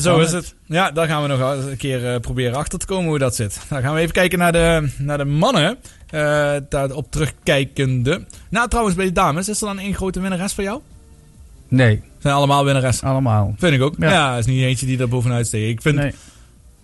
[0.01, 0.55] zo is het.
[0.67, 3.61] Ja, daar gaan we nog een keer eh, proberen achter te komen hoe dat zit.
[3.69, 5.77] Dan gaan we even kijken naar de, naar de mannen.
[6.11, 8.25] eh daarop terugkijkende.
[8.51, 10.81] Nou, trouwens, bij de dames, is er dan één grote winnares voor jou?
[11.69, 12.03] Nee.
[12.19, 13.03] Zijn allemaal winnares?
[13.03, 13.55] Allemaal.
[13.59, 13.95] Vind ik ook.
[13.99, 14.37] Ja, Ja.
[14.37, 15.71] is niet eentje die er bovenuit steekt.
[15.71, 16.13] Ik vind, Nee.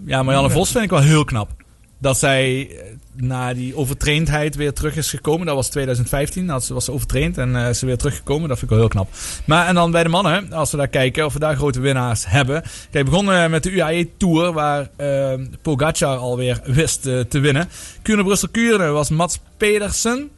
[0.04, 1.50] ja, Marianne Vos vind ik wel heel knap.
[1.98, 2.84] Dat zij eh,
[3.16, 5.46] na die overtraindheid weer terug is gekomen.
[5.46, 6.46] Dat was 2015.
[6.46, 8.48] Dat was ze overtraind en eh, ze weer teruggekomen.
[8.48, 9.08] Dat vind ik wel heel knap.
[9.44, 12.26] Maar en dan bij de mannen, als we daar kijken of we daar grote winnaars
[12.26, 12.62] hebben.
[12.62, 15.32] Kijk, we begonnen met de UAE Tour, waar eh
[15.62, 17.68] Pogacar alweer wist eh, te winnen.
[18.02, 20.30] Kuurne Brussel Kuurne was Mats Pedersen.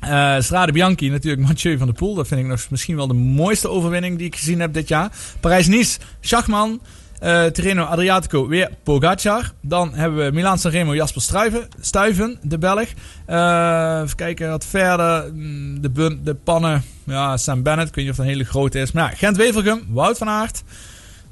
[0.00, 2.14] Eh Strade Bianchi, natuurlijk Mathieu van der Poel.
[2.14, 5.12] Dat vind ik nog misschien wel de mooiste overwinning die ik gezien heb dit jaar.
[5.40, 6.80] Parijs-Nice, Schachman.
[7.20, 9.52] Eh Tirreno Adriatico, weer Pogacar.
[9.60, 12.88] Dan hebben we Milaan Sanremo, Jasper Stuyven, Stuyven de Belg.
[13.26, 15.32] Eh, even kijken wat verder.
[15.34, 17.88] Mm, De, de pannen, ja, Sam Bennett.
[17.88, 18.92] Ik weet niet of dat een hele grote is.
[18.92, 20.62] Maar ja, Gent-Wevelgem, Wout van Aert.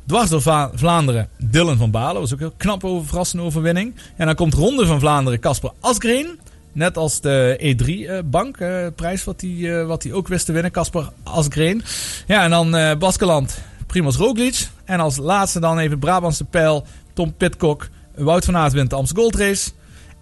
[0.07, 2.21] Dwars door Vlaanderen, Dylan van Balen.
[2.21, 3.95] was ook een heel knap over, verrassende overwinning.
[4.17, 6.39] En dan komt Ronde van Vlaanderen, Casper Asgreen.
[6.73, 8.57] Net als de E3-bank,
[8.97, 11.83] prijs wat hij eh, wat hij ook wist te winnen, Casper Asgreen.
[12.27, 13.59] Ja, en dan eh Baskeland,
[13.95, 14.69] Primoz Roglic.
[14.85, 17.89] En als laatste dan even Brabantse pijl, Tom Pitcock.
[18.15, 19.71] Wout van Aert wint de Amstel Gold Race.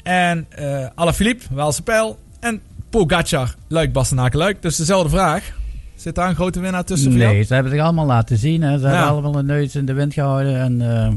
[0.03, 2.19] En eh Alaphilippe, Waalse pijl.
[2.41, 4.63] En Pogacar, Luik, Bastenaken, Luik.
[4.63, 5.53] Dus dezelfde vraag.
[5.95, 7.17] Zit daar een grote winnaar tussen?
[7.17, 8.63] Nee, ze hebben het allemaal laten zien.
[8.63, 8.79] Hè.
[8.79, 8.89] Ze Ja.
[8.91, 10.61] hebben allemaal een neus in de wind gehouden.
[10.61, 11.13] En eh,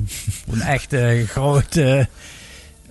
[0.53, 2.07] een echte grote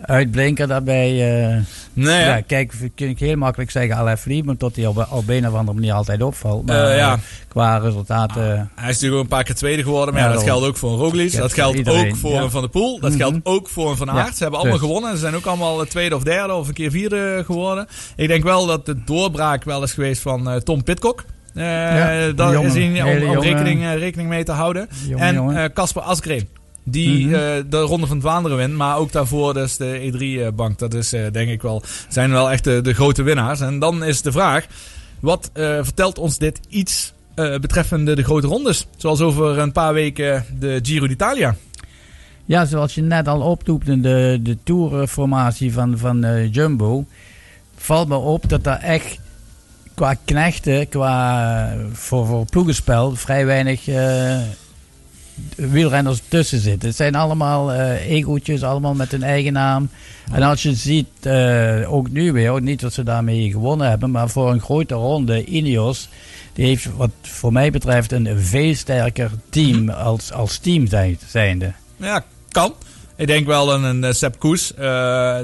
[0.06, 1.10] uitblinker daarbij.
[1.48, 1.56] eh.
[1.92, 2.26] Nee, ja.
[2.36, 5.54] ja, kijk, kun ik heel makkelijk zeggen Alaphilippe, maar tot hij op, op een of
[5.54, 6.66] andere manier altijd opvalt.
[6.66, 7.12] Maar Eh, ja.
[7.12, 7.18] eh,
[7.48, 8.42] qua resultaten...
[8.74, 10.14] Hij is natuurlijk ook een paar keer tweede geworden.
[10.14, 11.32] Maar Ja, dat geldt ook voor een Roglic.
[11.32, 13.00] Dat Dat geldt ook voor een Van der Poel.
[13.00, 13.18] Dat Mhm.
[13.20, 14.36] geldt ook voor een Van Aert.
[14.36, 14.86] Ze hebben allemaal dus.
[14.86, 15.12] gewonnen.
[15.12, 17.86] Ze zijn ook allemaal tweede of derde of een keer vierde geworden.
[18.16, 21.24] Ik denk wel dat de doorbraak wel is geweest van Tom Pitcock.
[21.54, 24.88] Daar is hij om, rekening, rekening mee te houden.
[25.08, 26.48] Jongen, en Casper Asgreen.
[26.86, 27.34] Die Mhm.
[27.34, 27.40] eh,
[27.70, 28.74] de Ronde van Vlaanderen wint.
[28.74, 30.78] Maar ook daarvoor dus de E3-bank.
[30.78, 33.60] Dat is eh, denk ik wel, zijn wel echt de, de grote winnaars.
[33.60, 34.66] En dan is de vraag.
[35.20, 38.86] Wat eh, vertelt ons dit iets eh, betreffende de grote rondes?
[38.96, 41.56] Zoals over een paar weken de Giro d'Italia.
[42.44, 47.04] Ja, zoals je net al opdoepte, de, de tourformatie van, van eh, Jumbo.
[47.76, 49.18] valt me op dat daar echt
[49.94, 54.36] qua knechten, qua voor, voor ploegenspel, vrij weinig eh,
[55.56, 56.88] wielrenners tussen zitten.
[56.88, 59.88] Het zijn allemaal egootjes, allemaal met hun eigen naam.
[60.32, 64.10] En als je ziet, eh, ook nu weer, ook niet dat ze daarmee gewonnen hebben,
[64.10, 66.08] maar voor een grote ronde, Ineos,
[66.52, 71.72] die heeft wat voor mij betreft een veel sterker team als, als team zijn, zijnde.
[71.96, 72.74] Ja, kan.
[73.16, 74.82] Ik denk wel een, een eh, Sepp Koes, eh,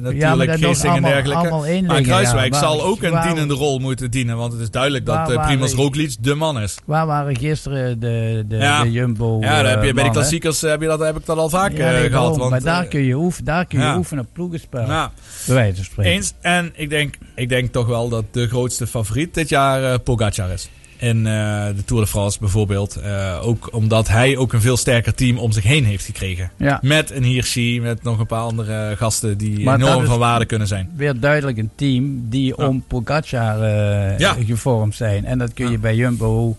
[0.00, 1.82] natuurlijk Geesting en dergelijke.
[1.86, 2.58] maar Kruiswijk ja.
[2.60, 4.36] zal ook een waar- dienende rol moeten dienen.
[4.36, 6.76] Want het is duidelijk dat uh, waren- Primoz Roglic de man is.
[6.84, 8.82] Waar waren gisteren de, de, Ja.
[8.82, 11.26] de Jumbo Ja, daar heb je, eh, bij de klassiekers heb, je dat, heb ik
[11.26, 12.10] dat al vaak Ja, eh, nee, gehad.
[12.12, 12.38] daarom.
[12.38, 13.96] Want, maar daar eh, kun je, daar kun je ja.
[13.96, 14.86] oefenen op ploegenspel.
[14.86, 15.12] Ja.
[15.46, 16.12] Bij wijze van spreken.
[16.12, 16.32] Eens.
[16.40, 20.50] En ik denk, ik denk toch wel dat de grootste favoriet dit jaar eh Pogacar
[20.50, 20.68] is.
[21.00, 22.96] In eh, de Tour de France bijvoorbeeld.
[22.96, 26.50] Eh, ook omdat hij ook een veel sterker team om zich heen heeft gekregen.
[26.56, 26.78] Ja.
[26.82, 30.66] Met een Hirschi, met nog een paar andere gasten die Maar enorm van waarde kunnen
[30.68, 30.90] zijn.
[30.96, 34.36] Weer duidelijk een team die om Pogacar eh, Ja.
[34.46, 35.24] gevormd zijn.
[35.24, 36.56] En dat kun je bij Jumbo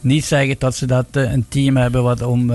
[0.00, 2.50] niet zeggen dat ze dat een team hebben wat om...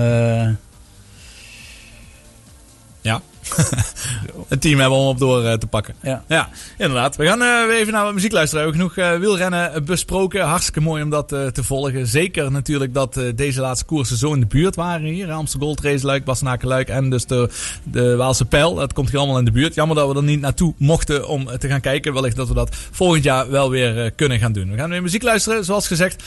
[4.10, 4.44] Ja.
[4.48, 5.94] een team hebben om op door eh, te pakken.
[6.02, 6.48] Ja.
[6.78, 7.16] inderdaad.
[7.16, 8.64] We gaan eh, even naar wat muziek luisteren.
[8.64, 10.44] We hebben genoeg eh, wielrennen besproken.
[10.44, 12.06] Hartstikke mooi om dat te volgen.
[12.06, 15.30] Zeker natuurlijk dat deze laatste koersen zo in de buurt waren hier.
[15.32, 17.48] Amsterdam Gold Race, Luik, Bastenaken, Luik en dus de,
[17.82, 18.74] de Waalse Pijl.
[18.74, 19.74] Dat komt hier allemaal in de buurt.
[19.74, 22.12] Jammer dat we er niet naartoe mochten om te gaan kijken.
[22.12, 24.70] Wellicht dat we dat volgend jaar wel weer kunnen gaan doen.
[24.70, 26.22] We gaan weer muziek luisteren, zoals gezegd.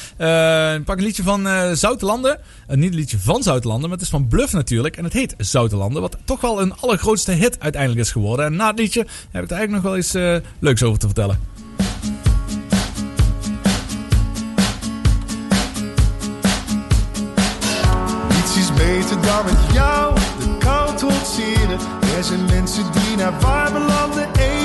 [0.86, 2.40] Pak een liedje van Zoutelanden.
[2.68, 4.98] Niet een liedje van Zoutelanden, maar het is van Bluff natuurlijk.
[4.98, 6.74] En het heet Zoutelanden, wat toch wel een
[7.04, 8.46] allergrootste hit uiteindelijk is geworden.
[8.46, 11.06] En na het liedje heb ik er eigenlijk nog wel iets eh, leuks over te
[11.06, 11.40] vertellen.
[18.30, 21.80] Niets is beter dan met jou de kou trotseren.
[22.18, 24.63] Er zijn mensen die naar warme landen emigreren.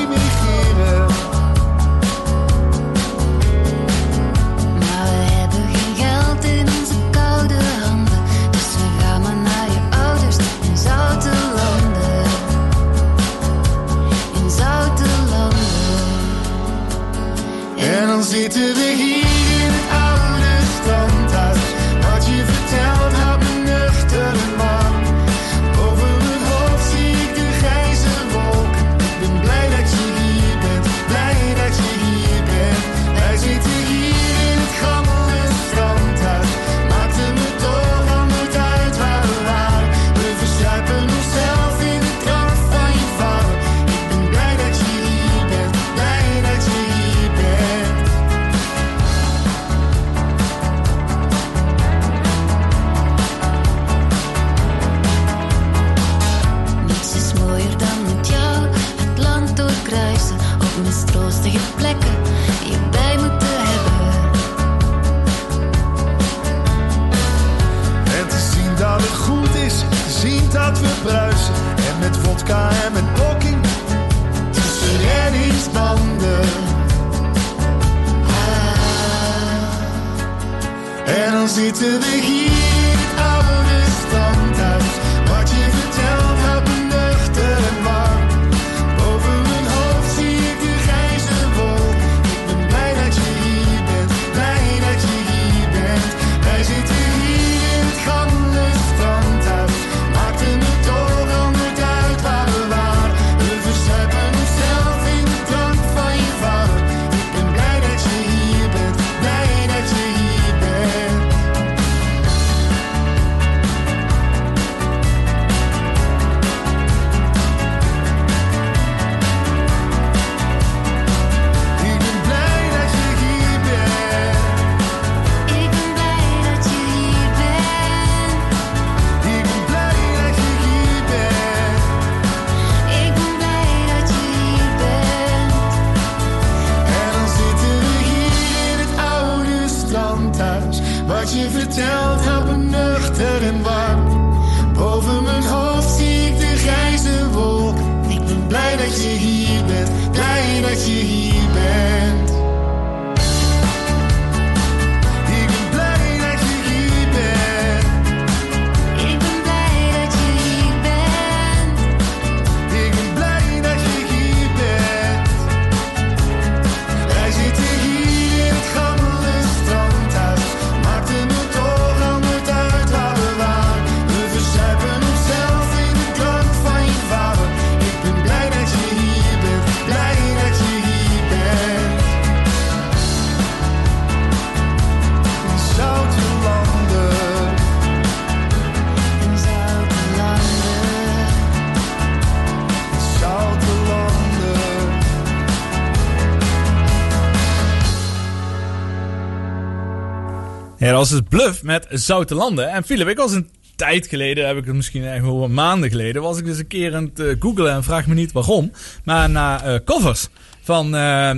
[200.98, 202.68] Was dus Bluff met Zoutelanden.
[202.70, 206.22] En Philip, ik was een tijd geleden, heb ik het misschien echt wel maanden geleden,
[206.22, 208.72] was ik dus een keer aan het eh, googlen en vraag me niet waarom,
[209.04, 210.28] maar naar eh, covers
[210.62, 211.30] van eh,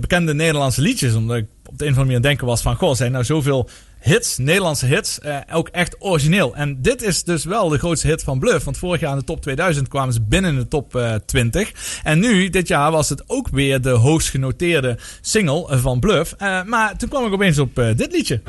[0.00, 1.14] bekende Nederlandse liedjes.
[1.14, 3.24] Omdat ik op de een of andere manier aan denken was van, goh, zijn nou
[3.24, 3.68] zoveel
[4.02, 6.54] hits, Nederlandse hits, eh, ook echt origineel.
[6.54, 8.64] En dit is dus wel de grootste hit van Bluff.
[8.64, 12.00] Want vorig jaar in de top 2000 kwamen ze binnen de top eh, 20.
[12.02, 16.34] En nu, dit jaar, was het ook weer de hoogst genoteerde single eh, van Bluff.
[16.38, 18.40] Eh, maar toen kwam ik opeens op eh, dit liedje.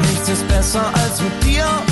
[0.00, 1.85] Nichts ist besser als dir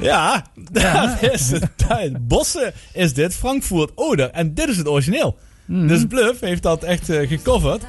[0.00, 0.06] halten.
[0.06, 2.28] Ja, dat is het.
[2.28, 4.30] Bossen is dit, Frankfurt Oder.
[4.30, 5.38] En dit is het origineel.
[5.70, 7.82] Dus Bluff heeft dat echt eh, gecoverd.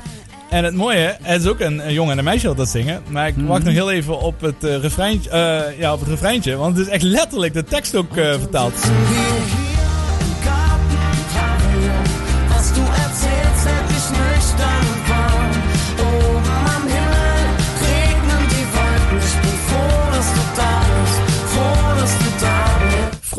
[0.49, 3.01] En het mooie, het is ook een, een jongen en een meisje dat dat zingen.
[3.09, 6.55] Maar ik wacht nog heel even op het, eh, refreintje, eh, ja, op het refreintje.
[6.55, 8.73] Want het is echt letterlijk de tekst ook vertaald.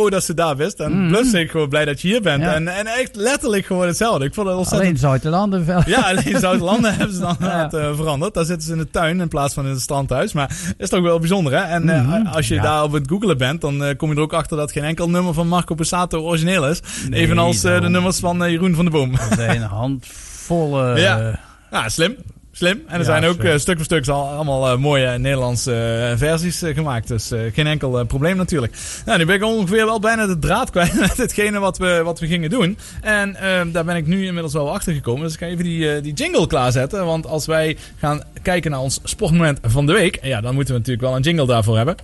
[0.09, 0.81] Dat ze daar wist.
[0.81, 2.43] En plus ik gewoon blij dat je hier bent.
[2.43, 4.25] En, en echt letterlijk gewoon hetzelfde.
[4.25, 4.89] Ik vond het ontzettend...
[4.89, 5.83] Alleen Zuid-Landen wel.
[5.87, 8.35] Ja, alleen Zuid-Landen hebben ze dan inderdaad, eh, veranderd.
[8.35, 10.33] Daar zitten ze in de tuin in plaats van in het strandhuis.
[10.33, 11.59] Maar is toch wel bijzonder, hè?
[11.63, 12.27] En eh, Mhm.
[12.27, 12.63] als je Ja.
[12.63, 15.11] daar op het googelen bent, dan eh, kom je er ook achter dat geen enkel
[15.11, 16.81] nummer van Marco Passato origineel is.
[17.09, 19.13] Nee, Evenals de nummers van Jeroen van der Boom.
[19.15, 21.01] Er zijn een handvolle...
[21.01, 21.39] Ja.
[21.71, 22.17] ja, slim.
[22.61, 22.83] Slim.
[22.87, 23.53] En er Ja, zijn ook slim.
[23.53, 25.75] eh, stuk voor stuk al, allemaal eh, mooie Nederlandse
[26.11, 27.09] eh, versies gemaakt.
[27.09, 28.73] Dus eh, geen enkel probleem natuurlijk.
[29.05, 32.21] Nou, nu ben ik ongeveer wel bijna de draad kwijt met hetgene wat we, wat
[32.21, 32.79] we gingen doen.
[33.01, 35.23] En eh, daar ben ik nu inmiddels wel achter gekomen.
[35.23, 37.05] Dus ik ga even die, die jingle klaarzetten.
[37.07, 40.19] Want als wij gaan kijken naar ons sportmoment van de week.
[40.23, 41.97] Ja, dan moeten we natuurlijk wel een jingle daarvoor hebben.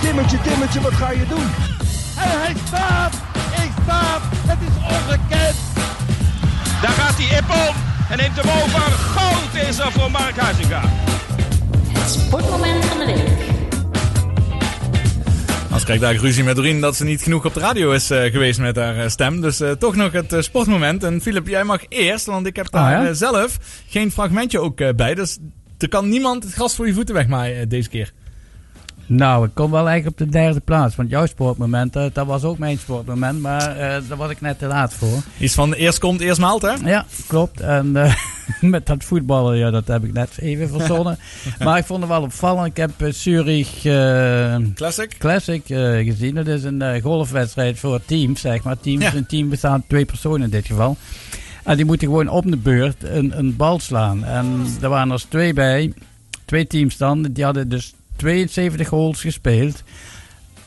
[0.00, 1.44] Timmetje, Timmetje, wat ga je doen?
[2.16, 3.13] En hij staat!
[3.84, 4.20] Staat!
[4.46, 5.56] Het is ongekend!
[6.82, 7.74] Daar gaat hij Ippon
[8.10, 8.80] en neemt hem over.
[8.92, 10.82] Goud is er voor Mark Huizinga.
[11.88, 13.52] Het sportmoment van de week.
[15.70, 18.10] Als krijg ik daar ruzie met Doreen dat ze niet genoeg op de radio is
[18.10, 19.40] eh, geweest met haar eh, stem.
[19.40, 21.02] Dus eh, toch nog het sportmoment.
[21.04, 23.08] En Filip, jij mag eerst, want ik heb daar Ah, ja?
[23.08, 23.56] eh, zelf
[23.88, 25.14] geen fragmentje ook bij.
[25.14, 25.38] Dus
[25.78, 28.12] er kan niemand het gras voor je voeten wegmaaien deze keer.
[29.06, 30.96] Nou, ik kom wel eigenlijk op de derde plaats.
[30.96, 33.40] Want jouw sportmoment, eh, dat was ook mijn sportmoment.
[33.40, 35.18] Maar eh, daar was ik net te laat voor.
[35.38, 36.72] Iets van eerst komt, eerst maalt, hè?
[36.72, 37.60] Ja, klopt.
[37.60, 38.14] En eh,
[38.60, 41.18] met dat voetballen, ja, dat heb ik net even verzonnen.
[41.64, 42.66] maar ik vond het wel opvallend.
[42.66, 43.80] Ik heb Zurich
[44.74, 45.14] Classic.
[45.18, 45.62] Classic
[46.04, 46.34] gezien.
[46.34, 48.80] Dat is een golfwedstrijd voor teams, zeg maar.
[48.80, 49.14] Teams, Ja.
[49.14, 50.96] Een team bestaat uit twee personen in dit geval.
[51.64, 54.24] En die moeten gewoon op de beurt een, een bal slaan.
[54.24, 55.92] En er waren er twee bij.
[56.44, 57.22] Twee teams dan.
[57.22, 57.94] Die hadden dus
[58.24, 59.82] 72 holes gespeeld.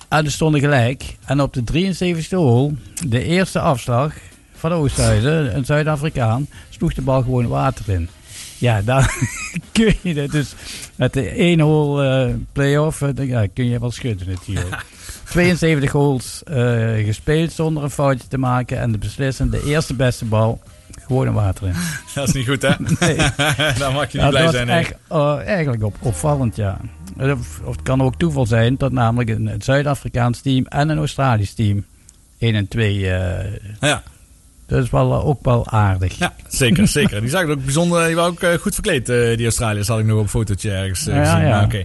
[0.07, 1.17] En die stonden gelijk.
[1.25, 2.73] En op de 73e hole,
[3.07, 4.13] de eerste afslag
[4.53, 8.09] van Oosthuizen, een Zuid-Afrikaan, sloeg de bal gewoon water in.
[8.57, 9.15] Ja, daar
[9.71, 10.53] kun je het dus
[10.95, 14.85] met de 1 hole eh, play-off, eh, ja, kun je wel schudden natuurlijk.
[15.29, 20.61] 72 holes eh, gespeeld zonder een foutje te maken en de beslissende eerste beste bal
[21.07, 21.73] gewoon in water in.
[22.15, 22.69] Dat is niet goed, hè?
[22.99, 23.15] Nee.
[23.79, 24.69] Daar mag je niet Ja, blij dat zijn.
[24.69, 26.77] echt, eh, eigenlijk op, opvallend, ja.
[27.19, 30.97] Of, of het kan ook toeval zijn dat namelijk een, een Zuid-Afrikaans team en een
[30.97, 31.85] Australisch team
[32.39, 33.11] 1 en 2.
[33.11, 33.45] eh
[33.79, 34.03] ja.
[34.67, 36.17] Dat is wel, eh, ook wel aardig.
[36.17, 37.21] Ja, zeker, zeker.
[37.21, 39.87] Die zag ik ook bijzonder, die waren ook eh, goed verkleed, eh, die Australiërs.
[39.87, 41.47] Had ik nog op een fotootje ergens eh, Ja, gezien.
[41.47, 41.63] ja.
[41.63, 41.83] Oké.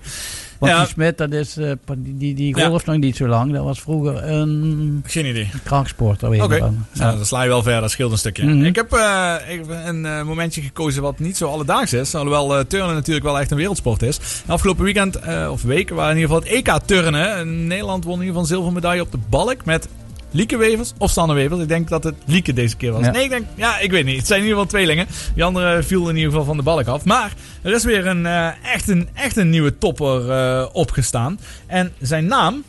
[0.62, 0.80] Want Ja.
[0.80, 2.68] die Smit, dat is, eh, die, die, die Ja.
[2.68, 3.52] nog niet zo lang.
[3.52, 5.50] Dat was vroeger een Geen idee.
[5.64, 6.22] krachtsport.
[6.22, 6.72] Oké, nou,
[7.16, 8.44] dan sla je wel ver, dat scheelt een stukje.
[8.44, 8.64] Mhm.
[8.64, 8.86] Ik heb
[9.48, 12.14] ik heb een eh, momentje gekozen wat niet zo alledaags is.
[12.14, 14.18] Alhoewel turnen natuurlijk wel echt een wereldsport is.
[14.46, 15.18] Afgelopen weekend,
[15.50, 17.36] of week, waren in ieder geval het EK turnen.
[17.36, 19.88] En Nederland won in ieder geval een zilveren medaille op de balk met
[20.32, 21.60] Lieke Wevers of Sanne Wevers.
[21.60, 23.04] Ik denk dat het Lieke deze keer was.
[23.04, 23.10] Ja.
[23.10, 24.16] Nee, ik denk, ja, ik weet niet.
[24.16, 25.06] Het zijn in ieder geval tweelingen.
[25.34, 27.04] Die andere viel in ieder geval van de balk af.
[27.04, 27.32] Maar
[27.62, 31.38] er is weer een, eh, echt, een, echt een nieuwe topper eh, opgestaan.
[31.66, 32.64] En zijn naam,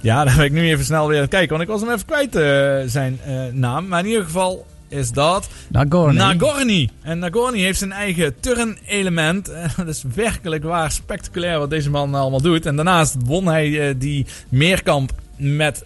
[0.00, 1.50] ja, daar ben ik nu even snel weer aan het kijken.
[1.50, 3.18] Want ik was hem even kwijt, eh, zijn
[3.52, 3.88] naam.
[3.88, 5.48] Maar in ieder geval is dat...
[5.68, 6.16] Nagorny.
[6.16, 6.90] Nagorny.
[7.02, 9.46] En Nagorny heeft zijn eigen turn-element.
[9.76, 12.66] Dat is werkelijk waar spectaculair wat deze man allemaal doet.
[12.66, 15.84] En daarnaast won hij die meerkamp met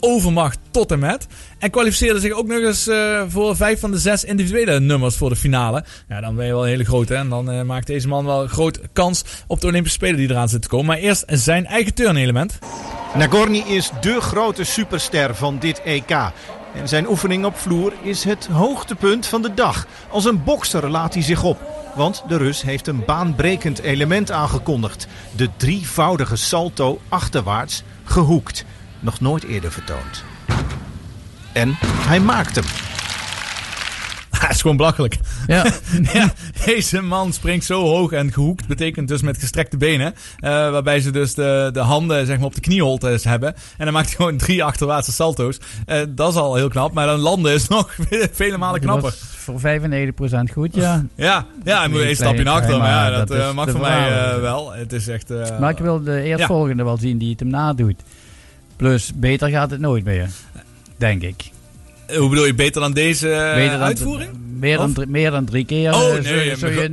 [0.00, 1.26] overmacht tot en met.
[1.58, 5.28] En kwalificeerde zich ook nog eens eh, voor vijf van de zes individuele nummers voor
[5.28, 5.84] de finale.
[6.08, 7.14] Ja, dan ben je wel een hele grote.
[7.14, 10.48] En dan eh, maakt deze man wel groot kans op de Olympische Spelen die eraan
[10.48, 10.86] zitten te komen.
[10.86, 12.58] Maar eerst zijn eigen turnelement.
[13.14, 16.10] Nagorny is dé grote superster van dit EK.
[16.74, 19.86] En zijn oefening op vloer is het hoogtepunt van de dag.
[20.10, 21.58] Als een bokser laat hij zich op.
[21.94, 25.06] Want de Rus heeft een baanbrekend element aangekondigd.
[25.36, 28.64] De drievoudige salto achterwaarts gehoekt.
[29.00, 30.24] Nog nooit eerder vertoond.
[31.52, 32.64] En hij maakt hem.
[34.40, 35.18] Het is gewoon belachelijk.
[35.46, 35.66] Ja.
[36.12, 36.32] ja,
[36.64, 40.14] deze man springt zo hoog en gehoekt betekent dus met gestrekte benen.
[40.38, 43.54] eh, waarbij ze dus de, de handen zeg maar, op de knieholtes hebben.
[43.76, 45.58] En dan maakt hij gewoon drie achterwaartse salto's.
[45.86, 47.94] Eh, dat is al heel knap, maar dan landen is nog
[48.32, 49.12] vele malen knapper.
[49.16, 51.04] voor 95% goed, ja.
[51.14, 53.80] Ja, ja hij moet Een één stapje naar maar ja, dat, dat eh, mag voor
[53.80, 54.72] mij eh, wel.
[54.72, 55.30] Het is echt...
[55.30, 58.02] eh, Maar ik wil de eerstvolgende wel zien die het hem nadoet.
[58.80, 60.28] Plus, beter gaat het nooit meer.
[60.96, 61.50] Denk ik.
[62.16, 64.30] Hoe bedoel je, beter dan deze Beter dan- uitvoering?
[64.60, 65.94] Meer dan, drie, meer dan drie keer.
[65.94, 66.90] Oh, eh, nee, je- je-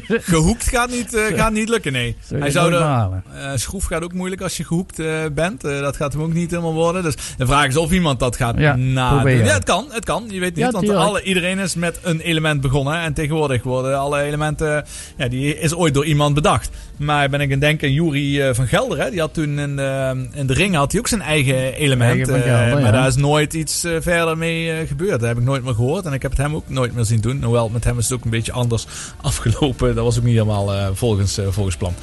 [0.08, 2.16] je- Gehoekt gaat niet, eh, gaat niet lukken, nee.
[2.34, 5.60] Hij zou de, eh, schroef gaat ook moeilijk als je gehoekt eh, bent.
[5.60, 7.02] Dat gaat hem ook niet helemaal worden.
[7.02, 9.30] Dus de vraag is of iemand dat gaat Ja, nadoen.
[9.30, 10.24] Ja, het kan, het kan.
[10.30, 13.00] Je weet niet, Ja, want alle, iedereen is met een element begonnen.
[13.00, 14.84] En tegenwoordig worden alle elementen,
[15.16, 16.70] ja, die is ooit door iemand bedacht.
[16.96, 20.46] Maar ben ik aan denken, Jury van Gelder, hè, die had toen in de, in
[20.46, 22.10] de ring had hij ook zijn eigen element.
[22.10, 25.20] Eigen Van Gelder, maar daar is nooit iets verder mee gebeurd.
[25.20, 26.04] Dat heb ik nooit meer gehoord.
[26.04, 27.42] En ik heb het hem ook nooit meer zien doen.
[27.42, 28.86] Hoewel, met hem is het ook een beetje anders
[29.22, 29.94] afgelopen.
[29.94, 31.94] Dat was ook niet helemaal eh, volgens, eh, volgens plan.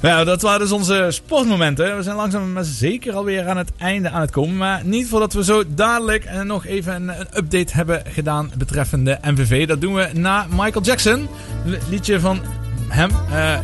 [0.00, 1.96] Nou, dat waren dus onze sportmomenten.
[1.96, 4.56] We zijn langzaam maar zeker alweer aan het einde aan het komen.
[4.56, 9.66] Maar niet voordat we zo dadelijk eh, nog even een, update hebben gedaan betreffende MVV.
[9.66, 11.28] Dat doen we na Michael Jackson.
[11.64, 12.40] Li- Liedje van
[12.88, 13.10] hem.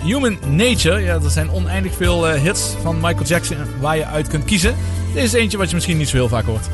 [0.04, 1.00] Human Nature.
[1.00, 4.74] Ja, er zijn oneindig veel hits van Michael Jackson waar je uit kunt kiezen.
[5.14, 6.66] Dit is eentje wat je misschien niet zo heel vaak hoort.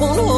[0.00, 0.29] Uno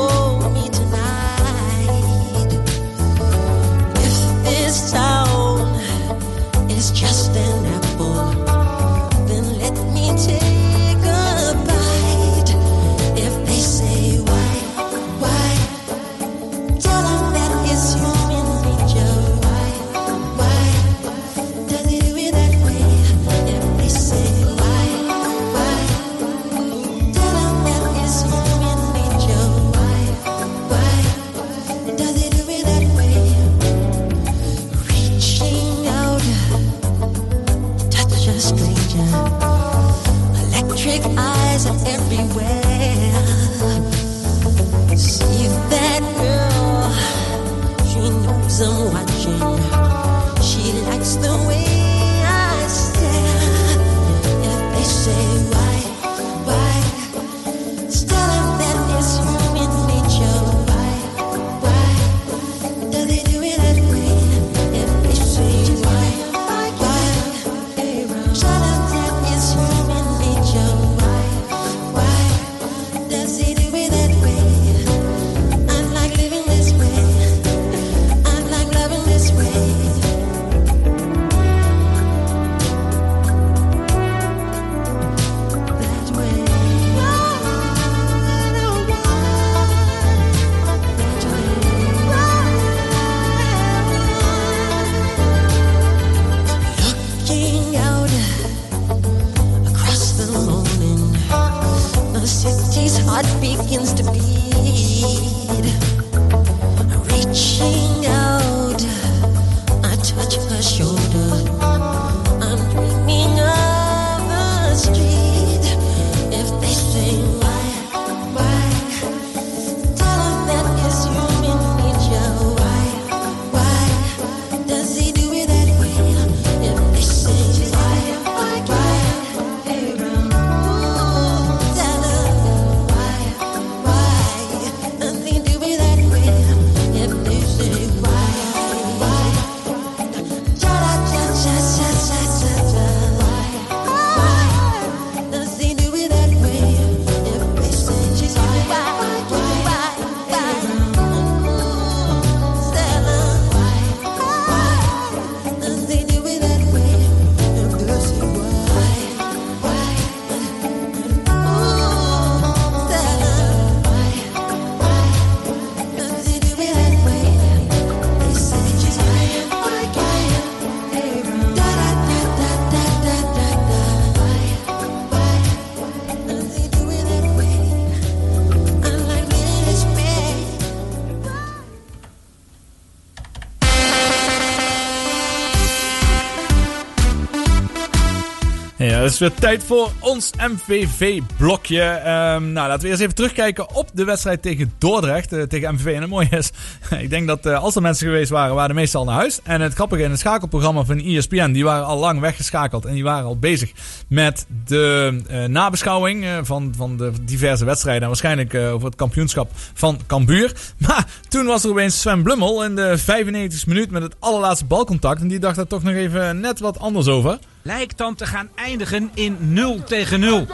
[189.02, 191.82] het is weer tijd voor ons MVV-blokje.
[191.82, 195.94] Ehm, nou, laten we eerst even terugkijken op de wedstrijd tegen Dordrecht, eh, tegen MVV.
[195.94, 196.50] En het mooie is,
[197.00, 199.40] ik denk dat eh, als er mensen geweest waren, waren de meestal al naar huis.
[199.42, 202.84] En het grappige in het schakelprogramma van ESPN, die waren al lang weggeschakeld.
[202.84, 203.72] En die waren al bezig
[204.08, 208.02] met de eh, nabeschouwing eh, van, van de diverse wedstrijden.
[208.02, 210.52] En waarschijnlijk eh, over het kampioenschap van Cambuur.
[210.86, 215.20] Maar toen was er opeens Sven Blummel in de 95e minuut met het allerlaatste balcontact.
[215.20, 217.38] En die dacht daar toch nog even net wat anders over.
[217.62, 220.46] Lijkt dan te gaan eindigen in 0 tegen 0.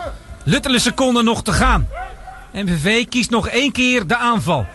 [0.44, 1.88] Luttele seconden nog te gaan.
[2.52, 4.66] MVV kiest nog één keer de aanval.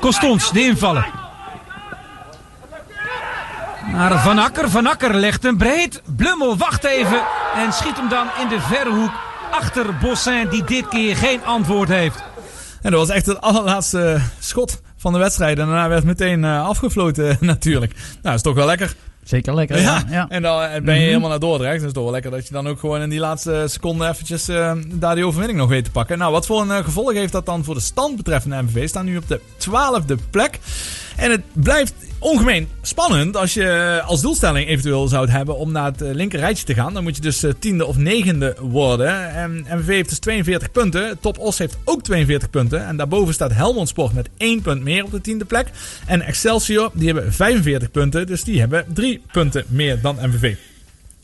[0.00, 1.27] Costons, de invallen.
[3.92, 4.70] Naar Van Akker.
[4.70, 6.02] Van Akker legt hem breed.
[6.16, 7.20] Blummel wacht even
[7.56, 9.12] en schiet hem dan in de verre hoek
[9.50, 12.22] achter Bossin die dit keer geen antwoord heeft.
[12.82, 15.58] En dat was echt het allerlaatste schot van de wedstrijd.
[15.58, 17.92] En daarna werd meteen eh, afgefloten natuurlijk.
[17.94, 18.94] Nou, dat is toch wel lekker.
[19.24, 20.02] Zeker lekker, Ja, ja.
[20.10, 20.26] ja.
[20.28, 21.06] en dan eh, ben je Mhm.
[21.08, 21.72] helemaal naar Dordrecht.
[21.72, 24.08] Dus het is toch wel lekker dat je dan ook gewoon in die laatste seconde
[24.08, 26.18] eventjes eh, daar die overwinning nog weet te pakken.
[26.18, 28.88] Nou, wat voor een gevolg heeft dat dan voor de stand betreffende MVV?
[28.88, 30.58] Staan nu op de twaalfde plek.
[31.16, 35.84] En het blijft ongemeen spannend als je eh, als doelstelling eventueel zou hebben om naar
[35.84, 36.94] het eh, linker rijtje te gaan.
[36.94, 39.34] Dan moet je dus eh, tiende of negende worden.
[39.34, 41.18] En MVV heeft dus 42 punten.
[41.20, 42.86] Top Os heeft ook 42 punten.
[42.86, 45.66] En daarboven staat Helmond Sport met 1 punt meer op de tiende plek.
[46.06, 48.26] En Excelsior, die hebben 45 punten.
[48.26, 50.54] Dus die hebben 3 punten meer dan MVV.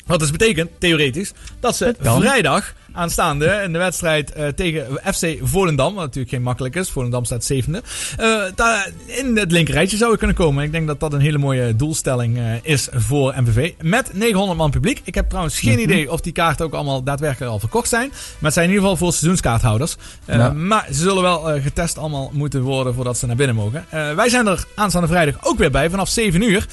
[0.07, 5.95] Wat dus betekent, theoretisch, dat ze vrijdag aanstaande in de wedstrijd eh, tegen FC Volendam,
[5.95, 7.83] wat natuurlijk geen makkelijk is, Volendam staat zevende,
[8.17, 10.65] eh, daar in het linkerrijtje zouden kunnen komen.
[10.65, 13.73] Ik denk dat dat een hele mooie doelstelling eh, is voor MVV.
[13.81, 15.01] Met 900 man publiek.
[15.05, 15.83] Ik heb trouwens geen Mhm.
[15.83, 18.09] idee of die kaarten ook allemaal daadwerkelijk al verkocht zijn.
[18.09, 19.97] Maar het zijn in ieder geval voor seizoenskaarthouders.
[20.27, 20.53] Ja.
[20.53, 23.87] Maar ze zullen wel getest allemaal moeten worden voordat ze naar binnen mogen.
[23.91, 26.67] Wij zijn er aanstaande vrijdag ook weer bij vanaf 7 uur.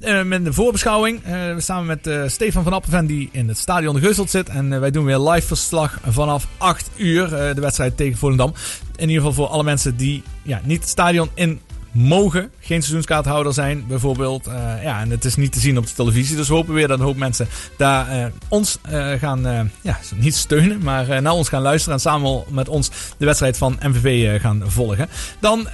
[0.00, 1.24] Eh, met de voorbeschouwing.
[1.24, 4.48] Eh, we samen met eh, Stefan van Appenven die in het stadion de Geuselt zit.
[4.48, 7.28] En wij doen weer live verslag vanaf 8 uur.
[7.28, 8.54] de wedstrijd tegen Volendam.
[8.96, 11.60] In ieder geval voor alle mensen die ja, niet het stadion in
[11.92, 12.50] mogen.
[12.60, 14.44] Geen seizoenskaarthouder zijn bijvoorbeeld.
[14.82, 16.36] Ja, en het is niet te zien op de televisie.
[16.36, 18.78] Dus we hopen weer dat een hoop mensen daar ons
[19.18, 20.82] gaan, ja, niet steunen.
[20.82, 21.94] Maar naar ons gaan luisteren.
[21.94, 25.08] En samen met ons de wedstrijd van MVV gaan volgen.
[25.40, 25.68] Dan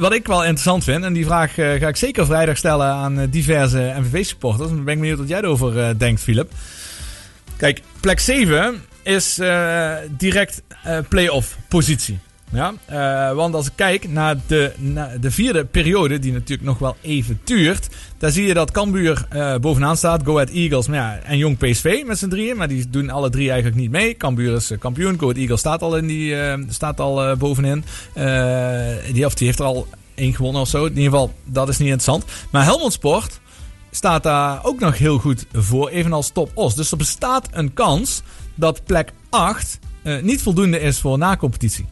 [0.00, 3.18] wat ik wel interessant vind, en die vraag eh, ga ik zeker vrijdag stellen aan
[3.18, 4.68] eh, diverse MVV-supporters.
[4.68, 6.52] Dan ben ik benieuwd wat jij erover eh, denkt, Philip.
[7.56, 9.40] Kijk, plek 7 is
[10.10, 10.62] direct
[11.08, 12.18] play-off positie.
[12.52, 12.74] Ja?
[12.84, 14.72] Eh, want als ik kijk naar de,
[15.20, 17.88] de vierde periode, die natuurlijk nog wel even duurt.
[18.18, 20.22] Daar zie je dat Cambuur eh, bovenaan staat.
[20.24, 22.56] Go Ahead Eagles maar ja, en Jong PSV met z'n drieën.
[22.56, 24.16] Maar die doen alle drie eigenlijk niet mee.
[24.16, 25.18] Cambuur is eh, kampioen.
[25.18, 26.34] Go Ahead Eagles staat al, in die,
[26.68, 27.84] staat al bovenin.
[29.12, 30.84] Die, of die heeft er al één gewonnen of zo.
[30.84, 32.24] In ieder geval, dat is niet interessant.
[32.50, 33.40] Maar Helmond Sport
[33.90, 35.88] staat daar ook nog heel goed voor.
[35.88, 36.74] Evenals Top Os.
[36.74, 38.22] Dus er bestaat een kans
[38.54, 41.86] dat plek 8 eh, niet voldoende is voor na-competitie.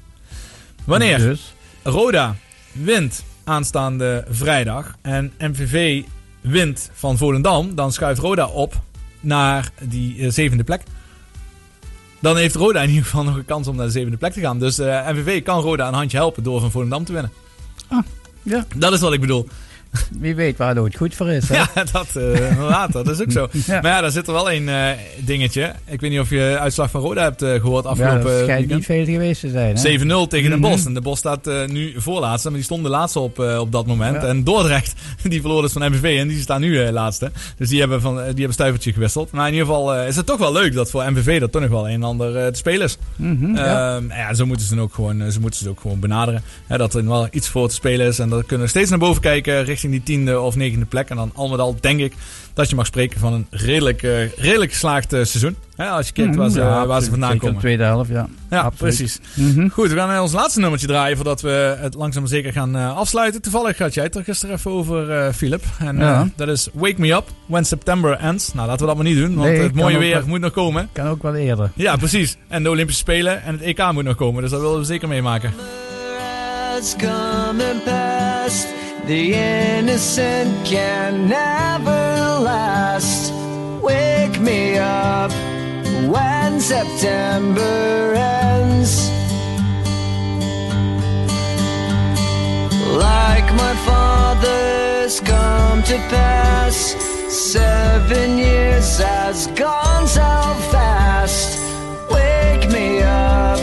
[0.89, 1.55] Wanneer Dus?
[1.82, 2.36] Roda
[2.73, 6.02] wint aanstaande vrijdag en MVV
[6.40, 8.81] wint van Volendam, dan schuift Roda op
[9.20, 10.82] naar die eh, zevende plek.
[12.20, 14.40] Dan heeft Roda in ieder geval nog een kans om naar de zevende plek te
[14.40, 14.59] gaan.
[14.59, 17.32] Dus eh, MVV kan Roda een handje helpen door van Volendam te winnen.
[18.43, 18.66] ja.
[18.77, 19.48] Dat is wat ik bedoel.
[20.20, 21.48] Wie weet waar het goed voor is.
[21.48, 21.55] Hè?
[21.55, 23.48] Ja, dat, eh dat is ook zo.
[23.66, 23.81] Ja.
[23.81, 25.73] Maar ja, daar zit er wel één eh, dingetje.
[25.86, 28.43] Ik weet niet of je de uitslag van Roda hebt eh, gehoord Ja, afgelopen dat
[28.43, 29.77] schijnt niet veel geweest te zijn.
[29.77, 29.98] hè?
[29.98, 30.70] 7-0 tegen Den Mhm.
[30.70, 30.86] Bosch.
[30.86, 32.48] En de Bosch staat nu voorlaatste.
[32.48, 34.23] Maar die stonden laatste op, op dat moment.
[34.23, 34.28] Ja.
[34.28, 34.93] En Dordrecht,
[35.23, 36.19] die verloor dus van MVV.
[36.19, 37.31] En die staan nu laatste.
[37.56, 39.31] Dus die hebben, van, die hebben stuivertje gewisseld.
[39.31, 41.70] Maar in ieder geval is het toch wel leuk dat voor MVV dat toch nog
[41.70, 42.98] wel een en ander te spelen is.
[43.16, 44.01] Mhm, ja.
[44.09, 46.43] Ja, zo moeten ze het ook gewoon, zo moeten ze ook gewoon benaderen.
[46.66, 48.19] Hè, dat er wel iets voor te spelen is.
[48.19, 51.09] En dan kunnen we steeds naar boven kijken richting die tiende of negende plek.
[51.09, 52.13] En dan al met al denk ik
[52.55, 55.57] dat je mag spreken van een redelijk, eh, redelijk geslaagd eh, seizoen.
[55.77, 57.61] Hè, als je kijkt waar ze, Ja, waar ze vandaan Zeker komen.
[57.61, 58.29] de tweede helft, ja.
[58.51, 58.97] Ja, Absoluut.
[58.97, 59.19] precies.
[59.35, 59.69] Mhm.
[59.69, 62.77] Goed, we gaan naar ons laatste nummertje draaien voordat we het langzaam maar zeker gaan
[62.77, 63.43] eh, afsluiten.
[63.43, 65.65] Toevallig had jij het er gisteren even over, eh Philip.
[65.79, 66.29] En eh, Ja.
[66.37, 68.53] dat is Wake Me Up When September Ends.
[68.55, 70.53] Nou, laten we dat maar niet doen, want Nee, het mooie weer wel- moet nog
[70.53, 70.89] komen.
[70.93, 71.71] Kan ook wel eerder.
[71.75, 72.37] Ja, precies.
[72.49, 75.09] En de Olympische Spelen en het EK moet nog komen, dus dat willen we zeker
[75.09, 75.53] meemaken.
[79.09, 83.32] The innocent can never last.
[83.82, 85.30] Wake me up
[86.12, 89.09] when September ends.
[92.93, 96.94] Like my father's come to pass.
[97.30, 101.59] Seven years has gone so fast.
[102.10, 103.59] Wake me up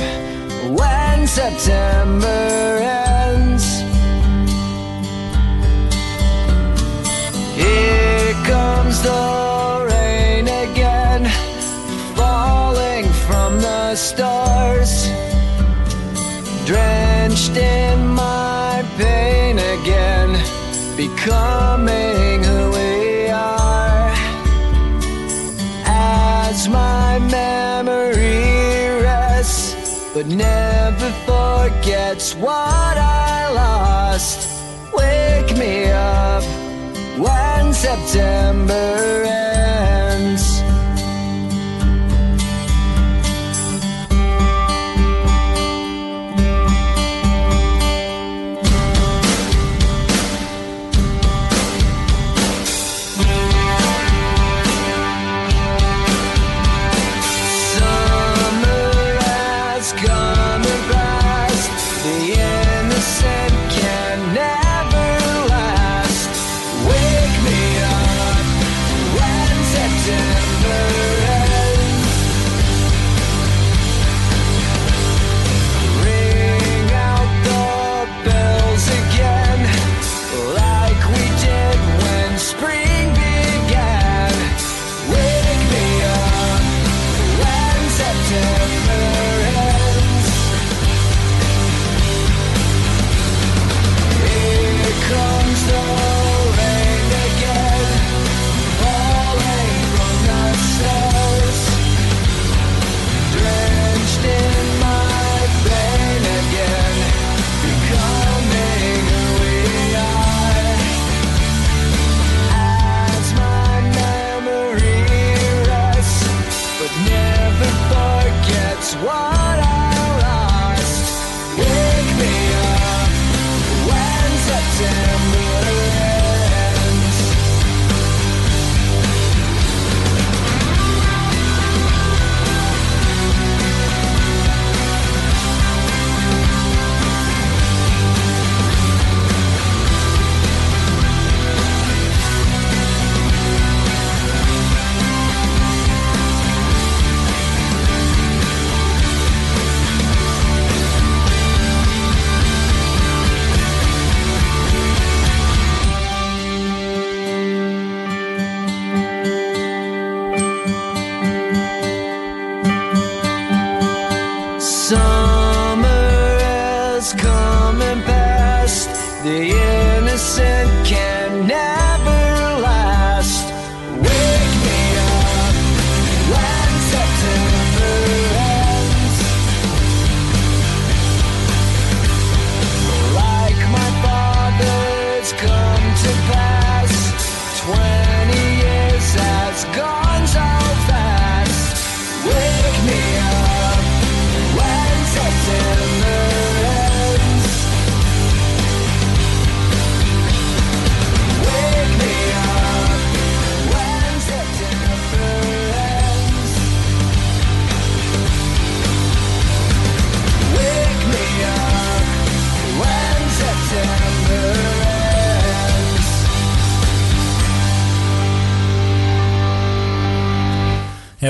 [0.75, 3.04] when September ends.
[9.05, 11.23] the rain again,
[12.15, 14.93] falling from the stars,
[16.65, 20.31] drenched in my pain again,
[20.97, 24.11] becoming who we are.
[25.85, 29.75] As my memory rests,
[30.13, 34.39] but never forgets what I lost.
[34.93, 36.43] Wake me up.
[37.19, 39.54] Wake September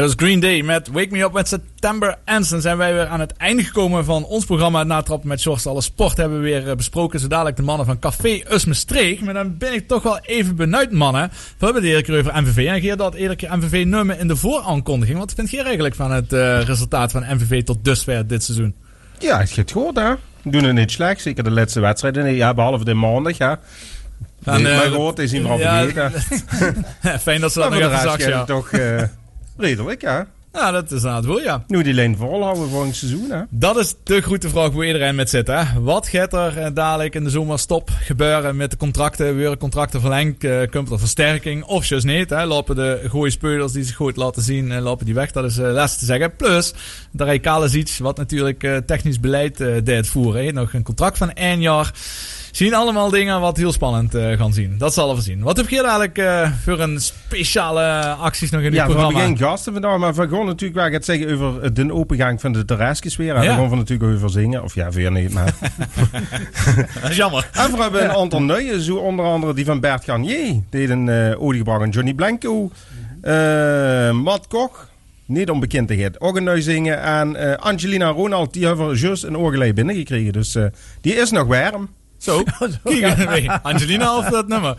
[0.06, 2.18] dat is Green Day met Wake Me Up met September.
[2.26, 5.66] Dan zijn wij weer aan het einde gekomen van ons programma Natrappen met Sjors.
[5.66, 7.20] Alle sport hebben we weer eh, besproken.
[7.20, 9.22] Zo dadelijk de mannen van Café Usmestreek.
[9.22, 11.30] Maar dan ben ik toch wel even benieuwd, mannen.
[11.30, 12.68] We hebben het eerder keer over MVV.
[12.68, 15.18] En Geer dat eerder keer MVV nummer in de vooraankondiging.
[15.18, 18.76] Wat vind jij eigenlijk van het eh, resultaat van MVV tot dusver dit seizoen?
[19.20, 20.14] Ja, het gaat goed, hè?
[20.44, 21.22] Doen het niet slecht.
[21.22, 22.34] Zeker de laatste wedstrijden.
[22.34, 23.60] Ja, behalve de maandag, ja.
[24.44, 26.12] Nee, eh, maar goed, is iemand ja, vergeten.
[27.20, 28.44] Fijn dat ze dat nog even zag, ja.
[28.44, 28.70] toch
[29.58, 30.28] redelijk, ja.
[30.54, 31.64] Ja, dat is aan het woord, ja.
[31.68, 33.42] Nu die lijn volhouden volgend seizoen, hè?
[33.50, 35.48] Dat is de grote vraag waar iedereen met zit.
[35.48, 35.64] Hè?
[35.82, 39.36] Wat gaat er eh, dadelijk in de zomerstop gebeuren met de contracten?
[39.36, 40.44] Weer contracten verlengd?
[40.44, 41.64] eh, komt er versterking?
[41.64, 42.30] Of juist niet?
[42.30, 42.46] Hè?
[42.46, 45.32] Lopen de gooie speurders die zich goed laten zien, eh, lopen die weg?
[45.32, 46.36] Dat is eh les te zeggen.
[46.36, 46.74] Plus,
[47.12, 50.46] de Ray Kalesic, wat natuurlijk eh, technisch beleid deed voeren.
[50.46, 50.52] hè.
[50.52, 51.94] Nog een contract van één jaar.
[52.56, 54.76] Zien allemaal dingen wat heel spannend eh, gaan zien.
[54.78, 55.42] Dat zal we zien.
[55.42, 59.20] Wat heb je eigenlijk eh, voor een speciale acties nog in dit Ja, we programma?
[59.20, 62.54] hebben geen gasten vandaag, maar we gaan natuurlijk wel het zeggen over de opengang van
[62.54, 63.36] de terrasjes weer.
[63.36, 63.48] En Ja.
[63.48, 64.64] Daar gaan we natuurlijk over zingen.
[64.64, 65.54] Of ja, weer niet, maar...
[67.02, 67.50] dat is jammer.
[67.54, 70.62] En we hebben een aantal nieuwe, zo onder andere die van Bert Garnier.
[70.70, 71.38] Die een uh,
[71.82, 72.72] aan Johnny Blanco.
[73.22, 74.90] eh Matt Koch,
[75.26, 75.50] niet
[76.20, 77.02] ook een nieuw zingen.
[77.02, 80.34] En Angelina Ronald, die hebben we juist een oor geleden binnengekregen.
[80.34, 80.58] Dus
[81.02, 81.90] die is nog warm.
[82.26, 82.44] Zo,
[82.84, 84.78] kijk, nee, Angelina of dat nummer?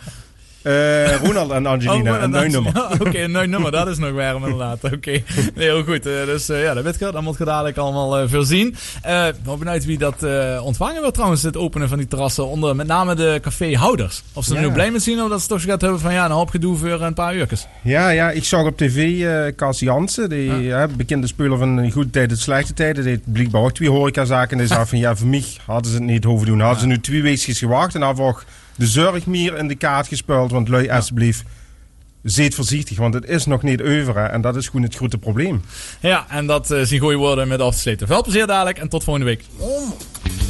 [0.67, 2.73] Eh, Ronald en Angelina, Oh, een nieuw nummer.
[2.75, 4.85] Ja, Oké, een nieuw nummer, dat is nog warm inderdaad.
[4.95, 5.23] Oké, nee,
[5.55, 6.07] heel goed.
[6.07, 8.77] Eh, dus eh, ja, dat weet dat moet je dadelijk allemaal veel zien.
[9.03, 10.27] Eh, Ik ben benieuwd wie dat
[10.63, 14.23] ontvangen wil trouwens, het openen van die terrassen onder met name de caféhouders.
[14.33, 14.67] Of ze er Ja.
[14.67, 16.77] nu blij mee zien of dat ze toch gaat hebben van ja, een hoop gedoe
[16.77, 17.67] voor een paar uurtjes.
[17.83, 19.27] Ja, ja, ik zag op tv
[19.57, 23.05] Cas Jansen, die hè, bekende speler van de goede tijden, de slechte tijden.
[23.05, 24.51] Die blijkbaar ook twee horecazaken.
[24.53, 26.61] En die zei van ja, voor mij hadden ze het niet hoeven doen.
[26.61, 28.17] Hadden ze nu twee weekjes gewacht en dan
[28.77, 30.51] de zorg meer in de kaart gespeeld.
[30.51, 31.43] Want lui, alsjeblieft,
[32.23, 34.17] zeet voorzichtig, want het is nog niet over.
[34.17, 34.25] hè.
[34.25, 35.63] En dat is gewoon het grote probleem.
[36.01, 38.07] Ja, en dat eh zien goede woorden met af te sluiten.
[38.07, 39.45] Veel plezier dadelijk en tot volgende week.
[39.57, 39.95] Om